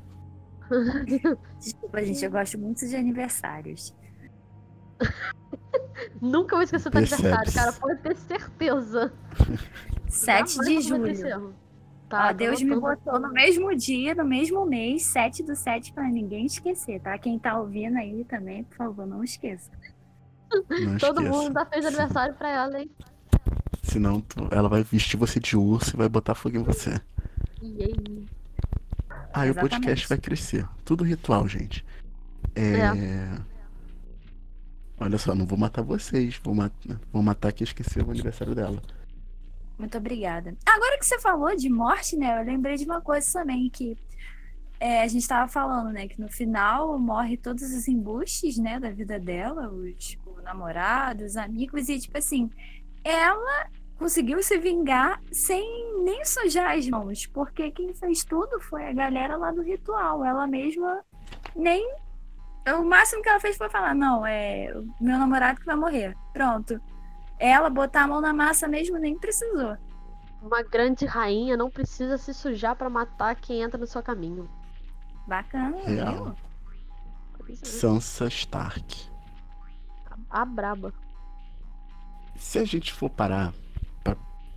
Desculpa, 1.59 2.03
gente, 2.03 2.23
eu 2.25 2.31
gosto 2.31 2.57
muito 2.57 2.87
de 2.87 2.95
aniversários. 2.95 3.93
Nunca 6.21 6.55
vou 6.55 6.63
esquecer 6.63 6.89
teu 6.91 6.99
Percebe-se. 7.01 7.27
aniversário, 7.27 7.53
cara. 7.53 7.73
Pode 7.73 7.99
ter 8.01 8.15
certeza. 8.17 9.13
7 10.09 10.53
Jamais 10.55 10.67
de 10.67 10.81
julho. 10.89 11.53
Ó, 11.61 11.65
Tá, 12.07 12.31
Deus 12.31 12.61
me 12.61 12.79
botou 12.79 13.19
no 13.19 13.31
mesmo 13.33 13.75
dia, 13.75 14.13
no 14.13 14.23
mesmo 14.23 14.63
mês, 14.63 15.03
7 15.05 15.41
do 15.43 15.55
7, 15.55 15.91
pra 15.91 16.03
ninguém 16.07 16.45
esquecer, 16.45 17.01
tá? 17.01 17.17
Quem 17.17 17.39
tá 17.39 17.57
ouvindo 17.59 17.97
aí 17.97 18.23
também, 18.25 18.63
por 18.63 18.77
favor, 18.77 19.07
não 19.07 19.23
esqueça. 19.23 19.71
Não 20.53 20.61
Todo 20.99 21.21
esqueça. 21.21 21.21
mundo 21.23 21.53
dá 21.53 21.65
fez 21.65 21.83
aniversário 21.83 22.35
pra 22.35 22.49
ela, 22.49 22.79
hein? 22.79 22.91
Senão 23.81 24.23
ela 24.51 24.69
vai 24.69 24.83
vestir 24.83 25.17
você 25.17 25.39
de 25.39 25.57
urso 25.57 25.95
e 25.95 25.97
vai 25.97 26.07
botar 26.07 26.35
fogo 26.35 26.55
em 26.57 26.63
você. 26.63 27.01
E 27.61 27.83
aí? 27.83 28.25
Aí 29.35 29.49
o 29.49 29.51
Exatamente. 29.51 29.69
podcast 29.69 30.07
vai 30.07 30.17
crescer. 30.17 30.65
Tudo 30.85 31.03
ritual, 31.03 31.45
gente. 31.47 31.85
É. 32.55 33.37
Olha 34.97 35.17
só, 35.17 35.35
não 35.35 35.45
vou 35.45 35.57
matar 35.57 35.81
vocês. 35.81 36.39
Vou, 36.41 36.55
mat... 36.55 36.71
vou 37.11 37.21
matar 37.21 37.51
quem 37.51 37.65
esqueceu 37.65 38.05
o 38.05 38.11
aniversário 38.11 38.55
dela. 38.55 38.81
Muito 39.77 39.97
obrigada. 39.97 40.55
Agora 40.65 40.97
que 40.97 41.05
você 41.05 41.19
falou 41.19 41.53
de 41.53 41.69
morte, 41.69 42.15
né? 42.15 42.39
Eu 42.39 42.45
lembrei 42.45 42.77
de 42.77 42.85
uma 42.85 43.01
coisa 43.01 43.29
também 43.33 43.69
que 43.69 43.97
é, 44.79 45.01
a 45.01 45.07
gente 45.07 45.27
tava 45.27 45.51
falando, 45.51 45.91
né? 45.91 46.07
Que 46.07 46.19
no 46.21 46.29
final 46.29 46.97
morre 46.97 47.35
todos 47.35 47.63
os 47.63 47.89
embustes, 47.89 48.57
né? 48.57 48.79
Da 48.79 48.89
vida 48.89 49.19
dela, 49.19 49.67
os 49.67 50.17
o 50.25 50.41
namorado, 50.41 51.25
os 51.25 51.35
amigos, 51.35 51.89
e 51.89 51.99
tipo 51.99 52.17
assim, 52.17 52.49
ela 53.03 53.67
conseguiu 53.97 54.41
se 54.43 54.57
vingar 54.57 55.21
sem 55.31 56.03
nem 56.03 56.23
sujar 56.25 56.77
as 56.77 56.87
mãos, 56.87 57.25
porque 57.27 57.71
quem 57.71 57.93
fez 57.93 58.23
tudo 58.23 58.59
foi 58.61 58.87
a 58.87 58.93
galera 58.93 59.35
lá 59.37 59.51
do 59.51 59.61
ritual. 59.61 60.23
Ela 60.23 60.45
mesma 60.47 61.03
nem. 61.55 61.83
O 62.77 62.83
máximo 62.83 63.21
que 63.21 63.29
ela 63.29 63.39
fez 63.39 63.57
foi 63.57 63.69
falar: 63.69 63.95
não, 63.95 64.25
é 64.25 64.71
meu 64.99 65.17
namorado 65.17 65.59
que 65.59 65.65
vai 65.65 65.75
morrer. 65.75 66.15
Pronto. 66.33 66.79
Ela 67.37 67.69
botar 67.69 68.03
a 68.03 68.07
mão 68.07 68.21
na 68.21 68.33
massa 68.33 68.67
mesmo 68.67 68.97
nem 68.97 69.17
precisou. 69.17 69.77
Uma 70.41 70.61
grande 70.61 71.05
rainha 71.05 71.57
não 71.57 71.69
precisa 71.69 72.17
se 72.17 72.33
sujar 72.33 72.75
pra 72.75 72.89
matar 72.89 73.35
quem 73.35 73.61
entra 73.61 73.77
no 73.79 73.87
seu 73.87 74.01
caminho. 74.01 74.49
Bacana, 75.27 75.77
Real. 75.83 76.35
viu? 77.47 77.55
Sansa 77.63 78.27
Stark. 78.27 79.09
A 80.29 80.45
braba. 80.45 80.93
Se 82.35 82.59
a 82.59 82.65
gente 82.65 82.93
for 82.93 83.09
parar 83.09 83.53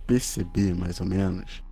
perceber 0.09 0.73
mais 0.73 0.99
ou 0.99 1.05
menos, 1.05 1.63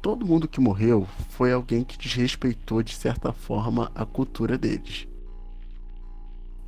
todo 0.00 0.24
mundo 0.24 0.48
que 0.48 0.58
morreu 0.58 1.06
foi 1.28 1.52
alguém 1.52 1.84
que 1.84 1.98
desrespeitou 1.98 2.82
de 2.82 2.94
certa 2.94 3.30
forma 3.30 3.92
a 3.94 4.06
cultura 4.06 4.56
deles. 4.56 5.06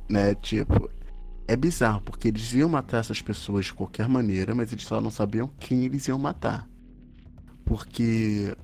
Né? 0.07 0.35
Tipo, 0.35 0.87
é 1.47 1.55
bizarro, 1.55 2.01
porque 2.01 2.27
eles 2.27 2.53
iam 2.53 2.69
matar 2.69 2.99
essas 2.99 3.19
pessoas 3.19 3.65
de 3.65 3.73
qualquer 3.73 4.07
maneira, 4.07 4.53
mas 4.53 4.71
eles 4.71 4.85
só 4.85 5.01
não 5.01 5.09
sabiam 5.09 5.47
quem 5.59 5.85
eles 5.85 6.07
iam 6.07 6.19
matar. 6.19 6.69
Porque 7.65 8.55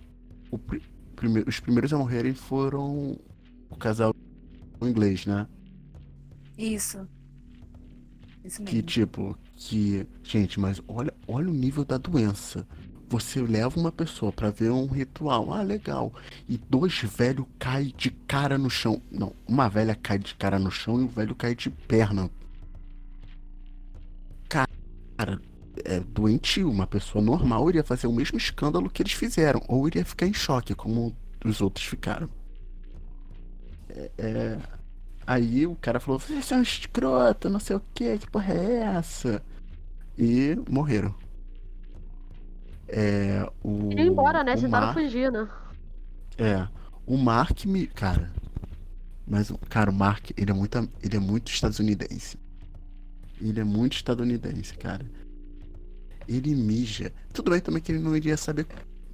o 0.51 0.59
pri- 0.59 0.83
prime- 1.15 1.43
os 1.47 1.59
primeiros 1.59 1.91
a 1.91 1.97
morrerem 1.97 2.35
foram 2.35 3.17
o 3.67 3.75
casal 3.75 4.13
inglês, 4.79 5.25
né? 5.25 5.47
Isso. 6.55 7.07
Isso 8.45 8.61
Que 8.63 8.75
mesmo. 8.75 8.87
tipo, 8.87 9.35
que. 9.61 10.07
Gente, 10.23 10.59
mas 10.59 10.81
olha, 10.87 11.13
olha 11.27 11.49
o 11.49 11.53
nível 11.53 11.85
da 11.85 11.97
doença. 11.97 12.67
Você 13.09 13.41
leva 13.41 13.77
uma 13.79 13.91
pessoa 13.91 14.31
pra 14.31 14.49
ver 14.49 14.71
um 14.71 14.87
ritual, 14.87 15.53
ah, 15.53 15.61
legal. 15.61 16.13
E 16.47 16.57
dois 16.57 17.01
velhos 17.01 17.45
caem 17.59 17.93
de 17.95 18.09
cara 18.09 18.57
no 18.57 18.69
chão. 18.69 19.01
Não, 19.11 19.33
uma 19.47 19.67
velha 19.69 19.93
cai 19.93 20.17
de 20.17 20.33
cara 20.35 20.57
no 20.57 20.71
chão 20.71 21.01
e 21.01 21.03
o 21.03 21.09
velho 21.09 21.35
cai 21.35 21.53
de 21.53 21.69
perna. 21.69 22.29
Cara, 24.47 25.41
é 25.83 25.99
doentio. 25.99 26.69
Uma 26.71 26.87
pessoa 26.87 27.23
normal 27.23 27.69
iria 27.69 27.83
fazer 27.83 28.07
o 28.07 28.13
mesmo 28.13 28.37
escândalo 28.37 28.89
que 28.89 29.01
eles 29.03 29.13
fizeram. 29.13 29.61
Ou 29.67 29.87
iria 29.87 30.05
ficar 30.05 30.25
em 30.25 30.33
choque, 30.33 30.73
como 30.73 31.15
os 31.43 31.59
outros 31.61 31.85
ficaram. 31.85 32.29
É, 33.89 34.11
é, 34.17 34.57
Aí 35.27 35.65
o 35.67 35.75
cara 35.75 35.99
falou: 35.99 36.19
Você 36.19 36.53
é 36.53 36.57
um 36.57 36.61
escroto, 36.61 37.49
não 37.49 37.59
sei 37.59 37.75
o 37.75 37.81
que, 37.93 38.17
que 38.17 38.29
porra 38.29 38.53
é 38.53 38.75
essa? 38.97 39.43
E 40.17 40.55
morreram. 40.69 41.13
É. 42.87 43.49
O. 43.63 43.89
Queria 43.89 44.05
ir 44.05 44.07
embora, 44.09 44.43
né? 44.43 44.55
Tentaram 44.55 44.87
Mar- 44.87 44.93
fugir, 44.93 45.31
né? 45.31 45.47
É. 46.37 46.67
O 47.05 47.17
Mark 47.17 47.65
me. 47.65 47.87
Cara. 47.87 48.31
Mas, 49.25 49.49
o- 49.49 49.57
cara, 49.57 49.89
o 49.89 49.93
Mark, 49.93 50.31
ele 50.35 50.51
é 50.51 50.53
muito, 50.53 50.77
ele 51.01 51.15
é 51.15 51.19
muito 51.19 51.51
estadunidense. 51.51 52.37
Ele 53.39 53.59
é 53.59 53.63
muito 53.63 53.93
estadunidense, 53.95 54.75
cara. 54.75 55.05
Ele 56.27 56.53
mija. 56.53 57.11
Tudo 57.33 57.51
bem 57.51 57.59
também 57.61 57.81
que 57.81 57.91
ele 57.91 57.99
não 57.99 58.15
iria 58.15 58.37
saber 58.37 58.67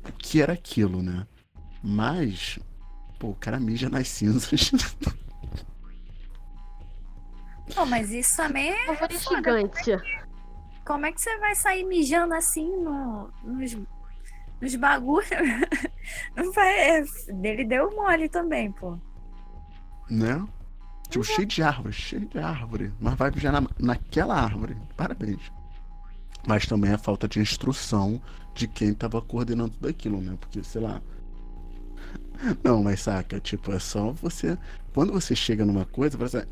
o 0.08 0.12
que 0.14 0.42
era 0.42 0.54
aquilo, 0.54 1.02
né? 1.02 1.26
Mas. 1.84 2.60
Pô, 3.20 3.30
o 3.30 3.36
cara 3.36 3.60
mija 3.60 3.90
nas 3.90 4.08
cinzas. 4.08 4.72
Pô, 7.76 7.86
mas 7.86 8.12
isso 8.12 8.38
também 8.38 8.70
é. 8.72 8.84
Uma 8.86 8.94
velha 8.96 9.20
foda. 9.20 9.36
gigante. 9.38 10.27
Como 10.88 11.06
é 11.06 11.12
que 11.12 11.20
você 11.20 11.38
vai 11.40 11.54
sair 11.54 11.84
mijando 11.84 12.34
assim 12.34 12.66
no, 12.78 13.30
nos, 13.44 13.78
nos 14.62 14.76
bagulhos? 14.76 15.30
É, 16.58 17.04
Dele 17.34 17.66
deu 17.66 17.94
mole 17.94 18.30
também, 18.30 18.72
pô. 18.72 18.98
né? 20.10 20.48
Tipo, 21.10 21.26
cheio 21.26 21.46
de 21.46 21.62
árvore, 21.62 21.94
cheio 21.94 22.26
de 22.26 22.40
árvore. 22.40 22.94
Mas 23.02 23.16
vai 23.16 23.30
mijar 23.30 23.52
na, 23.52 23.68
naquela 23.78 24.42
árvore. 24.42 24.78
Parabéns. 24.96 25.52
Mas 26.48 26.66
também 26.66 26.94
a 26.94 26.98
falta 26.98 27.28
de 27.28 27.42
instrução 27.42 28.22
de 28.56 28.70
quem 28.70 28.94
tava 28.94 29.22
coordenando 29.22 29.72
tudo 29.72 29.90
aquilo, 29.90 30.22
né? 30.22 30.38
Porque, 30.40 30.64
sei 30.64 30.82
lá. 30.82 31.02
Não, 32.64 32.82
mas 32.82 33.02
saca, 33.02 33.42
tipo, 33.42 33.74
é 33.74 33.80
só 33.80 34.12
você. 34.14 34.58
Quando 34.94 35.12
você 35.12 35.36
chega 35.36 35.66
numa 35.66 35.84
coisa, 35.84 36.18
você. 36.18 36.48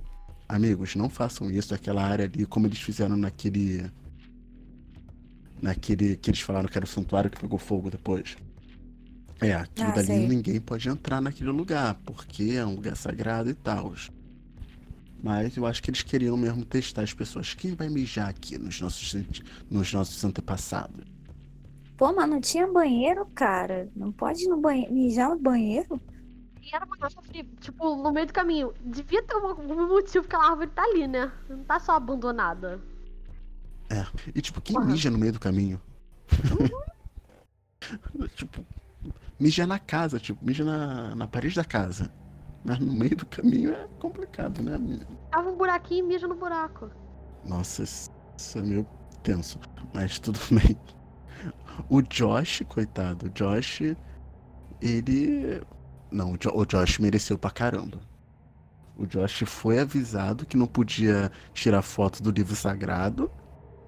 amigos, 0.49 0.93
não 0.95 1.09
façam 1.09 1.49
isso 1.49 1.71
naquela 1.71 2.03
área 2.03 2.25
ali, 2.25 2.45
como 2.45 2.67
eles 2.67 2.81
fizeram 2.81 3.15
naquele. 3.15 3.89
Naquele 5.62 6.18
que 6.18 6.30
eles 6.30 6.41
falaram 6.41 6.68
que 6.70 6.78
era 6.78 6.86
o 6.86 6.88
santuário 6.88 7.30
que 7.30 7.39
pegou 7.39 7.58
fogo 7.60 7.89
depois. 7.89 8.36
É, 9.41 9.53
aquilo 9.53 9.91
Ah, 9.91 9.93
dali 9.93 10.08
sei. 10.08 10.28
ninguém 10.28 10.60
pode 10.62 10.88
entrar 10.89 11.22
naquele 11.22 11.49
lugar, 11.51 11.95
porque 12.06 12.53
é 12.56 12.66
um 12.66 12.76
lugar 12.76 12.95
sagrado 12.95 13.49
e 13.49 13.53
tal. 13.53 13.93
Mas 15.22 15.58
eu 15.58 15.66
acho 15.66 15.82
que 15.82 15.89
eles 15.89 16.03
queriam 16.03 16.38
mesmo 16.38 16.64
testar 16.66 17.01
as 17.01 17.14
pessoas. 17.14 17.53
Quem 17.53 17.76
vai 17.76 17.89
mijar 17.89 18.30
aqui 18.30 18.58
nos 18.58 18.80
nossos, 18.80 19.14
nos 19.70 19.91
nossos 19.93 20.24
antepassados? 20.24 21.06
Pô, 21.97 22.14
mas 22.14 22.30
não 22.30 22.39
tinha 22.41 22.68
banheiro, 22.72 23.26
cara. 23.34 23.91
Não 23.95 24.12
pode 24.12 24.43
ir 24.43 24.47
no 24.49 24.58
banheiro, 24.62 24.93
mijar 24.93 25.30
no 25.30 25.39
banheiro? 25.39 26.01
E 26.62 26.76
era 26.76 26.86
uma 26.86 26.97
árvore, 27.01 27.43
tipo, 27.62 27.95
no 27.95 28.12
meio 28.12 28.28
do 28.28 28.34
caminho. 28.34 28.74
Devia 28.82 29.24
ter 29.24 29.36
um, 29.38 29.47
algum 29.47 29.88
motivo 29.88 30.28
que 30.28 30.36
a 30.36 30.39
árvore 30.39 30.70
tá 30.72 30.84
ali, 30.84 31.08
né? 31.08 31.32
Não 31.49 31.64
tá 31.64 31.80
só 31.80 31.93
abandonada. 31.93 32.82
E 34.33 34.41
tipo, 34.41 34.61
quem 34.61 34.75
Porra. 34.75 34.88
mija 34.88 35.11
no 35.11 35.17
meio 35.17 35.33
do 35.33 35.39
caminho? 35.39 35.79
tipo, 38.36 38.65
mija 39.39 39.67
na 39.67 39.79
casa, 39.79 40.19
tipo, 40.19 40.43
mija 40.43 40.63
na, 40.63 41.15
na 41.15 41.27
parede 41.27 41.55
da 41.55 41.63
casa. 41.63 42.11
Mas 42.63 42.79
no 42.79 42.93
meio 42.93 43.15
do 43.15 43.25
caminho 43.27 43.73
é 43.73 43.88
complicado, 43.99 44.61
né? 44.63 44.79
Tava 45.29 45.49
um 45.49 45.57
buraquinho 45.57 46.05
e 46.05 46.07
mija 46.07 46.27
no 46.27 46.36
buraco. 46.36 46.89
Nossa, 47.45 47.83
isso 47.83 48.57
é 48.57 48.61
meio 48.61 48.88
tenso. 49.21 49.59
Mas 49.93 50.17
tudo 50.17 50.39
bem. 50.49 50.75
O 51.89 52.01
Josh, 52.01 52.63
coitado, 52.67 53.27
o 53.27 53.29
Josh, 53.29 53.81
ele. 54.81 55.61
Não, 56.11 56.33
o 56.33 56.65
Josh 56.65 56.97
mereceu 56.97 57.38
pra 57.38 57.51
caramba. 57.51 57.99
O 58.97 59.05
Josh 59.05 59.43
foi 59.45 59.79
avisado 59.79 60.45
que 60.45 60.57
não 60.57 60.65
podia 60.65 61.31
tirar 61.53 61.81
foto 61.81 62.23
do 62.23 62.31
livro 62.31 62.55
sagrado 62.55 63.29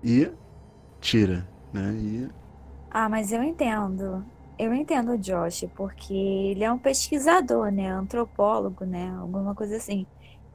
e 0.04 0.32
tira, 1.02 1.50
né? 1.74 1.94
E 1.98 2.30
Ah, 2.90 3.10
mas 3.10 3.32
eu 3.32 3.44
entendo. 3.44 4.26
Eu 4.58 4.74
entendo 4.74 5.12
o 5.14 5.18
Josh, 5.20 5.66
porque 5.76 6.14
ele 6.14 6.64
é 6.64 6.72
um 6.72 6.80
pesquisador, 6.80 7.72
né? 7.72 7.90
Antropólogo, 7.92 8.86
né? 8.86 9.10
Alguma 9.12 9.54
coisa 9.56 9.78
assim. 9.78 10.08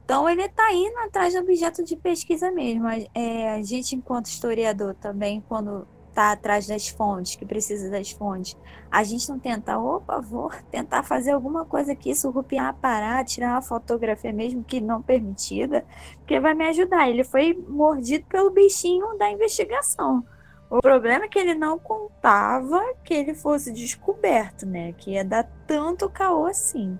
Então 0.03 0.27
ele 0.29 0.49
tá 0.49 0.73
indo 0.73 0.97
atrás 1.07 1.33
do 1.33 1.39
objeto 1.41 1.83
de 1.83 1.95
pesquisa 1.97 2.51
mesmo. 2.51 2.85
É, 3.13 3.53
a 3.53 3.63
gente, 3.63 3.95
enquanto 3.95 4.25
historiador, 4.27 4.95
também, 4.95 5.41
quando 5.41 5.87
tá 6.13 6.31
atrás 6.31 6.67
das 6.67 6.87
fontes, 6.87 7.35
que 7.35 7.45
precisa 7.45 7.89
das 7.89 8.11
fontes, 8.11 8.55
a 8.91 9.03
gente 9.03 9.27
não 9.29 9.39
tenta, 9.39 9.77
opa, 9.77 10.21
vou 10.21 10.51
tentar 10.69 11.03
fazer 11.03 11.31
alguma 11.31 11.65
coisa 11.65 11.93
aqui, 11.93 12.13
surrupiar, 12.15 12.75
parar, 12.75 13.25
tirar 13.25 13.51
uma 13.51 13.61
fotografia 13.61 14.31
mesmo 14.31 14.63
que 14.63 14.79
não 14.79 15.01
permitida, 15.01 15.83
porque 16.17 16.39
vai 16.39 16.53
me 16.53 16.65
ajudar. 16.67 17.09
Ele 17.09 17.23
foi 17.23 17.53
mordido 17.67 18.25
pelo 18.27 18.51
bichinho 18.51 19.17
da 19.17 19.31
investigação. 19.31 20.23
O 20.69 20.81
problema 20.81 21.25
é 21.25 21.27
que 21.27 21.37
ele 21.37 21.53
não 21.53 21.77
contava 21.77 22.81
que 23.03 23.13
ele 23.13 23.33
fosse 23.33 23.71
descoberto, 23.71 24.65
né? 24.65 24.93
Que 24.93 25.11
ia 25.11 25.23
dar 25.23 25.43
tanto 25.67 26.09
caô 26.09 26.45
assim. 26.45 26.97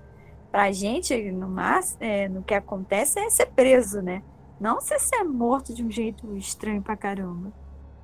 Pra 0.50 0.70
gente, 0.70 1.32
no, 1.32 1.48
mas, 1.48 1.96
é, 1.98 2.28
no 2.28 2.42
que 2.42 2.54
acontece 2.54 3.18
é 3.18 3.28
ser 3.28 3.46
preso, 3.46 4.00
né? 4.00 4.22
Não 4.60 4.80
ser 4.80 5.00
ser 5.00 5.24
morto 5.24 5.74
de 5.74 5.84
um 5.84 5.90
jeito 5.90 6.36
estranho 6.36 6.80
pra 6.80 6.96
caramba. 6.96 7.52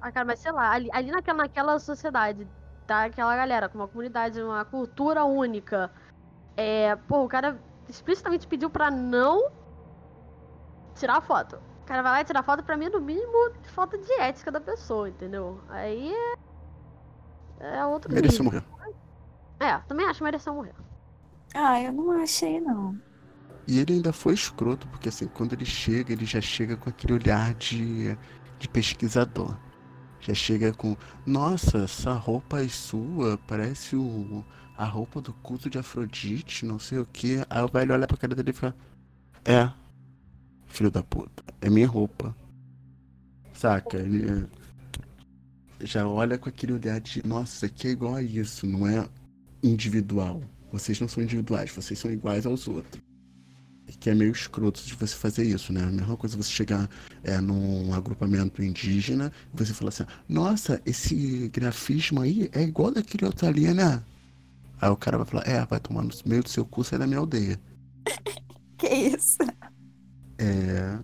Ah, 0.01 0.11
cara, 0.11 0.25
mas 0.25 0.39
sei 0.39 0.53
lá, 0.53 0.73
ali, 0.73 0.89
ali 0.93 1.11
naquela, 1.11 1.39
naquela 1.39 1.79
sociedade, 1.79 2.49
tá? 2.87 3.05
Aquela 3.05 3.37
galera 3.37 3.69
com 3.69 3.79
uma 3.79 3.89
comunidade, 3.89 4.41
uma 4.43 4.65
cultura 4.65 5.25
única. 5.25 5.91
É, 6.57 6.97
pô, 6.97 7.25
o 7.25 7.29
cara 7.29 7.61
explicitamente 7.89 8.47
pediu 8.47 8.71
pra 8.71 8.91
não 8.91 9.51
tirar 10.95 11.17
a 11.17 11.21
foto. 11.21 11.57
O 11.83 11.85
cara 11.87 12.03
vai 12.03 12.13
lá 12.13 12.21
e 12.21 12.25
tira 12.25 12.41
a 12.41 12.43
foto, 12.43 12.63
pra 12.63 12.77
mim, 12.77 12.89
no 12.89 13.01
mínimo, 13.01 13.53
falta 13.75 13.99
de 13.99 14.13
ética 14.15 14.51
da 14.51 14.61
pessoa, 14.61 15.09
entendeu? 15.09 15.61
Aí 15.69 16.13
é. 16.13 16.41
É 17.79 17.85
outro 17.85 18.13
mereceu 18.13 18.45
nível. 18.45 18.63
morrer. 18.79 18.95
É, 19.59 19.77
também 19.87 20.07
acho 20.07 20.19
que 20.19 20.25
mereceu 20.25 20.55
morrer. 20.55 20.75
Ah, 21.55 21.81
eu 21.83 21.93
não 21.93 22.11
achei, 22.13 22.61
não. 22.61 22.97
E 23.67 23.79
ele 23.79 23.95
ainda 23.95 24.13
foi 24.13 24.35
escroto, 24.35 24.89
porque 24.89 25.09
assim, 25.09 25.29
quando 25.29 25.53
ele 25.53 25.67
chega, 25.67 26.13
ele 26.13 26.25
já 26.25 26.41
chega 26.41 26.77
com 26.77 26.89
aquele 26.89 27.13
olhar 27.13 27.53
de, 27.55 28.17
de 28.59 28.69
pesquisador. 28.69 29.57
Já 30.21 30.35
chega 30.35 30.73
com, 30.73 30.97
nossa, 31.25 31.79
essa 31.79 32.13
roupa 32.13 32.63
é 32.63 32.69
sua, 32.69 33.39
parece 33.47 33.97
o, 33.97 34.45
a 34.77 34.85
roupa 34.85 35.21
do 35.21 35.33
culto 35.33 35.71
de 35.71 35.79
Afrodite, 35.79 36.67
não 36.67 36.79
sei 36.79 36.99
o 36.99 37.07
que. 37.07 37.39
Aí 37.49 37.63
o 37.63 37.69
velho 37.69 37.95
olha 37.95 38.07
pra 38.07 38.17
cara 38.17 38.35
dele 38.35 38.51
e 38.51 38.53
fala, 38.53 38.77
é, 39.45 39.71
filho 40.67 40.91
da 40.91 41.03
puta, 41.03 41.43
é 41.61 41.71
minha 41.71 41.89
roupa. 41.89 42.37
Saca? 43.55 43.99
Ele 43.99 44.47
já 45.81 46.07
olha 46.07 46.39
com 46.39 46.49
aquele 46.49 46.75
olhar 46.75 47.01
de, 47.01 47.27
nossa, 47.27 47.55
isso 47.55 47.67
aqui 47.67 47.89
é 47.89 47.91
igual 47.91 48.15
a 48.17 48.23
isso, 48.23 48.67
não 48.67 48.87
é 48.87 49.09
individual. 49.63 50.43
Vocês 50.71 51.01
não 51.01 51.09
são 51.09 51.23
individuais, 51.23 51.71
vocês 51.71 51.99
são 51.99 52.11
iguais 52.11 52.47
aos 52.47 52.69
outros. 52.69 53.03
Que 53.99 54.11
é 54.11 54.15
meio 54.15 54.33
escroto 54.33 54.83
de 54.85 54.95
você 54.95 55.15
fazer 55.15 55.45
isso, 55.45 55.73
né? 55.73 55.83
A 55.83 55.87
mesma 55.87 56.17
coisa 56.17 56.37
você 56.37 56.51
chegar 56.51 56.89
é, 57.23 57.41
num 57.41 57.93
agrupamento 57.93 58.63
indígena 58.63 59.33
e 59.53 59.57
você 59.57 59.75
falar 59.75 59.89
assim, 59.89 60.05
nossa, 60.29 60.81
esse 60.87 61.49
grafismo 61.49 62.21
aí 62.21 62.49
é 62.53 62.63
igual 62.63 62.91
daquele 62.91 63.27
outro 63.27 63.47
ali, 63.47 63.73
né? 63.73 64.03
Aí 64.81 64.89
o 64.89 64.97
cara 64.97 65.19
vai 65.19 65.27
falar, 65.27 65.47
é, 65.47 65.65
vai 65.67 65.81
tomar 65.81 66.03
no 66.03 66.11
meio 66.25 66.43
do 66.43 66.49
seu 66.49 66.65
cu, 66.65 66.83
sai 66.85 66.99
da 66.99 67.07
minha 67.07 67.19
aldeia. 67.19 67.61
Que 68.79 68.89
isso? 68.89 69.37
É. 70.39 70.99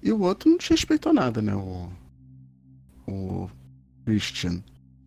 E 0.00 0.12
o 0.12 0.20
outro 0.20 0.48
não 0.48 0.56
desrespeitou 0.56 1.12
nada, 1.12 1.42
né? 1.42 1.52
O. 1.52 1.90
O 3.08 3.50
Christian. 4.04 4.62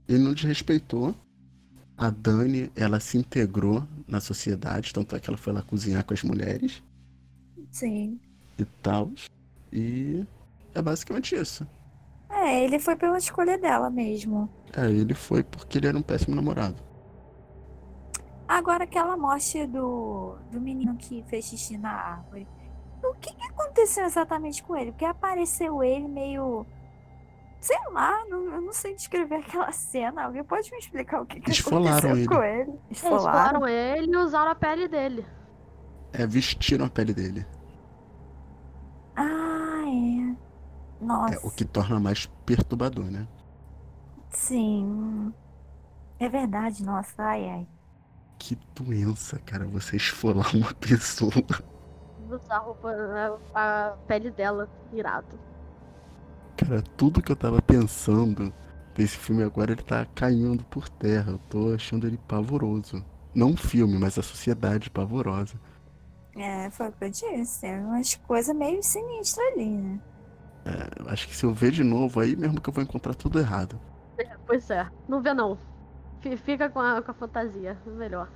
Ele 0.06 0.20
não 0.20 0.34
desrespeitou. 0.34 1.16
A 1.98 2.10
Dani, 2.10 2.70
ela 2.76 3.00
se 3.00 3.18
integrou 3.18 3.88
na 4.10 4.20
sociedade, 4.20 4.94
tanto 4.94 5.16
é 5.16 5.20
que 5.20 5.30
ela 5.30 5.38
foi 5.38 5.54
lá 5.54 5.62
cozinhar 5.62 6.04
com 6.04 6.14
as 6.14 6.24
mulheres 6.24 6.84
Sim. 7.72 8.20
e 8.58 8.66
tal. 8.66 9.12
E 9.72 10.26
é 10.74 10.82
basicamente 10.82 11.36
isso. 11.36 11.68
É, 12.30 12.64
ele 12.64 12.80
foi 12.80 12.96
pela 12.96 13.18
escolha 13.18 13.58
dela 13.58 13.90
mesmo. 13.90 14.50
É, 14.76 14.90
ele 14.90 15.14
foi 15.14 15.44
porque 15.44 15.78
ele 15.78 15.88
era 15.88 15.98
um 15.98 16.02
péssimo 16.02 16.36
namorado. 16.36 16.76
Agora, 18.48 18.84
aquela 18.84 19.16
morte 19.16 19.66
do, 19.68 20.36
do 20.52 20.60
menino 20.60 20.96
que 20.96 21.24
fez 21.28 21.46
xixi 21.46 21.78
na 21.78 21.92
árvore. 21.92 22.48
O 23.04 23.14
que, 23.14 23.34
que 23.34 23.46
aconteceu 23.46 24.06
exatamente 24.06 24.64
com 24.64 24.76
ele? 24.76 24.92
Porque 24.92 25.06
apareceu 25.06 25.84
ele 25.84 26.08
meio. 26.08 26.66
Sei 27.60 27.78
lá, 27.92 28.26
não, 28.26 28.54
eu 28.56 28.62
não 28.62 28.74
sei 28.74 28.96
descrever 28.96 29.36
aquela 29.46 29.72
cena. 29.72 30.24
Alguém 30.26 30.44
pode 30.44 30.72
me 30.72 30.78
explicar 30.78 31.22
o 31.22 31.26
que, 31.26 31.42
que 31.42 31.52
Esfolaram 31.52 32.12
aconteceu 32.12 32.18
com 32.26 32.42
ele? 32.44 32.80
Esfolaram? 32.90 33.20
falaram 33.20 33.68
ele 33.68 34.12
e 34.14 34.18
usaram 34.18 34.52
a 34.52 34.56
pele 34.56 34.88
dele. 34.88 35.26
É, 36.14 36.26
vestiram 36.28 36.86
a 36.86 36.90
pele 36.90 37.14
dele. 37.14 37.46
Ah, 39.16 39.84
é. 39.88 40.36
Nossa, 41.00 41.36
É 41.36 41.38
o 41.42 41.50
que 41.50 41.64
torna 41.66 42.00
mais 42.00 42.26
perturbador, 42.46 43.10
né? 43.10 43.28
sim. 44.30 45.34
É 46.20 46.30
verdade, 46.30 46.84
nossa, 46.84 47.24
ai, 47.24 47.50
ai. 47.50 47.68
Que 48.40 48.56
doença, 48.76 49.38
cara, 49.40 49.68
você 49.68 49.96
esfolar 49.98 50.56
uma 50.56 50.74
pessoa. 50.82 51.32
Usar 52.18 52.58
a 52.58 52.60
roupa, 52.60 52.90
a, 53.54 53.90
a 53.92 53.98
pele 54.08 54.30
dela, 54.32 54.70
irado. 54.92 55.40
Cara, 56.60 56.82
tudo 56.98 57.22
que 57.22 57.32
eu 57.32 57.36
tava 57.36 57.62
pensando 57.62 58.54
desse 58.94 59.18
filme 59.18 59.44
agora, 59.44 59.72
ele 59.72 59.82
tá 59.82 60.06
caindo 60.06 60.64
por 60.66 60.90
terra. 60.90 61.32
Eu 61.32 61.40
tô 61.50 61.74
achando 61.74 62.06
ele 62.08 62.18
pavoroso. 62.18 63.04
Não 63.34 63.52
o 63.54 63.58
filme, 63.58 63.98
mas 63.98 64.18
a 64.18 64.22
sociedade 64.24 64.90
pavorosa. 64.90 65.60
É, 66.36 66.70
foi 66.72 66.88
o 66.90 66.94
que 66.94 67.06
eu 67.06 67.10
disse. 67.12 67.66
É 67.68 67.80
umas 67.80 68.16
coisas 68.16 68.56
meio 68.56 68.82
sinistras 68.84 69.46
ali, 69.54 69.78
né? 69.78 70.02
É, 70.66 71.02
eu 71.02 71.10
acho 71.10 71.28
que 71.28 71.36
se 71.36 71.46
eu 71.46 71.54
ver 71.54 71.72
de 71.72 71.84
novo, 71.84 72.20
aí 72.20 72.36
mesmo 72.36 72.62
que 72.62 72.70
eu 72.70 72.74
vou 72.74 72.84
encontrar 72.84 73.14
tudo 73.16 73.40
errado. 73.40 73.80
É, 74.18 74.38
pois 74.46 74.70
é, 74.70 74.90
não 75.08 75.22
vê 75.22 75.34
não. 75.34 75.58
Fi- 76.22 76.38
Fica 76.38 76.70
com 76.70 76.80
a, 76.80 77.02
com 77.04 77.12
a 77.12 77.14
fantasia, 77.16 77.82
melhor. 77.86 78.32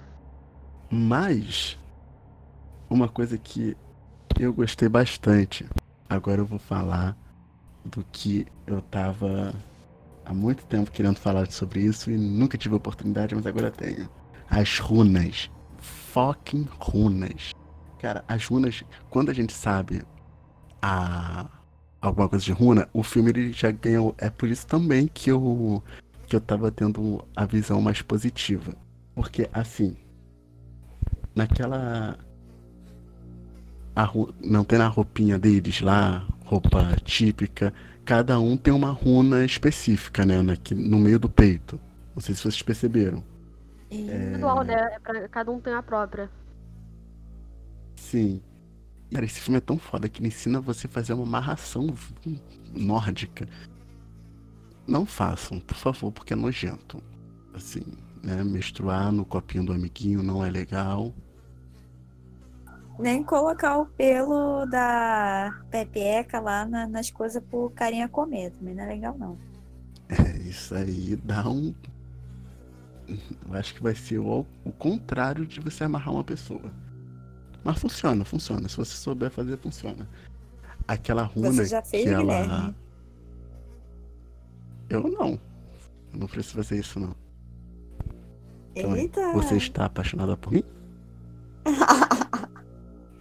Mas, 0.89 1.77
uma 2.89 3.09
coisa 3.09 3.37
que 3.37 3.75
eu 4.39 4.53
gostei 4.53 4.89
bastante. 4.89 5.65
Agora 6.09 6.41
eu 6.41 6.45
vou 6.45 6.59
falar 6.59 7.17
do 7.85 8.05
que 8.11 8.45
eu 8.65 8.81
tava 8.81 9.53
há 10.25 10.33
muito 10.33 10.65
tempo 10.65 10.91
querendo 10.91 11.17
falar 11.17 11.49
sobre 11.51 11.81
isso 11.81 12.09
e 12.09 12.17
nunca 12.17 12.57
tive 12.57 12.75
oportunidade, 12.75 13.35
mas 13.35 13.45
agora 13.45 13.71
tenho. 13.71 14.09
As 14.49 14.79
runas. 14.79 15.49
Fucking 15.79 16.67
runas. 16.79 17.51
Cara, 17.99 18.23
as 18.27 18.45
runas, 18.45 18.83
quando 19.09 19.29
a 19.29 19.33
gente 19.33 19.53
sabe 19.53 20.03
a 20.81 21.45
alguma 22.01 22.27
coisa 22.27 22.43
de 22.43 22.51
runa, 22.51 22.87
o 22.93 23.01
filme 23.01 23.29
ele 23.31 23.53
já 23.53 23.71
ganhou. 23.71 24.13
É 24.17 24.29
por 24.29 24.49
isso 24.49 24.67
também 24.67 25.07
que 25.07 25.31
eu 25.31 25.81
que 26.27 26.35
eu 26.35 26.41
tava 26.41 26.71
tendo 26.71 27.23
a 27.35 27.45
visão 27.45 27.81
mais 27.81 28.01
positiva. 28.01 28.75
Porque 29.15 29.49
assim, 29.53 29.95
naquela 31.35 32.17
a, 33.95 34.09
não 34.41 34.63
tem 34.63 34.79
na 34.79 34.87
roupinha 34.87 35.37
deles 35.37 35.81
lá, 35.81 36.27
roupa 36.45 36.95
típica. 37.03 37.73
Cada 38.05 38.39
um 38.39 38.57
tem 38.57 38.73
uma 38.73 38.91
runa 38.91 39.45
específica, 39.45 40.25
né? 40.25 40.35
no 40.75 40.99
meio 40.99 41.19
do 41.19 41.29
peito. 41.29 41.79
Não 42.13 42.21
sei 42.21 42.35
se 42.35 42.41
vocês 42.41 42.61
perceberam. 42.61 43.23
É 43.89 43.95
individual, 43.95 44.63
né? 44.63 44.97
É 45.05 45.27
cada 45.27 45.51
um 45.51 45.59
tem 45.59 45.73
a 45.73 45.83
própria. 45.83 46.29
Sim. 47.95 48.41
Cara, 49.11 49.25
esse 49.25 49.39
filme 49.39 49.57
é 49.57 49.61
tão 49.61 49.77
foda 49.77 50.09
que 50.09 50.19
ele 50.19 50.27
ensina 50.27 50.59
você 50.59 50.87
a 50.87 50.89
fazer 50.89 51.13
uma 51.13 51.23
amarração 51.23 51.93
nórdica. 52.73 53.47
Não 54.87 55.05
façam, 55.05 55.59
por 55.59 55.77
favor, 55.77 56.11
porque 56.11 56.33
é 56.33 56.35
nojento. 56.35 57.01
Assim, 57.53 57.83
né? 58.23 58.43
Menstruar 58.43 59.11
no 59.11 59.23
copinho 59.23 59.63
do 59.63 59.73
amiguinho 59.73 60.23
não 60.23 60.43
é 60.43 60.49
legal. 60.49 61.13
Nem 62.99 63.23
colocar 63.23 63.77
o 63.77 63.85
pelo 63.85 64.65
da 64.65 65.51
pepeca 65.71 66.39
lá 66.39 66.65
na, 66.65 66.87
nas 66.87 67.09
coisas 67.09 67.43
pro 67.43 67.71
carinha 67.71 68.07
comer. 68.07 68.51
Também 68.51 68.75
não 68.75 68.83
é 68.83 68.87
legal, 68.87 69.17
não. 69.17 69.37
É, 70.09 70.37
isso 70.39 70.75
aí 70.75 71.15
dá 71.15 71.49
um. 71.49 71.73
Eu 73.07 73.53
acho 73.53 73.73
que 73.73 73.83
vai 73.83 73.95
ser 73.95 74.19
o, 74.19 74.45
o 74.63 74.71
contrário 74.71 75.45
de 75.45 75.59
você 75.59 75.83
amarrar 75.83 76.13
uma 76.13 76.23
pessoa. 76.23 76.71
Mas 77.63 77.79
funciona, 77.79 78.23
funciona. 78.23 78.67
Se 78.69 78.77
você 78.77 78.95
souber 78.95 79.31
fazer, 79.31 79.57
funciona. 79.57 80.07
Aquela 80.87 81.23
runa 81.23 81.51
você 81.51 81.65
já 81.65 81.81
fez, 81.81 82.03
que 82.03 82.09
ela. 82.09 82.41
Guilherme? 82.41 82.75
Eu 84.89 85.03
não. 85.03 85.39
Eu 86.11 86.19
não 86.19 86.27
preciso 86.27 86.55
fazer 86.55 86.79
isso, 86.79 86.99
não. 86.99 87.15
Então, 88.75 88.95
Eita! 88.95 89.33
Você 89.33 89.55
está 89.57 89.85
apaixonada 89.85 90.35
por 90.35 90.51
mim? 90.53 90.63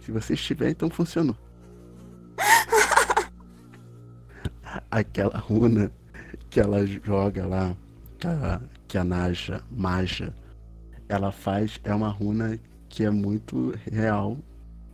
Se 0.03 0.11
você 0.11 0.33
estiver, 0.33 0.69
então 0.69 0.89
funcionou. 0.89 1.37
Aquela 4.91 5.37
runa 5.37 5.91
que 6.49 6.59
ela 6.59 6.85
joga 6.85 7.45
lá, 7.45 7.75
que 8.19 8.27
a, 8.27 8.61
que 8.87 8.97
a 8.97 9.03
Naja, 9.03 9.63
Maja, 9.71 10.35
ela 11.07 11.31
faz, 11.31 11.79
é 11.85 11.95
uma 11.95 12.09
runa 12.09 12.59
que 12.89 13.05
é 13.05 13.09
muito 13.09 13.73
real, 13.89 14.37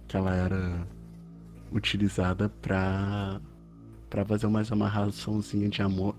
que 0.07 0.15
ela 0.15 0.33
era 0.33 0.87
utilizada 1.71 2.49
pra, 2.61 3.41
pra 4.09 4.23
fazer 4.23 4.45
uma 4.45 4.61
amarraçãozinha 4.61 5.69
de 5.69 5.81
amor. 5.81 6.15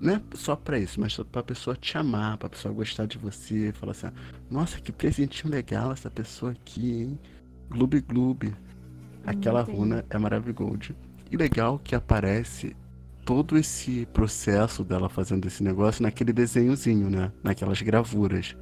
Não 0.00 0.14
é 0.14 0.22
só 0.34 0.56
pra 0.56 0.78
isso, 0.78 0.98
mas 0.98 1.14
pra 1.30 1.42
pessoa 1.42 1.76
te 1.76 1.98
amar, 1.98 2.38
pra 2.38 2.48
pessoa 2.48 2.72
gostar 2.72 3.04
de 3.04 3.18
você, 3.18 3.70
falar 3.72 3.92
assim, 3.92 4.08
nossa, 4.50 4.80
que 4.80 4.90
presentinho 4.90 5.52
legal 5.52 5.92
essa 5.92 6.10
pessoa 6.10 6.52
aqui, 6.52 7.02
hein? 7.02 7.18
Gloob 7.70 8.00
Gloob. 8.00 8.54
Aquela 9.24 9.62
Entendi. 9.62 9.78
runa 9.78 10.04
é 10.10 10.18
maravilhosa. 10.18 10.94
E 11.30 11.36
legal 11.36 11.78
que 11.78 11.94
aparece 11.94 12.76
todo 13.24 13.56
esse 13.56 14.06
processo 14.12 14.82
dela 14.82 15.08
fazendo 15.08 15.46
esse 15.46 15.62
negócio 15.62 16.02
naquele 16.02 16.32
desenhozinho, 16.32 17.08
né? 17.08 17.30
Naquelas 17.42 17.80
gravuras. 17.80 18.56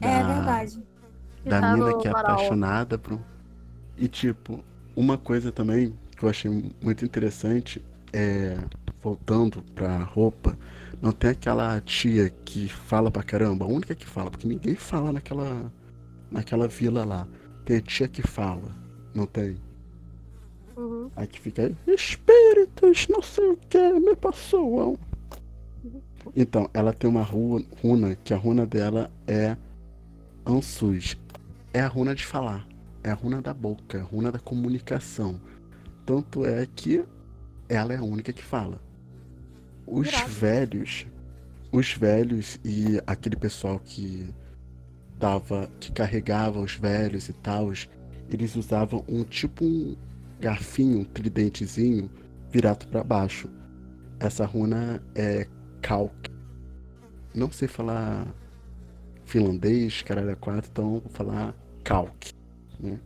É 0.00 0.22
verdade 0.24 0.82
da 1.44 1.60
tá 1.60 1.76
mina 1.76 1.98
que 1.98 2.08
é 2.08 2.10
apaixonada 2.10 2.98
por. 2.98 3.18
E 3.96 4.08
tipo, 4.08 4.64
uma 4.96 5.18
coisa 5.18 5.52
também 5.52 5.94
que 6.16 6.24
eu 6.24 6.28
achei 6.28 6.50
muito 6.82 7.04
interessante 7.04 7.82
é. 8.12 8.56
Voltando 9.02 9.64
pra 9.74 9.98
roupa, 9.98 10.56
não 11.00 11.10
tem 11.10 11.30
aquela 11.30 11.80
tia 11.80 12.30
que 12.30 12.68
fala 12.68 13.10
pra 13.10 13.24
caramba, 13.24 13.64
a 13.64 13.68
única 13.68 13.96
que 13.96 14.06
fala, 14.06 14.30
porque 14.30 14.46
ninguém 14.46 14.76
fala 14.76 15.12
naquela. 15.12 15.72
naquela 16.30 16.68
vila 16.68 17.04
lá. 17.04 17.26
Tem 17.64 17.76
a 17.76 17.80
tia 17.80 18.08
que 18.08 18.22
fala, 18.22 18.74
não 19.14 19.26
tem? 19.26 19.56
Uhum. 20.76 21.10
Aí 21.14 21.26
que 21.26 21.40
fica 21.40 21.62
aí, 21.62 21.76
espíritos, 21.86 23.06
não 23.08 23.22
sei 23.22 23.50
o 23.50 23.56
que, 23.68 23.92
me 24.00 24.16
possuam. 24.16 24.98
Uhum. 25.84 26.00
Então, 26.34 26.68
ela 26.72 26.92
tem 26.92 27.08
uma 27.08 27.22
runa, 27.22 28.16
que 28.24 28.32
a 28.32 28.36
runa 28.36 28.66
dela 28.66 29.10
é 29.26 29.56
Ansus 30.46 31.16
é 31.74 31.80
a 31.80 31.88
runa 31.88 32.14
de 32.14 32.26
falar, 32.26 32.66
é 33.02 33.10
a 33.10 33.14
runa 33.14 33.40
da 33.40 33.54
boca, 33.54 33.96
é 33.96 34.00
a 34.00 34.04
runa 34.04 34.30
da 34.30 34.38
comunicação. 34.38 35.40
Tanto 36.04 36.44
é 36.44 36.66
que 36.66 37.04
ela 37.68 37.92
é 37.92 37.96
a 37.96 38.02
única 38.02 38.32
que 38.32 38.42
fala. 38.42 38.80
Os 39.86 40.10
velhos, 40.10 41.06
os 41.70 41.92
velhos 41.94 42.60
e 42.64 43.00
aquele 43.06 43.36
pessoal 43.36 43.80
que 43.82 44.28
tava, 45.22 45.70
que 45.78 45.92
carregava 45.92 46.58
os 46.58 46.74
velhos 46.74 47.28
e 47.28 47.32
tal, 47.32 47.72
eles 48.28 48.56
usavam 48.56 49.04
um 49.08 49.22
tipo 49.22 49.64
um 49.64 49.96
garfinho, 50.40 50.98
um 50.98 51.04
tridentezinho 51.04 52.10
virado 52.50 52.88
para 52.88 53.04
baixo. 53.04 53.48
Essa 54.18 54.44
runa 54.44 55.00
é 55.14 55.46
Kalk. 55.80 56.28
Não 57.32 57.52
sei 57.52 57.68
falar 57.68 58.26
finlandês, 59.24 60.02
caralho, 60.02 60.30
é 60.30 60.34
quatro, 60.34 60.68
então 60.68 60.90
vou 60.98 61.10
falar 61.10 61.54
Kalk, 61.84 62.32
né? 62.80 62.98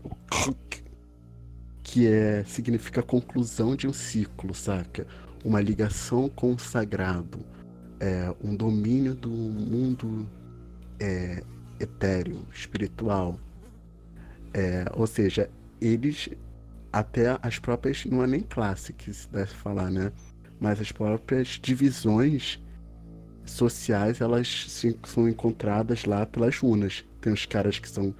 Que 1.83 2.07
é, 2.09 2.45
significa 2.45 3.03
conclusão 3.03 3.77
de 3.77 3.87
um 3.87 3.93
ciclo, 3.93 4.55
saca? 4.55 5.07
Uma 5.45 5.61
ligação 5.61 6.31
com 6.31 6.55
o 6.55 6.59
sagrado, 6.59 7.41
é, 8.01 8.35
um 8.43 8.57
domínio 8.57 9.15
do 9.15 9.29
mundo 9.31 10.27
é, 10.99 11.43
etéreo, 11.81 12.47
espiritual. 12.53 13.39
É, 14.53 14.85
ou 14.95 15.07
seja, 15.07 15.51
eles, 15.81 16.29
até 16.93 17.39
as 17.43 17.59
próprias, 17.59 18.05
não 18.07 18.23
é 18.23 18.27
nem 18.27 18.41
classe 18.41 18.93
que 18.93 19.13
se 19.13 19.29
deve 19.29 19.53
falar, 19.53 19.91
né? 19.91 20.13
Mas 20.59 20.81
as 20.81 20.91
próprias 20.91 21.59
divisões 21.61 22.59
sociais, 23.45 24.21
elas 24.21 24.67
são 25.05 25.29
encontradas 25.29 26.05
lá 26.05 26.27
pelas 26.27 26.59
runas. 26.59 27.05
Tem 27.21 27.33
os 27.33 27.47
caras 27.47 27.79
que 27.79 27.89
são 27.89 28.15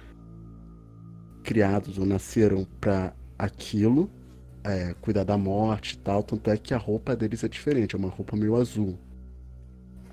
criados 1.43 1.97
ou 1.97 2.05
nasceram 2.05 2.67
para 2.79 3.13
aquilo, 3.37 4.09
é, 4.63 4.93
cuidar 5.01 5.23
da 5.23 5.37
morte 5.37 5.93
e 5.93 5.97
tal. 5.97 6.23
Tanto 6.23 6.49
é 6.49 6.57
que 6.57 6.73
a 6.73 6.77
roupa 6.77 7.15
deles 7.15 7.43
é 7.43 7.47
diferente, 7.47 7.95
é 7.95 7.97
uma 7.97 8.09
roupa 8.09 8.35
meio 8.35 8.55
azul. 8.55 8.97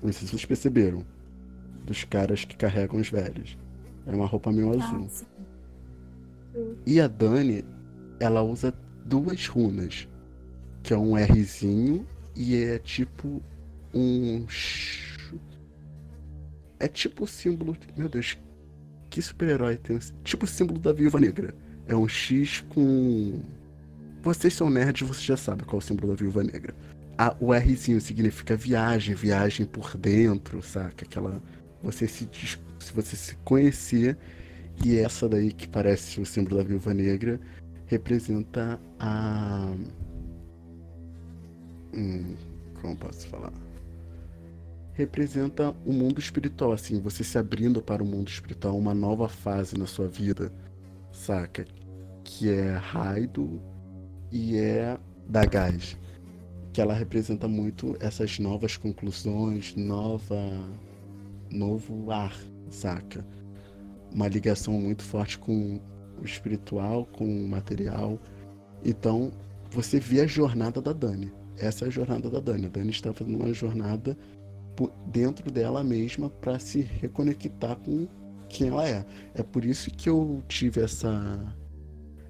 Não 0.01 0.11
sei 0.11 0.27
se 0.27 0.27
vocês 0.27 0.45
perceberam. 0.45 1.05
Dos 1.85 2.03
caras 2.03 2.43
que 2.43 2.55
carregam 2.55 2.99
os 2.99 3.09
velhos. 3.09 3.57
É 4.07 4.15
uma 4.15 4.25
roupa 4.25 4.51
meio 4.51 4.69
azul. 4.69 4.99
Nossa. 4.99 5.25
E 6.85 6.99
a 6.99 7.07
Dani, 7.07 7.63
ela 8.19 8.41
usa 8.41 8.73
duas 9.05 9.47
runas. 9.47 10.07
Que 10.81 10.93
é 10.93 10.97
um 10.97 11.13
Rzinho 11.15 12.05
e 12.35 12.55
é 12.55 12.79
tipo 12.79 13.41
um. 13.93 14.45
É 16.79 16.87
tipo 16.87 17.23
o 17.23 17.27
símbolo. 17.27 17.77
Meu 17.95 18.09
Deus, 18.09 18.37
que 19.09 19.21
super-herói 19.21 19.77
tem 19.77 19.97
tipo 20.23 20.45
o 20.45 20.47
símbolo 20.47 20.79
da 20.79 20.91
viúva 20.91 21.19
negra? 21.19 21.55
É 21.87 21.95
um 21.95 22.07
X 22.07 22.63
com. 22.69 23.41
Vocês 24.21 24.53
são 24.53 24.69
nerds, 24.69 25.07
você 25.07 25.21
já 25.21 25.37
sabe 25.37 25.63
qual 25.63 25.79
é 25.79 25.83
o 25.83 25.85
símbolo 25.85 26.09
da 26.09 26.15
viúva 26.15 26.43
negra. 26.43 26.75
A, 27.17 27.35
o 27.39 27.53
Rzinho 27.53 28.01
significa 28.01 28.55
viagem, 28.55 29.15
viagem 29.15 29.65
por 29.65 29.95
dentro, 29.95 30.61
saca? 30.61 31.05
Aquela. 31.05 31.41
Você 31.85 32.07
se, 32.07 32.27
se 32.79 32.93
você 32.93 33.15
se 33.15 33.35
conhecer. 33.37 34.17
E 34.83 34.97
essa 34.97 35.29
daí 35.29 35.53
que 35.53 35.69
parece 35.69 36.19
o 36.19 36.25
símbolo 36.25 36.57
da 36.57 36.63
viúva 36.63 36.93
negra 36.93 37.39
representa 37.85 38.77
a. 38.99 39.73
Hum, 41.93 42.35
como 42.81 42.97
posso 42.97 43.25
falar? 43.27 43.53
representa 44.95 45.75
o 45.85 45.91
mundo 45.91 46.19
espiritual, 46.19 46.71
assim, 46.71 46.99
você 47.01 47.23
se 47.23 47.37
abrindo 47.37 47.81
para 47.81 48.01
o 48.01 48.05
mundo 48.05 48.29
espiritual, 48.29 48.77
uma 48.77 48.93
nova 48.93 49.27
fase 49.27 49.77
na 49.77 49.85
sua 49.85 50.07
vida, 50.07 50.51
saca? 51.11 51.65
Que 52.23 52.49
é 52.49 52.77
Raido 52.77 53.61
e 54.31 54.57
é 54.57 54.97
Dagaz. 55.27 55.97
Que 56.71 56.79
ela 56.79 56.93
representa 56.93 57.47
muito 57.47 57.95
essas 57.99 58.39
novas 58.39 58.77
conclusões, 58.77 59.75
nova. 59.75 60.35
Novo 61.55 62.11
ar, 62.11 62.35
saca? 62.69 63.25
Uma 64.11 64.27
ligação 64.27 64.73
muito 64.79 65.03
forte 65.03 65.37
com 65.37 65.79
o 66.21 66.25
espiritual, 66.25 67.05
com 67.05 67.25
o 67.25 67.47
material. 67.47 68.19
Então, 68.83 69.31
você 69.69 69.99
vê 69.99 70.21
a 70.21 70.27
jornada 70.27 70.81
da 70.81 70.93
Dani. 70.93 71.31
Essa 71.57 71.85
é 71.85 71.87
a 71.87 71.91
jornada 71.91 72.29
da 72.29 72.39
Dani. 72.39 72.67
A 72.67 72.69
Dani 72.69 72.91
está 72.91 73.13
fazendo 73.13 73.35
uma 73.37 73.53
jornada 73.53 74.17
dentro 75.07 75.49
dela 75.51 75.83
mesma 75.83 76.29
para 76.29 76.59
se 76.59 76.81
reconectar 76.81 77.77
com 77.77 78.07
quem 78.49 78.69
ela 78.69 78.87
é. 78.87 79.05
É 79.33 79.43
por 79.43 79.65
isso 79.65 79.89
que 79.91 80.09
eu 80.09 80.43
tive 80.47 80.81
essa 80.81 81.55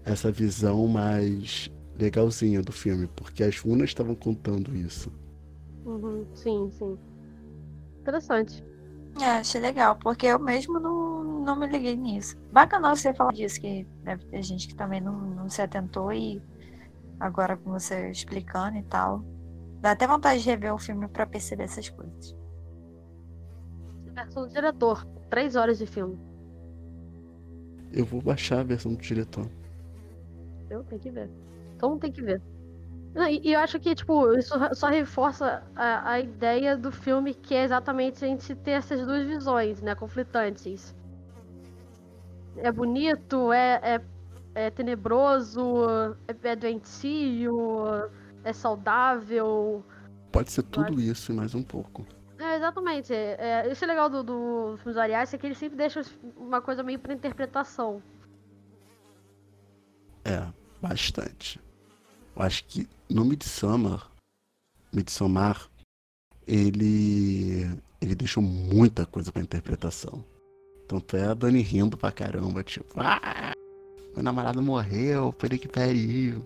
essa 0.03 0.31
visão 0.31 0.87
mais 0.87 1.71
legalzinha 1.97 2.61
do 2.61 2.71
filme, 2.71 3.07
porque 3.15 3.43
as 3.43 3.57
runas 3.59 3.89
estavam 3.89 4.13
contando 4.13 4.75
isso. 4.75 5.11
Uhum, 5.83 6.25
sim, 6.35 6.69
sim. 6.71 6.97
Interessante. 8.01 8.63
É, 9.19 9.37
achei 9.39 9.61
legal, 9.61 9.95
porque 9.95 10.25
eu 10.27 10.37
mesmo 10.37 10.79
não, 10.79 11.23
não 11.23 11.55
me 11.55 11.67
liguei 11.67 11.95
nisso. 11.95 12.37
Bacana 12.51 12.95
você 12.95 13.13
falar 13.13 13.31
disso, 13.31 13.61
que 13.61 13.87
deve 14.03 14.25
ter 14.25 14.43
gente 14.43 14.67
que 14.67 14.75
também 14.75 14.99
não, 14.99 15.13
não 15.13 15.49
se 15.49 15.61
atentou 15.61 16.11
e 16.11 16.41
agora 17.19 17.55
com 17.55 17.71
você 17.71 18.09
explicando 18.09 18.77
e 18.77 18.83
tal. 18.83 19.23
Dá 19.79 19.91
até 19.91 20.05
vontade 20.05 20.41
de 20.41 20.49
rever 20.49 20.73
o 20.73 20.77
filme 20.77 21.07
para 21.07 21.25
perceber 21.25 21.63
essas 21.63 21.89
coisas. 21.89 22.35
Versão 24.13 24.47
do 24.47 24.53
diretor, 24.53 25.05
três 25.29 25.55
horas 25.55 25.77
de 25.77 25.85
filme. 25.85 26.17
Eu 27.91 28.05
vou 28.05 28.21
baixar 28.21 28.59
a 28.59 28.63
versão 28.63 28.93
do 28.93 29.01
diretor. 29.01 29.49
Eu 30.69 30.83
tenho 30.83 31.01
que 31.01 31.11
ver. 31.11 31.29
Todo 31.77 31.91
mundo 31.91 32.01
tem 32.01 32.11
que 32.11 32.21
ver. 32.21 32.41
Não, 33.15 33.29
e, 33.29 33.39
e 33.45 33.53
eu 33.53 33.59
acho 33.61 33.79
que, 33.79 33.95
tipo, 33.95 34.33
isso 34.33 34.53
só 34.75 34.87
reforça 34.87 35.63
a, 35.73 36.11
a 36.11 36.19
ideia 36.19 36.75
do 36.75 36.91
filme, 36.91 37.33
que 37.33 37.55
é 37.55 37.63
exatamente 37.63 38.23
a 38.25 38.27
gente 38.27 38.53
ter 38.55 38.71
essas 38.71 39.05
duas 39.05 39.25
visões, 39.25 39.81
né, 39.81 39.95
conflitantes. 39.95 40.93
É 42.57 42.69
bonito, 42.69 43.53
é, 43.53 43.79
é, 43.81 44.01
é 44.53 44.69
tenebroso, 44.69 45.85
é, 46.27 46.49
é 46.49 46.55
doentio, 46.57 47.87
é 48.43 48.51
saudável. 48.51 49.83
Pode 50.33 50.51
ser 50.51 50.63
tudo 50.63 50.99
isso 50.99 51.31
e 51.31 51.35
mais 51.35 51.55
um 51.55 51.63
pouco. 51.63 52.05
É, 52.37 52.57
exatamente. 52.57 53.13
É, 53.13 53.65
esse 53.71 53.85
é 53.85 53.87
legal 53.87 54.09
do, 54.09 54.23
do 54.23 54.77
filme 54.79 54.93
do 54.93 54.99
Arias 54.99 55.33
é 55.33 55.37
que 55.37 55.45
ele 55.45 55.55
sempre 55.55 55.77
deixa 55.77 56.01
uma 56.35 56.61
coisa 56.61 56.83
meio 56.83 56.99
pra 56.99 57.13
interpretação. 57.13 58.03
É, 60.25 60.45
bastante. 60.81 61.61
Eu 62.35 62.41
acho 62.41 62.65
que 62.65 62.89
no 63.09 63.25
Midsommar, 63.25 64.09
Midsommar, 64.93 65.69
ele 66.47 67.69
ele 68.01 68.15
deixou 68.15 68.43
muita 68.43 69.05
coisa 69.05 69.31
pra 69.31 69.41
interpretação. 69.41 70.23
Tanto 70.87 71.17
é 71.17 71.25
a 71.25 71.33
Dani 71.33 71.61
rindo 71.61 71.97
pra 71.97 72.11
caramba, 72.11 72.63
tipo, 72.63 72.93
ah, 72.97 73.53
meu 74.13 74.23
namorado 74.23 74.61
morreu, 74.61 75.33
foi 75.37 75.49
que 75.57 75.67
pariu. 75.67 76.45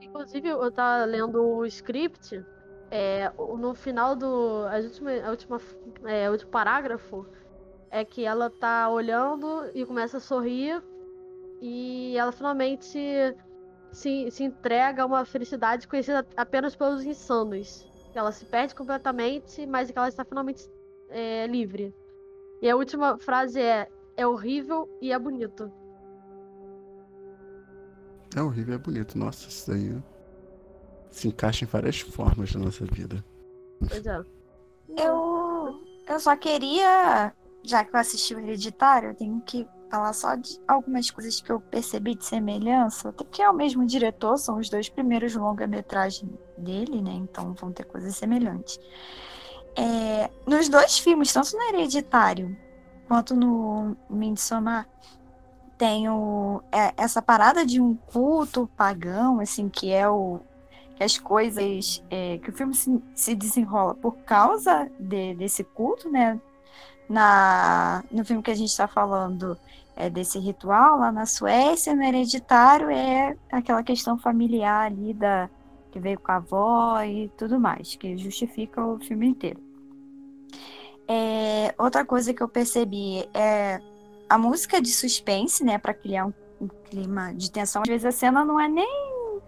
Inclusive, 0.00 0.48
eu 0.48 0.70
tava 0.72 1.04
lendo 1.04 1.40
o 1.40 1.64
script, 1.66 2.44
é, 2.90 3.32
no 3.38 3.74
final 3.74 4.14
do. 4.14 4.66
A 4.68 4.76
última, 4.76 5.10
a 5.24 5.30
última, 5.30 5.60
é, 6.04 6.30
último 6.30 6.50
parágrafo 6.50 7.26
é 7.90 8.04
que 8.04 8.24
ela 8.24 8.50
tá 8.50 8.90
olhando 8.90 9.70
e 9.74 9.86
começa 9.86 10.18
a 10.18 10.20
sorrir. 10.20 10.82
E 11.60 12.16
ela 12.16 12.32
finalmente 12.32 12.98
se, 13.92 14.30
se 14.30 14.42
entrega 14.42 15.02
a 15.02 15.06
uma 15.06 15.24
felicidade 15.24 15.86
conhecida 15.86 16.26
apenas 16.36 16.74
pelos 16.74 17.04
insanos. 17.04 17.86
Ela 18.14 18.32
se 18.32 18.44
perde 18.44 18.74
completamente, 18.74 19.66
mas 19.66 19.90
que 19.90 19.96
ela 19.98 20.08
está 20.08 20.24
finalmente 20.24 20.68
é, 21.08 21.46
livre. 21.46 21.94
E 22.60 22.68
a 22.68 22.76
última 22.76 23.18
frase 23.18 23.60
é: 23.60 23.88
é 24.16 24.26
horrível 24.26 24.88
e 25.00 25.12
é 25.12 25.18
bonito. 25.18 25.70
É 28.34 28.42
horrível 28.42 28.74
e 28.74 28.76
é 28.76 28.78
bonito. 28.78 29.18
Nossa, 29.18 29.48
isso 29.48 29.72
aí 29.72 30.02
se 31.10 31.28
encaixa 31.28 31.64
em 31.64 31.68
várias 31.68 32.00
formas 32.00 32.52
da 32.52 32.60
nossa 32.60 32.84
vida. 32.86 33.22
Pois 33.78 34.06
é. 34.06 34.24
Eu, 34.88 35.82
eu 36.06 36.20
só 36.20 36.36
queria, 36.36 37.32
já 37.62 37.84
que 37.84 37.94
eu 37.94 38.00
assisti 38.00 38.34
o 38.34 38.40
Hereditário, 38.40 39.10
eu 39.10 39.14
tenho 39.14 39.40
que 39.42 39.66
falar 39.92 40.14
só 40.14 40.34
de 40.34 40.58
algumas 40.66 41.10
coisas 41.10 41.38
que 41.38 41.52
eu 41.52 41.60
percebi 41.60 42.14
de 42.14 42.24
semelhança, 42.24 43.10
até 43.10 43.22
porque 43.22 43.42
é 43.42 43.50
o 43.50 43.52
mesmo 43.52 43.84
diretor, 43.84 44.38
são 44.38 44.56
os 44.56 44.70
dois 44.70 44.88
primeiros 44.88 45.34
longa-metragem 45.34 46.30
dele, 46.56 47.02
né? 47.02 47.12
Então 47.12 47.52
vão 47.52 47.70
ter 47.70 47.84
coisas 47.84 48.16
semelhantes. 48.16 48.80
É, 49.76 50.30
nos 50.46 50.70
dois 50.70 50.98
filmes, 50.98 51.30
tanto 51.30 51.54
no 51.54 51.62
Hereditário 51.64 52.56
quanto 53.06 53.36
no 53.36 53.94
Midsommar, 54.08 54.88
tem 55.76 56.08
o, 56.08 56.62
é, 56.72 56.94
essa 56.96 57.20
parada 57.20 57.66
de 57.66 57.78
um 57.78 57.94
culto 57.94 58.70
pagão, 58.74 59.40
assim, 59.40 59.68
que 59.68 59.92
é 59.92 60.08
o 60.08 60.40
que 60.96 61.04
as 61.04 61.18
coisas 61.18 62.02
é, 62.08 62.38
que 62.38 62.48
o 62.48 62.52
filme 62.54 62.74
se, 62.74 63.02
se 63.14 63.34
desenrola 63.34 63.94
por 63.94 64.16
causa 64.24 64.90
de, 64.98 65.34
desse 65.34 65.62
culto, 65.62 66.08
né? 66.08 66.40
Na, 67.06 68.02
no 68.10 68.24
filme 68.24 68.42
que 68.42 68.50
a 68.50 68.54
gente 68.54 68.70
está 68.70 68.88
falando, 68.88 69.58
é, 70.02 70.10
desse 70.10 70.38
ritual 70.38 70.98
lá 70.98 71.12
na 71.12 71.26
Suécia, 71.26 71.94
no 71.94 72.02
hereditário 72.02 72.90
é 72.90 73.36
aquela 73.52 73.84
questão 73.84 74.18
familiar 74.18 74.86
ali 74.86 75.14
da 75.14 75.48
que 75.92 76.00
veio 76.00 76.18
com 76.18 76.32
a 76.32 76.36
avó 76.36 77.02
e 77.02 77.30
tudo 77.36 77.60
mais, 77.60 77.94
que 77.94 78.16
justifica 78.16 78.84
o 78.84 78.98
filme 78.98 79.28
inteiro. 79.28 79.60
É, 81.06 81.74
outra 81.78 82.04
coisa 82.04 82.32
que 82.32 82.42
eu 82.42 82.48
percebi 82.48 83.28
é 83.34 83.78
a 84.28 84.38
música 84.38 84.80
de 84.80 84.90
suspense, 84.90 85.62
né, 85.62 85.76
para 85.76 85.92
criar 85.92 86.26
um, 86.26 86.32
um, 86.58 86.68
clima 86.68 87.34
de 87.34 87.50
tensão. 87.50 87.82
Às 87.82 87.88
vezes 87.88 88.06
a 88.06 88.12
cena 88.12 88.42
não 88.42 88.58
é 88.58 88.68
nem, 88.68 89.38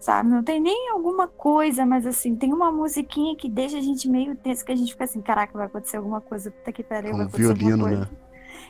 sabe, 0.00 0.28
não 0.28 0.42
tem 0.42 0.60
nem 0.60 0.90
alguma 0.90 1.28
coisa, 1.28 1.86
mas 1.86 2.04
assim, 2.06 2.34
tem 2.34 2.52
uma 2.52 2.72
musiquinha 2.72 3.36
que 3.36 3.48
deixa 3.48 3.78
a 3.78 3.80
gente 3.80 4.08
meio 4.08 4.34
tenso, 4.34 4.64
que 4.64 4.72
a 4.72 4.76
gente 4.76 4.90
fica 4.90 5.04
assim, 5.04 5.22
caraca, 5.22 5.56
vai 5.56 5.66
acontecer 5.66 5.96
alguma 5.96 6.20
coisa, 6.20 6.50
puta 6.50 6.72
que 6.72 6.82
pariu, 6.82 7.12
vai 7.12 7.20
acontecer 7.22 7.54
violino, 7.54 7.84
alguma 7.84 7.88
coisa. 7.88 8.10
Né? 8.10 8.23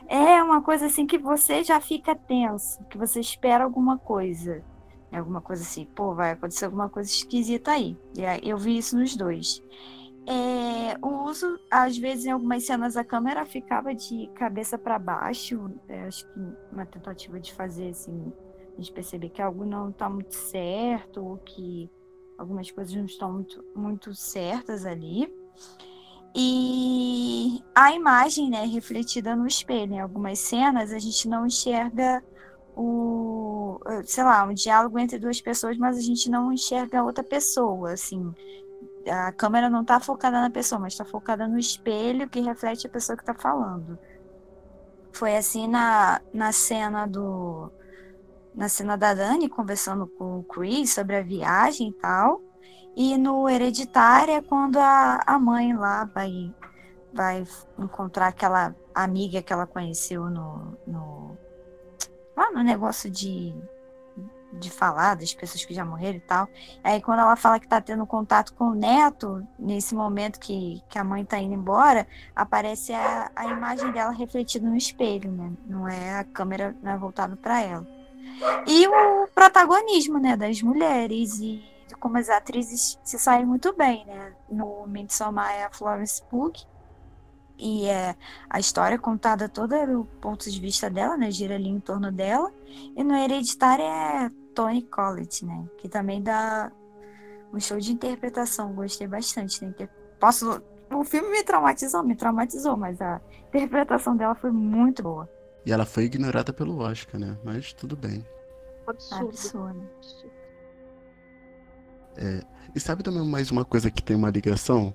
É 0.08 0.42
uma 0.42 0.62
coisa 0.62 0.86
assim 0.86 1.06
que 1.06 1.18
você 1.18 1.64
já 1.64 1.80
fica 1.80 2.14
tenso, 2.14 2.82
que 2.84 2.98
você 2.98 3.20
espera 3.20 3.64
alguma 3.64 3.98
coisa. 3.98 4.62
É 5.10 5.18
alguma 5.18 5.40
coisa 5.40 5.62
assim, 5.62 5.84
pô, 5.84 6.14
vai 6.14 6.32
acontecer 6.32 6.64
alguma 6.64 6.88
coisa 6.88 7.08
esquisita 7.08 7.70
aí. 7.70 7.96
E 8.16 8.48
eu 8.48 8.58
vi 8.58 8.76
isso 8.76 8.98
nos 8.98 9.16
dois. 9.16 9.62
É, 10.26 10.96
o 11.02 11.24
uso, 11.24 11.58
às 11.70 11.96
vezes, 11.96 12.24
em 12.24 12.30
algumas 12.30 12.64
cenas, 12.64 12.96
a 12.96 13.04
câmera 13.04 13.44
ficava 13.44 13.94
de 13.94 14.28
cabeça 14.34 14.78
para 14.78 14.98
baixo. 14.98 15.70
É, 15.88 16.06
acho 16.06 16.26
que 16.32 16.40
uma 16.72 16.86
tentativa 16.86 17.38
de 17.38 17.52
fazer 17.52 17.90
assim, 17.90 18.32
a 18.72 18.80
gente 18.80 18.92
perceber 18.92 19.28
que 19.28 19.42
algo 19.42 19.64
não 19.64 19.90
está 19.90 20.08
muito 20.08 20.34
certo, 20.34 21.24
ou 21.24 21.36
que 21.38 21.90
algumas 22.38 22.70
coisas 22.70 22.94
não 22.94 23.04
estão 23.04 23.32
muito, 23.32 23.64
muito 23.74 24.14
certas 24.14 24.84
ali. 24.84 25.32
E 26.34 27.62
a 27.74 27.92
imagem, 27.92 28.50
né, 28.50 28.64
refletida 28.66 29.36
no 29.36 29.46
espelho. 29.46 29.94
Em 29.94 30.00
algumas 30.00 30.38
cenas 30.40 30.92
a 30.92 30.98
gente 30.98 31.28
não 31.28 31.46
enxerga 31.46 32.22
o, 32.76 33.78
sei 34.04 34.24
lá, 34.24 34.44
um 34.44 34.52
diálogo 34.52 34.98
entre 34.98 35.18
duas 35.18 35.40
pessoas, 35.40 35.76
mas 35.78 35.96
a 35.96 36.00
gente 36.00 36.28
não 36.28 36.52
enxerga 36.52 37.04
outra 37.04 37.22
pessoa, 37.22 37.92
assim. 37.92 38.34
A 39.08 39.30
câmera 39.32 39.70
não 39.70 39.82
está 39.82 40.00
focada 40.00 40.40
na 40.40 40.50
pessoa, 40.50 40.80
mas 40.80 40.94
está 40.94 41.04
focada 41.04 41.46
no 41.46 41.58
espelho 41.58 42.28
que 42.28 42.40
reflete 42.40 42.86
a 42.86 42.90
pessoa 42.90 43.16
que 43.16 43.22
está 43.22 43.34
falando. 43.34 43.98
Foi 45.12 45.36
assim 45.36 45.68
na, 45.68 46.20
na 46.32 46.50
cena 46.52 47.06
do 47.06 47.70
na 48.54 48.68
cena 48.68 48.96
da 48.96 49.12
Dani 49.14 49.48
conversando 49.48 50.06
com 50.06 50.38
o 50.38 50.44
Chris 50.44 50.94
sobre 50.94 51.16
a 51.16 51.22
viagem 51.22 51.88
e 51.88 51.92
tal. 51.92 52.40
E 52.96 53.18
no 53.18 53.48
Hereditário 53.48 54.34
é 54.34 54.40
quando 54.40 54.78
a, 54.78 55.20
a 55.26 55.38
mãe 55.38 55.74
lá 55.74 56.04
vai, 56.04 56.54
vai 57.12 57.44
encontrar 57.78 58.28
aquela 58.28 58.74
amiga 58.94 59.42
que 59.42 59.52
ela 59.52 59.66
conheceu 59.66 60.30
no, 60.30 60.78
no 60.86 61.36
lá 62.36 62.50
no 62.52 62.62
negócio 62.62 63.10
de, 63.10 63.54
de 64.52 64.70
falar 64.70 65.16
das 65.16 65.34
pessoas 65.34 65.64
que 65.64 65.74
já 65.74 65.84
morreram 65.84 66.18
e 66.18 66.20
tal. 66.20 66.48
Aí 66.82 67.00
quando 67.00 67.20
ela 67.20 67.34
fala 67.36 67.58
que 67.58 67.68
tá 67.68 67.80
tendo 67.80 68.06
contato 68.06 68.54
com 68.54 68.66
o 68.66 68.74
neto, 68.74 69.44
nesse 69.58 69.94
momento 69.94 70.38
que, 70.38 70.80
que 70.88 70.98
a 70.98 71.04
mãe 71.04 71.24
tá 71.24 71.38
indo 71.38 71.54
embora, 71.54 72.06
aparece 72.34 72.92
a, 72.92 73.30
a 73.34 73.46
imagem 73.46 73.90
dela 73.90 74.12
refletida 74.12 74.68
no 74.68 74.76
espelho, 74.76 75.30
né? 75.32 75.52
Não 75.66 75.88
é 75.88 76.18
a 76.18 76.24
câmera 76.24 76.76
não 76.82 76.92
é 76.92 76.96
voltada 76.96 77.36
para 77.36 77.60
ela. 77.60 77.86
E 78.66 78.86
o 78.86 79.28
protagonismo, 79.34 80.18
né, 80.18 80.36
das 80.36 80.60
mulheres 80.60 81.38
e 81.38 81.73
como 82.00 82.18
as 82.18 82.28
atrizes 82.28 82.98
se 83.04 83.18
saem 83.18 83.44
muito 83.44 83.74
bem, 83.74 84.04
né? 84.06 84.32
No 84.50 84.86
Midsommar 84.86 85.52
é 85.52 85.64
a 85.64 85.70
Florence 85.70 86.22
Pugh, 86.30 86.52
e 87.58 87.86
é 87.86 88.16
a 88.50 88.58
história 88.58 88.98
contada 88.98 89.48
toda 89.48 89.86
do 89.86 90.04
ponto 90.20 90.50
de 90.50 90.60
vista 90.60 90.90
dela, 90.90 91.16
né? 91.16 91.30
Gira 91.30 91.54
ali 91.54 91.68
em 91.68 91.80
torno 91.80 92.10
dela. 92.10 92.52
E 92.96 93.04
no 93.04 93.14
Hereditário 93.14 93.84
é 93.84 94.30
Tony 94.54 94.82
Collette, 94.82 95.44
né? 95.44 95.64
Que 95.78 95.88
também 95.88 96.20
dá 96.20 96.72
um 97.52 97.60
show 97.60 97.78
de 97.78 97.92
interpretação. 97.92 98.72
Gostei 98.74 99.06
bastante, 99.06 99.64
né? 99.64 99.88
Posso... 100.18 100.62
O 100.92 101.04
filme 101.04 101.30
me 101.30 101.42
traumatizou, 101.42 102.02
me 102.02 102.14
traumatizou, 102.14 102.76
mas 102.76 103.00
a 103.00 103.20
interpretação 103.48 104.16
dela 104.16 104.34
foi 104.34 104.50
muito 104.50 105.02
boa. 105.02 105.28
E 105.64 105.72
ela 105.72 105.86
foi 105.86 106.04
ignorada 106.04 106.52
pelo 106.52 106.78
Oscar, 106.78 107.20
né? 107.20 107.38
Mas 107.42 107.72
tudo 107.72 107.96
bem. 107.96 108.24
Absurdo. 108.86 109.28
Absurdo. 109.28 109.90
É, 112.16 112.44
e 112.74 112.80
sabe 112.80 113.02
também 113.02 113.24
mais 113.26 113.50
uma 113.50 113.64
coisa 113.64 113.90
que 113.90 114.02
tem 114.02 114.16
uma 114.16 114.30
ligação? 114.30 114.92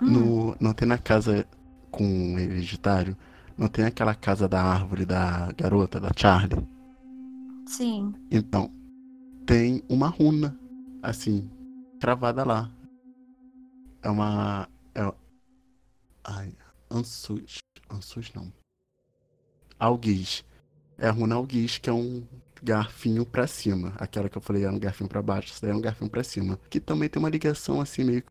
Hum. 0.00 0.10
No, 0.10 0.56
não 0.60 0.72
tem 0.72 0.86
na 0.88 0.98
casa 0.98 1.46
com 1.90 2.34
o 2.34 2.38
hereditário, 2.38 3.16
não 3.56 3.68
tem 3.68 3.84
aquela 3.84 4.14
casa 4.14 4.48
da 4.48 4.62
árvore 4.62 5.04
da 5.04 5.52
garota, 5.56 6.00
da 6.00 6.10
Charlie? 6.16 6.66
Sim. 7.66 8.12
Então, 8.30 8.70
tem 9.46 9.82
uma 9.88 10.08
runa, 10.08 10.58
assim, 11.02 11.50
cravada 12.00 12.44
lá. 12.44 12.70
É 14.02 14.10
uma. 14.10 14.68
É, 14.94 15.12
ai, 16.24 16.52
Ansus. 16.90 17.58
Ansus 17.90 18.32
não. 18.34 18.52
Alguis. 19.78 20.44
É 20.98 21.08
a 21.08 21.10
runa 21.10 21.34
Alguis, 21.34 21.78
que 21.78 21.90
é 21.90 21.92
um 21.92 22.22
garfinho 22.64 23.26
para 23.26 23.46
cima. 23.46 23.92
Aquela 23.98 24.28
que 24.28 24.38
eu 24.38 24.42
falei 24.42 24.64
era 24.64 24.72
um 24.72 24.78
garfinho 24.78 25.08
para 25.08 25.20
baixo, 25.20 25.52
essa 25.52 25.66
daí 25.66 25.74
é 25.74 25.76
um 25.76 25.80
garfinho 25.80 26.10
para 26.10 26.24
cima. 26.24 26.58
Que 26.70 26.80
também 26.80 27.08
tem 27.08 27.20
uma 27.20 27.28
ligação 27.28 27.80
assim 27.80 28.02
meio 28.02 28.24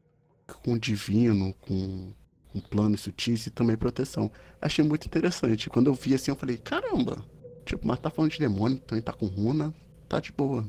com 0.64 0.74
o 0.74 0.80
divino, 0.80 1.54
com, 1.62 2.12
com 2.52 2.60
planos 2.60 3.02
sutis 3.02 3.46
e 3.46 3.52
também 3.52 3.78
proteção. 3.78 4.32
Achei 4.60 4.84
muito 4.84 5.06
interessante. 5.06 5.70
Quando 5.70 5.88
eu 5.88 5.94
vi 5.94 6.16
assim, 6.16 6.32
eu 6.32 6.36
falei, 6.36 6.58
caramba, 6.58 7.24
tipo, 7.64 7.88
mas 7.88 8.00
tá 8.00 8.10
falando 8.10 8.32
de 8.32 8.40
demônio, 8.40 8.80
também 8.80 9.04
tá 9.04 9.14
com 9.14 9.28
runa, 9.28 9.74
tá 10.10 10.20
de 10.20 10.32
boa. 10.32 10.66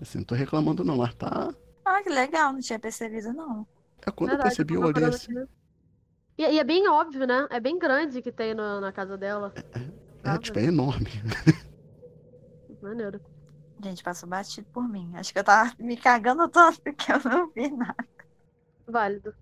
Assim, 0.00 0.18
não 0.18 0.24
tô 0.24 0.34
reclamando 0.34 0.82
não, 0.82 0.96
mas 0.96 1.14
tá. 1.14 1.54
Ah, 1.84 2.02
que 2.02 2.08
legal, 2.08 2.52
não 2.52 2.60
tinha 2.60 2.78
percebido, 2.78 3.32
não. 3.32 3.66
É 4.06 4.10
quando 4.10 4.30
Verdade, 4.30 4.50
eu 4.50 4.56
percebi, 4.56 4.74
eu 4.74 4.82
olhei 4.82 5.04
assim. 5.04 5.32
E, 6.38 6.42
e, 6.42 6.58
é 6.58 6.64
bem 6.64 6.88
óbvio, 6.88 7.26
né? 7.26 7.46
É 7.50 7.60
bem 7.60 7.78
grande 7.78 8.20
que 8.20 8.30
tem 8.30 8.54
na, 8.54 8.80
na 8.80 8.92
casa 8.92 9.16
dela. 9.16 9.54
É, 9.54 9.78
é, 10.30 10.34
é 10.34 10.38
tipo, 10.38 10.58
é 10.58 10.64
enorme. 10.64 11.08
Maneiro. 12.88 13.20
Gente, 13.82 14.02
passou 14.02 14.28
batido 14.28 14.66
por 14.72 14.88
mim. 14.88 15.10
Acho 15.14 15.32
que 15.32 15.38
eu 15.38 15.44
tava 15.44 15.72
me 15.78 15.96
cagando 15.96 16.48
tanto 16.48 16.80
que 16.94 17.12
eu 17.12 17.20
não 17.24 17.50
vi 17.50 17.68
nada. 17.70 18.08
Válido. 18.86 19.34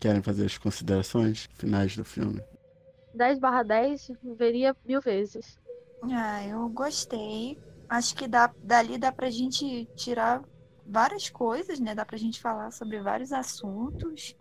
Querem 0.00 0.22
fazer 0.22 0.46
as 0.46 0.56
considerações 0.56 1.48
finais 1.54 1.96
do 1.96 2.04
filme? 2.04 2.42
10 3.14 3.38
barra 3.38 3.62
10, 3.62 4.12
veria 4.36 4.76
mil 4.84 5.00
vezes. 5.00 5.58
Ah, 6.02 6.46
eu 6.46 6.68
gostei. 6.68 7.58
Acho 7.88 8.14
que 8.14 8.28
dá, 8.28 8.52
dali 8.62 8.98
dá 8.98 9.10
pra 9.10 9.30
gente 9.30 9.86
tirar 9.96 10.42
várias 10.86 11.28
coisas, 11.28 11.80
né? 11.80 11.94
Dá 11.94 12.04
pra 12.04 12.16
gente 12.16 12.40
falar 12.40 12.70
sobre 12.70 13.00
vários 13.00 13.32
assuntos. 13.32 14.36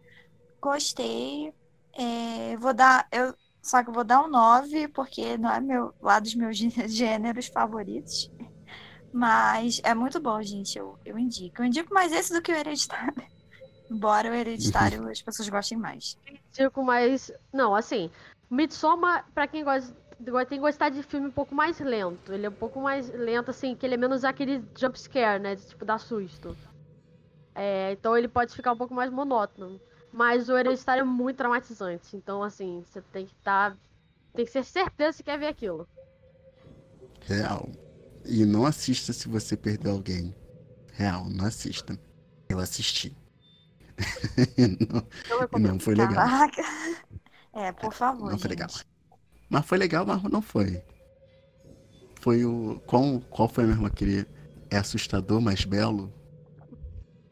Gostei. 0.61 1.53
É, 1.93 2.55
vou 2.57 2.73
dar. 2.73 3.07
Eu, 3.11 3.33
só 3.67 3.83
que 3.83 3.89
eu 3.89 3.93
vou 3.93 4.03
dar 4.03 4.23
um 4.23 4.29
9, 4.29 4.87
porque 4.89 5.37
não 5.37 5.51
é 5.51 5.59
meu, 5.59 5.93
lá 6.01 6.19
dos 6.19 6.33
meus 6.35 6.57
gêneros 6.87 7.47
favoritos. 7.47 8.31
Mas 9.11 9.81
é 9.83 9.93
muito 9.93 10.19
bom, 10.19 10.41
gente. 10.41 10.77
Eu, 10.77 10.97
eu 11.05 11.17
indico. 11.17 11.61
Eu 11.61 11.65
indico 11.65 11.93
mais 11.93 12.11
esse 12.11 12.33
do 12.33 12.41
que 12.41 12.51
o 12.51 12.55
Hereditário. 12.55 13.13
Embora 13.89 14.29
o 14.29 14.33
Hereditário 14.33 15.07
as 15.09 15.21
pessoas 15.21 15.47
gostem 15.49 15.77
mais. 15.77 16.17
Indico 16.49 16.83
mais. 16.83 17.31
Não, 17.53 17.75
assim. 17.75 18.09
Midsommar, 18.49 19.25
pra 19.33 19.47
quem 19.47 19.63
gosta 19.63 19.93
tem 20.17 20.57
que 20.57 20.59
gostar 20.59 20.89
de 20.89 21.03
filme 21.03 21.27
um 21.27 21.31
pouco 21.31 21.53
mais 21.53 21.79
lento. 21.79 22.33
Ele 22.33 22.45
é 22.45 22.49
um 22.49 22.53
pouco 22.53 22.81
mais 22.81 23.09
lento, 23.09 23.51
assim, 23.51 23.75
que 23.75 23.85
ele 23.85 23.95
é 23.95 23.97
menos 23.97 24.23
aquele 24.23 24.63
jump 24.75 24.99
scare, 24.99 25.41
né? 25.41 25.55
Tipo, 25.55 25.85
dá 25.85 25.97
susto. 25.97 26.57
É, 27.53 27.91
então 27.91 28.17
ele 28.17 28.27
pode 28.27 28.53
ficar 28.53 28.71
um 28.71 28.77
pouco 28.77 28.93
mais 28.93 29.11
monótono. 29.11 29.79
Mas 30.17 30.49
o 30.49 30.57
Hereditário 30.57 31.01
é 31.01 31.03
muito 31.03 31.37
traumatizante. 31.37 32.17
Então, 32.17 32.41
assim, 32.41 32.83
você 32.83 33.03
tem 33.03 33.27
que 33.27 33.33
estar. 33.33 33.69
Tá, 33.69 33.77
tem 34.33 34.45
que 34.45 34.51
ser 34.51 34.65
certeza 34.65 35.19
que 35.19 35.25
quer 35.25 35.37
ver 35.37 35.45
aquilo. 35.45 35.87
Real. 37.21 37.69
E 38.25 38.43
não 38.43 38.65
assista 38.65 39.13
se 39.13 39.27
você 39.27 39.55
perdeu 39.55 39.91
alguém. 39.91 40.35
Real, 40.93 41.29
não 41.29 41.45
assista. 41.45 41.99
Eu 42.49 42.57
assisti. 42.57 43.15
não, 44.89 45.59
não, 45.59 45.79
foi 45.79 45.93
legal. 45.93 46.15
Caraca. 46.15 46.63
É, 47.53 47.71
por 47.71 47.93
favor. 47.93 48.23
Não 48.23 48.31
gente. 48.31 48.41
foi 48.41 48.49
legal. 48.49 48.69
Mas 49.47 49.65
foi 49.67 49.77
legal, 49.77 50.03
mas 50.03 50.23
não 50.23 50.41
foi. 50.41 50.81
Foi 52.21 52.43
o. 52.43 52.81
Qual, 52.87 53.21
qual 53.29 53.47
foi 53.47 53.65
mesmo 53.67 53.85
aquele. 53.85 54.25
É 54.71 54.77
assustador, 54.77 55.39
mas 55.39 55.63
belo? 55.63 56.11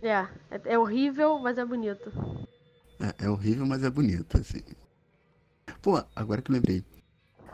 É, 0.04 0.28
é, 0.52 0.62
é 0.66 0.80
horrível, 0.80 1.40
mas 1.40 1.58
é 1.58 1.66
bonito. 1.66 2.12
É, 3.00 3.26
é, 3.26 3.30
horrível, 3.30 3.66
mas 3.66 3.84
é 3.84 3.90
bonito, 3.90 4.38
assim. 4.38 4.62
Pô, 5.82 6.04
agora 6.16 6.42
que 6.42 6.52
eu 6.52 6.56
lembrei. 6.56 6.84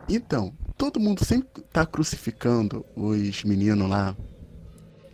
Então, 0.08 0.54
todo 0.78 1.00
mundo 1.00 1.24
sempre 1.24 1.62
tá 1.64 1.86
crucificando 1.86 2.86
os 2.96 3.44
meninos 3.44 3.90
lá. 3.90 4.16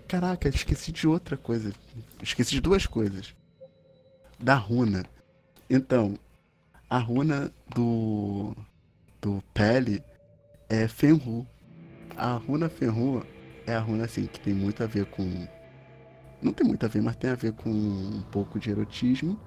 Caraca, 0.07 0.47
esqueci 0.49 0.91
de 0.91 1.07
outra 1.07 1.37
coisa. 1.37 1.73
Esqueci 2.21 2.51
de 2.51 2.61
duas 2.61 2.85
coisas. 2.85 3.35
Da 4.39 4.55
runa. 4.55 5.05
Então, 5.69 6.17
a 6.89 6.97
runa 6.99 7.51
do 7.75 8.55
do 9.21 9.43
Pele 9.53 10.01
é 10.69 10.87
Fenru. 10.87 11.45
A 12.15 12.33
runa 12.33 12.69
Fenru 12.69 13.25
é 13.65 13.75
a 13.75 13.79
runa 13.79 14.05
assim 14.05 14.25
que 14.25 14.39
tem 14.39 14.53
muito 14.53 14.83
a 14.83 14.87
ver 14.87 15.05
com. 15.07 15.47
Não 16.41 16.53
tem 16.53 16.65
muito 16.65 16.85
a 16.85 16.89
ver, 16.89 17.01
mas 17.01 17.15
tem 17.15 17.29
a 17.29 17.35
ver 17.35 17.53
com 17.53 17.69
um 17.69 18.21
pouco 18.31 18.59
de 18.59 18.69
erotismo 18.69 19.39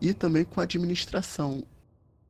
e 0.00 0.14
também 0.14 0.44
com 0.44 0.60
administração. 0.60 1.64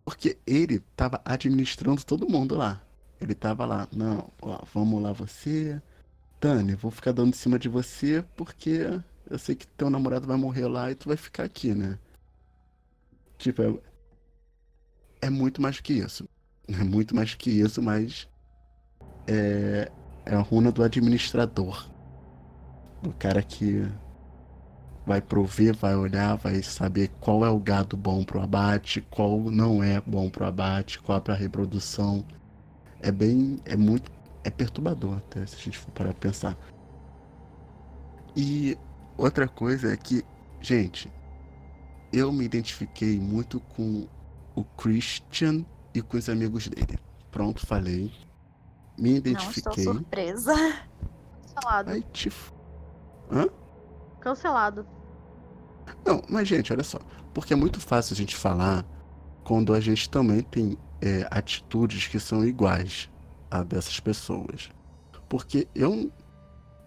Porque 0.04 0.38
ele 0.46 0.76
estava 0.76 1.20
administrando 1.24 2.04
todo 2.04 2.28
mundo 2.28 2.54
lá. 2.54 2.80
Ele 3.20 3.32
estava 3.32 3.66
lá, 3.66 3.88
não, 3.92 4.30
ó, 4.40 4.64
vamos 4.72 5.02
lá 5.02 5.12
você. 5.12 5.80
Tânia, 6.40 6.76
vou 6.76 6.90
ficar 6.90 7.12
dando 7.12 7.30
em 7.30 7.36
cima 7.36 7.58
de 7.58 7.68
você 7.68 8.24
porque 8.36 9.00
eu 9.28 9.38
sei 9.38 9.54
que 9.54 9.66
teu 9.66 9.90
namorado 9.90 10.26
vai 10.26 10.36
morrer 10.36 10.66
lá 10.68 10.90
e 10.90 10.94
tu 10.94 11.08
vai 11.08 11.16
ficar 11.16 11.44
aqui, 11.44 11.74
né? 11.74 11.98
Tipo, 13.36 13.62
é, 13.62 15.26
é 15.26 15.30
muito 15.30 15.60
mais 15.60 15.80
que 15.80 15.92
isso. 15.94 16.28
É 16.68 16.84
muito 16.84 17.14
mais 17.14 17.34
que 17.34 17.50
isso, 17.50 17.82
mas 17.82 18.28
é, 19.26 19.90
é 20.24 20.34
a 20.34 20.40
runa 20.40 20.70
do 20.70 20.82
administrador. 20.82 21.90
Do 23.02 23.12
cara 23.14 23.42
que 23.42 23.86
vai 25.08 25.22
prover, 25.22 25.74
vai 25.74 25.96
olhar, 25.96 26.36
vai 26.36 26.62
saber 26.62 27.10
qual 27.18 27.42
é 27.42 27.48
o 27.48 27.58
gado 27.58 27.96
bom 27.96 28.22
pro 28.22 28.42
abate, 28.42 29.00
qual 29.10 29.38
não 29.50 29.82
é 29.82 30.00
bom 30.02 30.28
pro 30.28 30.44
abate, 30.44 31.00
qual 31.00 31.16
é 31.16 31.20
pra 31.20 31.34
reprodução. 31.34 32.22
É 33.00 33.10
bem. 33.10 33.58
É 33.64 33.74
muito. 33.74 34.12
É 34.44 34.50
perturbador 34.50 35.16
até, 35.16 35.46
se 35.46 35.56
a 35.56 35.58
gente 35.58 35.78
for 35.78 35.90
parar 35.92 36.12
pra 36.12 36.28
pensar. 36.28 36.56
E 38.36 38.76
outra 39.16 39.48
coisa 39.48 39.92
é 39.92 39.96
que, 39.96 40.22
gente, 40.60 41.10
eu 42.12 42.30
me 42.30 42.44
identifiquei 42.44 43.18
muito 43.18 43.60
com 43.60 44.06
o 44.54 44.62
Christian 44.62 45.64
e 45.94 46.02
com 46.02 46.18
os 46.18 46.28
amigos 46.28 46.68
dele. 46.68 46.98
Pronto, 47.30 47.66
falei. 47.66 48.12
Me 48.98 49.16
identifiquei. 49.16 49.84
Não, 49.84 49.92
estou 49.92 49.94
surpresa. 49.94 50.54
Cancelado. 51.54 51.90
Aí, 51.90 52.02
te... 52.12 52.30
Hã? 53.30 53.48
Cancelado. 54.20 54.97
Não, 56.04 56.22
mas 56.28 56.48
gente, 56.48 56.72
olha 56.72 56.84
só. 56.84 56.98
Porque 57.34 57.52
é 57.52 57.56
muito 57.56 57.80
fácil 57.80 58.14
a 58.14 58.16
gente 58.16 58.36
falar 58.36 58.84
quando 59.44 59.72
a 59.72 59.80
gente 59.80 60.08
também 60.08 60.42
tem 60.42 60.76
é, 61.00 61.26
atitudes 61.30 62.06
que 62.06 62.18
são 62.18 62.44
iguais 62.44 63.10
a 63.50 63.62
dessas 63.62 64.00
pessoas. 64.00 64.70
Porque 65.28 65.68
eu, 65.74 66.10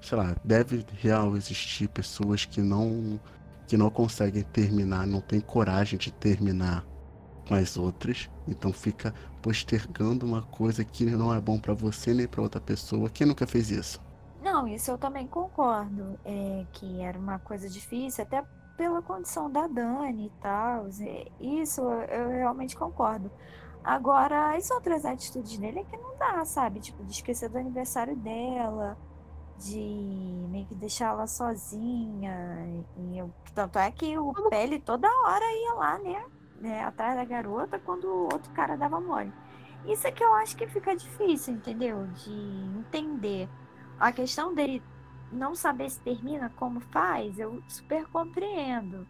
sei 0.02 0.18
lá, 0.18 0.36
deve 0.44 0.86
real 1.00 1.36
existir 1.36 1.88
pessoas 1.88 2.46
que 2.46 2.62
não 2.62 3.20
que 3.68 3.78
não 3.78 3.90
conseguem 3.90 4.44
terminar, 4.44 5.08
não 5.08 5.22
têm 5.22 5.40
coragem 5.40 5.98
de 5.98 6.12
terminar 6.12 6.86
com 7.48 7.56
as 7.56 7.78
outras, 7.78 8.30
então 8.46 8.74
fica 8.74 9.14
postergando 9.42 10.26
uma 10.26 10.42
coisa 10.42 10.84
que 10.84 11.06
não 11.06 11.34
é 11.34 11.40
bom 11.40 11.58
para 11.58 11.74
você 11.74 12.14
nem 12.14 12.28
para 12.28 12.42
outra 12.42 12.60
pessoa. 12.60 13.10
Quem 13.10 13.26
nunca 13.26 13.48
fez 13.48 13.72
isso? 13.72 14.02
Não, 14.44 14.68
isso 14.68 14.92
eu 14.92 14.98
também 14.98 15.26
concordo, 15.26 16.20
é 16.26 16.66
que 16.74 17.00
era 17.00 17.18
uma 17.18 17.40
coisa 17.40 17.70
difícil, 17.70 18.24
até 18.24 18.44
pela 18.78 19.02
condição 19.02 19.50
da 19.50 19.68
Dani 19.68 20.28
e 20.28 20.42
tal. 20.42 20.88
Isso 21.40 21.82
eu 21.82 22.30
realmente 22.30 22.76
concordo. 22.76 23.32
Agora, 23.84 24.56
as 24.56 24.70
outras 24.70 25.06
atitudes 25.06 25.58
dele 25.58 25.80
é 25.80 25.84
que 25.84 25.98
não 25.98 26.16
dá, 26.18 26.46
sabe? 26.46 26.80
Tipo, 26.80 27.04
de 27.04 27.12
esquecer 27.12 27.50
do 27.50 27.58
aniversário 27.58 28.16
dela, 28.16 28.98
de 29.58 30.46
meio 30.50 30.66
que 30.68 30.76
deixar 30.76 31.14
ela 31.14 31.26
sozinha. 31.26 32.84
E 32.98 33.18
eu, 33.18 33.32
tanto 33.56 33.80
é 33.80 33.92
que 33.92 34.18
o 34.18 34.34
Pele 34.50 34.80
toda 34.80 35.08
hora 35.08 35.46
ia 35.46 35.74
lá, 35.74 35.98
né? 36.00 36.26
né? 36.60 36.84
Atrás 36.84 37.16
da 37.16 37.26
garota 37.26 37.80
quando 37.80 38.06
o 38.06 38.24
outro 38.26 38.52
cara 38.54 38.78
dava 38.78 39.02
mole. 39.02 39.34
Isso 39.86 40.06
é 40.06 40.12
que 40.12 40.24
eu 40.24 40.32
acho 40.36 40.56
que 40.56 40.68
fica 40.68 40.96
difícil, 40.96 41.56
entendeu? 41.56 42.06
De 42.08 42.32
entender. 42.78 43.50
A 44.00 44.12
questão 44.12 44.54
dele 44.54 44.82
não 45.32 45.56
saber 45.56 45.90
se 45.90 46.00
termina 46.00 46.50
como 46.52 46.80
faz, 46.80 47.40
eu 47.40 47.64
super 47.68 48.06
compreendo. 48.08 49.08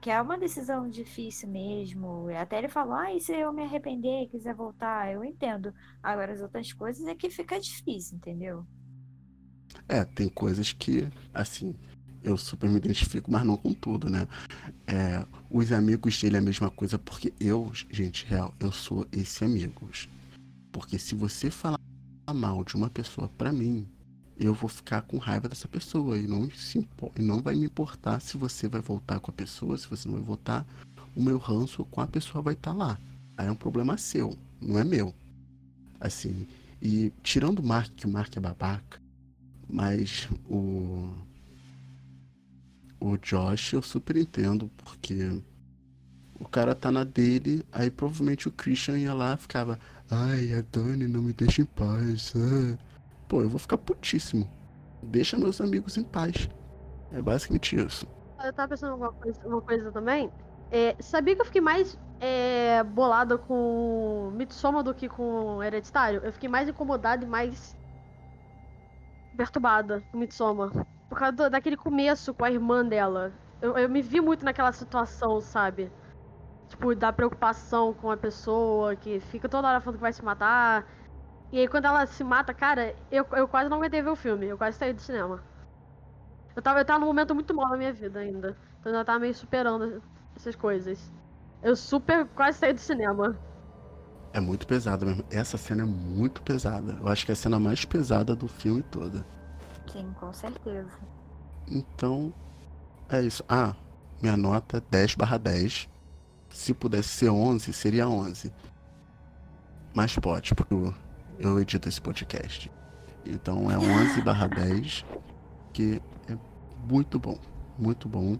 Que 0.00 0.10
é 0.10 0.20
uma 0.20 0.38
decisão 0.38 0.88
difícil 0.88 1.48
mesmo. 1.48 2.28
Até 2.36 2.58
ele 2.58 2.68
falou, 2.68 2.94
ah, 2.94 3.12
e 3.12 3.20
se 3.20 3.32
eu 3.32 3.52
me 3.52 3.62
arrepender 3.62 4.22
e 4.22 4.28
quiser 4.28 4.54
voltar? 4.54 5.12
Eu 5.12 5.24
entendo. 5.24 5.72
Agora, 6.02 6.32
as 6.32 6.40
outras 6.40 6.72
coisas 6.72 7.06
é 7.06 7.14
que 7.14 7.30
fica 7.30 7.58
difícil, 7.58 8.16
entendeu? 8.16 8.66
É, 9.88 10.04
tem 10.04 10.28
coisas 10.28 10.72
que, 10.72 11.08
assim, 11.34 11.74
eu 12.22 12.36
super 12.36 12.68
me 12.68 12.76
identifico, 12.76 13.30
mas 13.30 13.44
não 13.44 13.56
com 13.56 13.72
tudo, 13.72 14.08
né? 14.08 14.26
É, 14.86 15.24
os 15.50 15.72
amigos 15.72 16.20
dele 16.20 16.36
é 16.36 16.38
a 16.38 16.42
mesma 16.42 16.70
coisa, 16.70 16.98
porque 16.98 17.32
eu, 17.40 17.70
gente, 17.90 18.26
real, 18.26 18.54
eu 18.60 18.72
sou 18.72 19.06
esse 19.12 19.44
amigos. 19.44 20.08
Porque 20.72 20.98
se 20.98 21.14
você 21.14 21.50
falar 21.50 21.78
mal 22.34 22.64
de 22.64 22.74
uma 22.74 22.90
pessoa 22.90 23.28
para 23.28 23.52
mim, 23.52 23.88
eu 24.38 24.52
vou 24.52 24.68
ficar 24.68 25.02
com 25.02 25.16
raiva 25.16 25.48
dessa 25.48 25.66
pessoa 25.66 26.18
e 26.18 26.26
não, 26.26 26.50
se 26.50 26.86
e 27.16 27.22
não 27.22 27.40
vai 27.40 27.54
me 27.54 27.64
importar 27.64 28.20
se 28.20 28.36
você 28.36 28.68
vai 28.68 28.80
voltar 28.80 29.18
com 29.18 29.30
a 29.30 29.34
pessoa, 29.34 29.78
se 29.78 29.88
você 29.88 30.06
não 30.08 30.16
vai 30.16 30.24
voltar, 30.24 30.66
o 31.14 31.22
meu 31.22 31.38
ranço 31.38 31.84
com 31.86 32.00
a 32.00 32.06
pessoa 32.06 32.42
vai 32.42 32.54
estar 32.54 32.72
tá 32.72 32.76
lá. 32.76 32.98
aí 33.36 33.46
é 33.46 33.50
um 33.50 33.56
problema 33.56 33.96
seu, 33.96 34.36
não 34.60 34.78
é 34.78 34.84
meu. 34.84 35.14
Assim, 35.98 36.46
e 36.80 37.10
tirando 37.22 37.60
o 37.60 37.62
Mark, 37.62 37.90
que 37.94 38.06
o 38.06 38.10
Mark 38.10 38.36
é 38.36 38.40
babaca, 38.40 39.00
mas 39.68 40.28
o. 40.48 41.10
O 42.98 43.16
Josh 43.18 43.74
eu 43.74 43.82
super 43.82 44.16
entendo, 44.16 44.70
porque 44.78 45.42
o 46.40 46.48
cara 46.48 46.74
tá 46.74 46.90
na 46.90 47.04
dele, 47.04 47.64
aí 47.70 47.90
provavelmente 47.90 48.48
o 48.48 48.52
Christian 48.52 48.98
ia 48.98 49.14
lá 49.14 49.36
ficava. 49.36 49.78
Ai, 50.10 50.52
a 50.54 50.62
Dani 50.72 51.06
não 51.06 51.22
me 51.22 51.32
deixa 51.32 51.62
em 51.62 51.66
paz. 51.66 52.32
Ah. 52.36 52.85
Pô, 53.28 53.42
eu 53.42 53.48
vou 53.48 53.58
ficar 53.58 53.78
putíssimo. 53.78 54.48
Deixa 55.02 55.36
meus 55.36 55.60
amigos 55.60 55.96
em 55.96 56.04
paz. 56.04 56.48
É 57.12 57.20
basicamente 57.20 57.76
isso. 57.76 58.06
Eu 58.44 58.52
tava 58.52 58.68
pensando 58.68 58.94
uma 58.94 59.12
coisa, 59.12 59.46
uma 59.46 59.62
coisa 59.62 59.92
também. 59.92 60.30
É, 60.70 60.96
sabia 61.00 61.34
que 61.34 61.40
eu 61.40 61.46
fiquei 61.46 61.60
mais 61.60 61.98
é, 62.20 62.82
bolada 62.82 63.38
com 63.38 64.30
Mitsoma 64.34 64.82
do 64.82 64.94
que 64.94 65.08
com 65.08 65.62
Hereditário? 65.62 66.20
Eu 66.24 66.32
fiquei 66.32 66.48
mais 66.48 66.68
incomodada 66.68 67.24
e 67.24 67.28
mais 67.28 67.76
perturbada 69.36 70.02
com 70.10 70.18
Mitsoma. 70.18 70.70
Por 71.08 71.18
causa 71.18 71.32
do, 71.32 71.50
daquele 71.50 71.76
começo 71.76 72.34
com 72.34 72.44
a 72.44 72.50
irmã 72.50 72.84
dela. 72.84 73.32
Eu, 73.60 73.76
eu 73.78 73.88
me 73.88 74.02
vi 74.02 74.20
muito 74.20 74.44
naquela 74.44 74.72
situação, 74.72 75.40
sabe? 75.40 75.90
Tipo, 76.68 76.94
da 76.94 77.12
preocupação 77.12 77.94
com 77.94 78.10
a 78.10 78.16
pessoa 78.16 78.96
que 78.96 79.20
fica 79.20 79.48
toda 79.48 79.68
hora 79.68 79.80
falando 79.80 79.98
que 79.98 80.02
vai 80.02 80.12
se 80.12 80.24
matar. 80.24 80.84
E 81.52 81.58
aí 81.58 81.68
quando 81.68 81.84
ela 81.86 82.06
se 82.06 82.24
mata, 82.24 82.52
cara, 82.52 82.94
eu, 83.10 83.26
eu 83.32 83.46
quase 83.46 83.68
não 83.68 83.78
aguentei 83.78 84.02
ver 84.02 84.10
o 84.10 84.16
filme. 84.16 84.46
Eu 84.46 84.58
quase 84.58 84.78
saí 84.78 84.92
do 84.92 85.00
cinema. 85.00 85.42
Eu 86.54 86.62
tava, 86.62 86.80
eu 86.80 86.84
tava 86.84 87.00
num 87.00 87.06
momento 87.06 87.34
muito 87.34 87.54
mal 87.54 87.68
na 87.68 87.76
minha 87.76 87.92
vida 87.92 88.20
ainda. 88.20 88.56
Então 88.80 88.92
eu 88.92 89.04
tava 89.04 89.18
meio 89.18 89.34
superando 89.34 90.02
essas 90.34 90.56
coisas. 90.56 91.12
Eu 91.62 91.76
super 91.76 92.26
quase 92.28 92.58
saí 92.58 92.72
do 92.72 92.80
cinema. 92.80 93.38
É 94.32 94.40
muito 94.40 94.66
pesada 94.66 95.06
mesmo. 95.06 95.24
Essa 95.30 95.56
cena 95.56 95.82
é 95.82 95.86
muito 95.86 96.42
pesada. 96.42 96.96
Eu 97.00 97.08
acho 97.08 97.24
que 97.24 97.32
é 97.32 97.34
a 97.34 97.36
cena 97.36 97.58
mais 97.58 97.84
pesada 97.84 98.34
do 98.34 98.48
filme 98.48 98.82
toda. 98.82 99.24
Sim, 99.90 100.14
com 100.18 100.32
certeza. 100.32 100.98
Então, 101.66 102.34
é 103.08 103.22
isso. 103.22 103.42
Ah, 103.48 103.74
minha 104.20 104.36
nota 104.36 104.78
é 104.78 104.82
10 104.90 105.14
barra 105.14 105.38
10. 105.38 105.88
Se 106.50 106.74
pudesse 106.74 107.08
ser 107.08 107.30
11, 107.30 107.72
seria 107.72 108.08
11. 108.08 108.52
Mas 109.94 110.16
pode, 110.18 110.54
porque 110.54 110.74
eu, 111.38 111.60
edito 111.60 111.88
esse 111.88 112.00
podcast. 112.00 112.70
Então 113.24 113.70
é 113.70 113.78
11 113.78 114.22
barra 114.22 114.46
10, 114.46 115.04
que 115.72 116.00
é 116.28 116.36
muito 116.88 117.18
bom. 117.18 117.38
Muito 117.78 118.08
bom. 118.08 118.38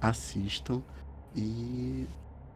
Assistam. 0.00 0.82
E 1.34 2.06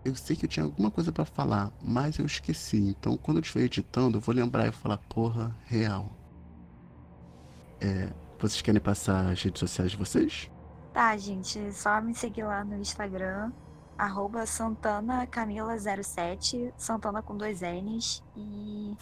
eu 0.04 0.14
sei 0.14 0.36
que 0.36 0.44
eu 0.44 0.48
tinha 0.48 0.64
alguma 0.64 0.90
coisa 0.90 1.10
para 1.10 1.24
falar, 1.24 1.72
mas 1.82 2.18
eu 2.18 2.26
esqueci. 2.26 2.76
Então, 2.76 3.16
quando 3.16 3.38
eu 3.38 3.42
estiver 3.42 3.64
editando, 3.64 4.18
eu 4.18 4.20
vou 4.20 4.34
lembrar 4.34 4.68
e 4.68 4.72
falar, 4.72 4.98
porra, 5.08 5.56
real. 5.64 6.12
É, 7.80 8.10
vocês 8.38 8.60
querem 8.62 8.80
passar 8.80 9.32
as 9.32 9.42
redes 9.42 9.58
sociais 9.58 9.90
de 9.90 9.96
vocês? 9.96 10.48
Tá, 10.92 11.16
gente, 11.16 11.72
só 11.72 12.00
me 12.00 12.14
seguir 12.14 12.44
lá 12.44 12.62
no 12.64 12.76
Instagram, 12.76 13.50
arroba 13.98 14.44
santanacamila07, 14.44 16.72
Santana 16.76 17.20
com 17.20 17.36
dois 17.36 17.60
N's. 17.60 18.22
E 18.36 18.96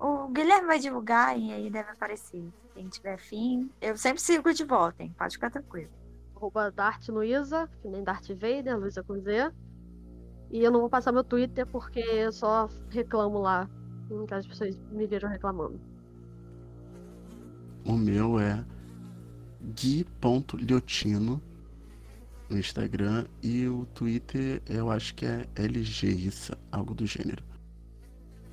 o 0.00 0.28
Guilherme 0.28 0.66
vai 0.66 0.78
divulgar 0.78 1.38
e 1.38 1.52
aí 1.52 1.70
deve 1.70 1.90
aparecer. 1.90 2.42
Quem 2.74 2.88
tiver 2.88 3.18
fim, 3.18 3.70
eu 3.80 3.96
sempre 3.96 4.22
sigo 4.22 4.52
de 4.54 4.64
volta, 4.64 5.02
hein? 5.02 5.14
Pode 5.16 5.34
ficar 5.34 5.50
tranquilo. 5.50 5.90
Arroba 6.34 6.70
Dart 6.70 7.06
Luiza, 7.08 7.68
que 7.82 7.88
nem 7.88 8.02
Dart 8.02 8.26
Vader, 8.28 8.78
Luiza 8.78 9.02
com 9.02 9.20
Z. 9.20 9.52
E 10.50 10.64
eu 10.64 10.70
não 10.70 10.80
vou 10.80 10.88
passar 10.88 11.12
meu 11.12 11.22
Twitter 11.22 11.66
porque 11.66 12.00
eu 12.00 12.32
só 12.32 12.68
reclamo 12.88 13.38
lá. 13.38 13.68
Que 14.26 14.34
as 14.34 14.46
pessoas 14.46 14.76
me 14.90 15.06
vejam 15.06 15.28
reclamando. 15.28 15.78
O 17.84 17.92
meu 17.92 18.40
é 18.40 18.64
gui.liotino 19.74 21.40
no 22.48 22.58
Instagram 22.58 23.26
e 23.42 23.68
o 23.68 23.86
Twitter 23.94 24.60
eu 24.68 24.90
acho 24.90 25.14
que 25.14 25.26
é 25.26 25.46
LG 25.54 26.08
isso, 26.08 26.52
algo 26.72 26.94
do 26.94 27.06
gênero. 27.06 27.44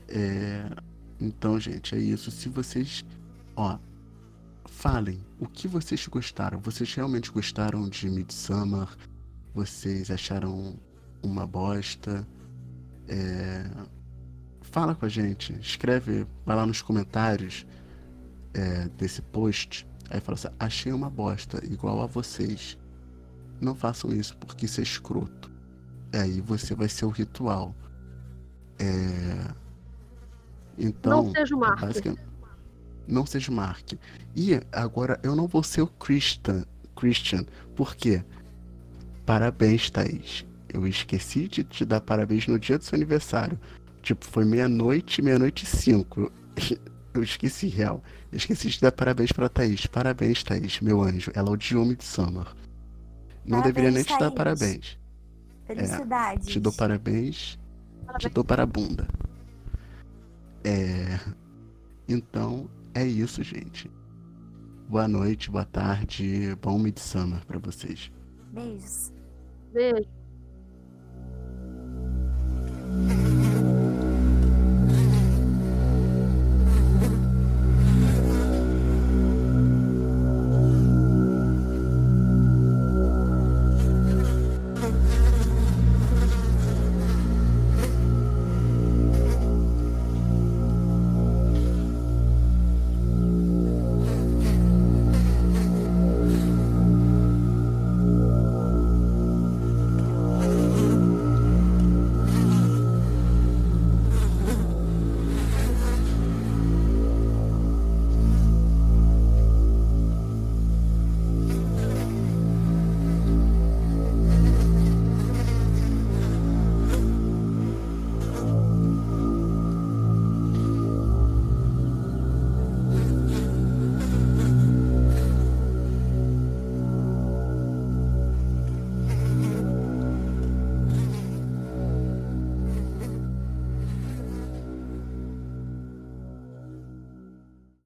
É... 0.07 0.69
Então, 1.19 1.59
gente, 1.59 1.95
é 1.95 1.99
isso. 1.99 2.29
Se 2.31 2.49
vocês, 2.49 3.03
ó, 3.55 3.77
falem 4.65 5.19
o 5.39 5.47
que 5.47 5.67
vocês 5.67 6.05
gostaram. 6.07 6.59
Vocês 6.59 6.93
realmente 6.93 7.31
gostaram 7.31 7.89
de 7.89 8.09
Midsummer? 8.09 8.87
Vocês 9.53 10.11
acharam 10.11 10.79
uma 11.23 11.47
bosta? 11.47 12.27
É... 13.07 13.69
Fala 14.61 14.93
com 14.93 15.05
a 15.05 15.09
gente, 15.09 15.53
escreve, 15.59 16.27
vai 16.45 16.55
lá 16.55 16.65
nos 16.65 16.81
comentários 16.81 17.65
é, 18.53 18.87
desse 18.89 19.21
post. 19.21 19.87
Aí 20.09 20.19
fala 20.19 20.35
assim: 20.35 20.49
achei 20.59 20.91
uma 20.91 21.09
bosta, 21.09 21.65
igual 21.65 22.01
a 22.01 22.05
vocês. 22.05 22.77
Não 23.59 23.73
façam 23.73 24.11
isso 24.13 24.37
porque 24.37 24.65
isso 24.65 24.79
é 24.79 24.83
escroto. 24.83 25.51
Aí 26.13 26.41
você 26.41 26.75
vai 26.75 26.87
ser 26.87 27.05
o 27.05 27.09
ritual. 27.09 27.75
É... 28.77 29.66
Então. 30.77 31.23
Não 31.23 31.31
seja 31.31 31.55
o 31.55 31.59
Mark. 31.59 31.81
Não 33.07 33.25
seja 33.25 33.51
o 33.51 33.53
Mark. 33.55 33.93
E 34.35 34.59
agora 34.71 35.19
eu 35.23 35.35
não 35.35 35.47
vou 35.47 35.63
ser 35.63 35.81
o 35.81 35.87
Christian. 35.87 36.65
Christian. 36.95 37.45
Por 37.75 37.95
quê? 37.95 38.23
Parabéns, 39.25 39.89
Thaís. 39.89 40.45
Eu 40.73 40.85
esqueci 40.87 41.47
de 41.47 41.63
te 41.63 41.85
dar 41.85 42.01
parabéns 42.01 42.47
no 42.47 42.59
dia 42.59 42.77
do 42.77 42.83
seu 42.83 42.95
aniversário. 42.95 43.59
Tipo, 44.01 44.25
foi 44.25 44.45
meia-noite, 44.45 45.21
meia-noite 45.21 45.63
e 45.63 45.67
cinco. 45.67 46.31
Eu 47.13 47.23
esqueci, 47.23 47.67
real. 47.67 48.03
Eu 48.31 48.37
esqueci 48.37 48.69
de 48.69 48.79
dar 48.79 48.91
parabéns 48.91 49.31
pra 49.31 49.49
Thaís. 49.49 49.87
Parabéns, 49.87 50.43
Thaís, 50.43 50.79
meu 50.81 51.01
anjo. 51.01 51.31
Ela 51.33 51.49
odiou 51.49 51.83
Midsommar. 51.83 52.55
Não 53.43 53.57
Parabéns, 53.59 53.63
deveria 53.63 53.91
nem 53.91 54.03
te 54.03 54.11
dar 54.11 54.17
Thaís. 54.19 54.33
parabéns. 54.35 54.99
Felicidades. 55.65 56.47
Te 56.47 56.59
dou 56.59 56.71
parabéns. 56.73 57.57
Te 58.19 58.29
dou 58.29 58.43
para 58.43 58.63
a 58.63 58.65
bunda. 58.65 59.07
É... 60.67 61.17
Então, 62.09 62.69
é 62.93 63.05
isso, 63.05 63.41
gente. 63.41 63.89
Boa 64.89 65.07
noite, 65.07 65.49
boa 65.49 65.63
tarde, 65.63 66.53
bom 66.61 66.77
midsummer 66.77 67.45
para 67.45 67.57
vocês. 67.57 68.11
Beijos. 68.51 69.13
Beijo. 69.71 70.09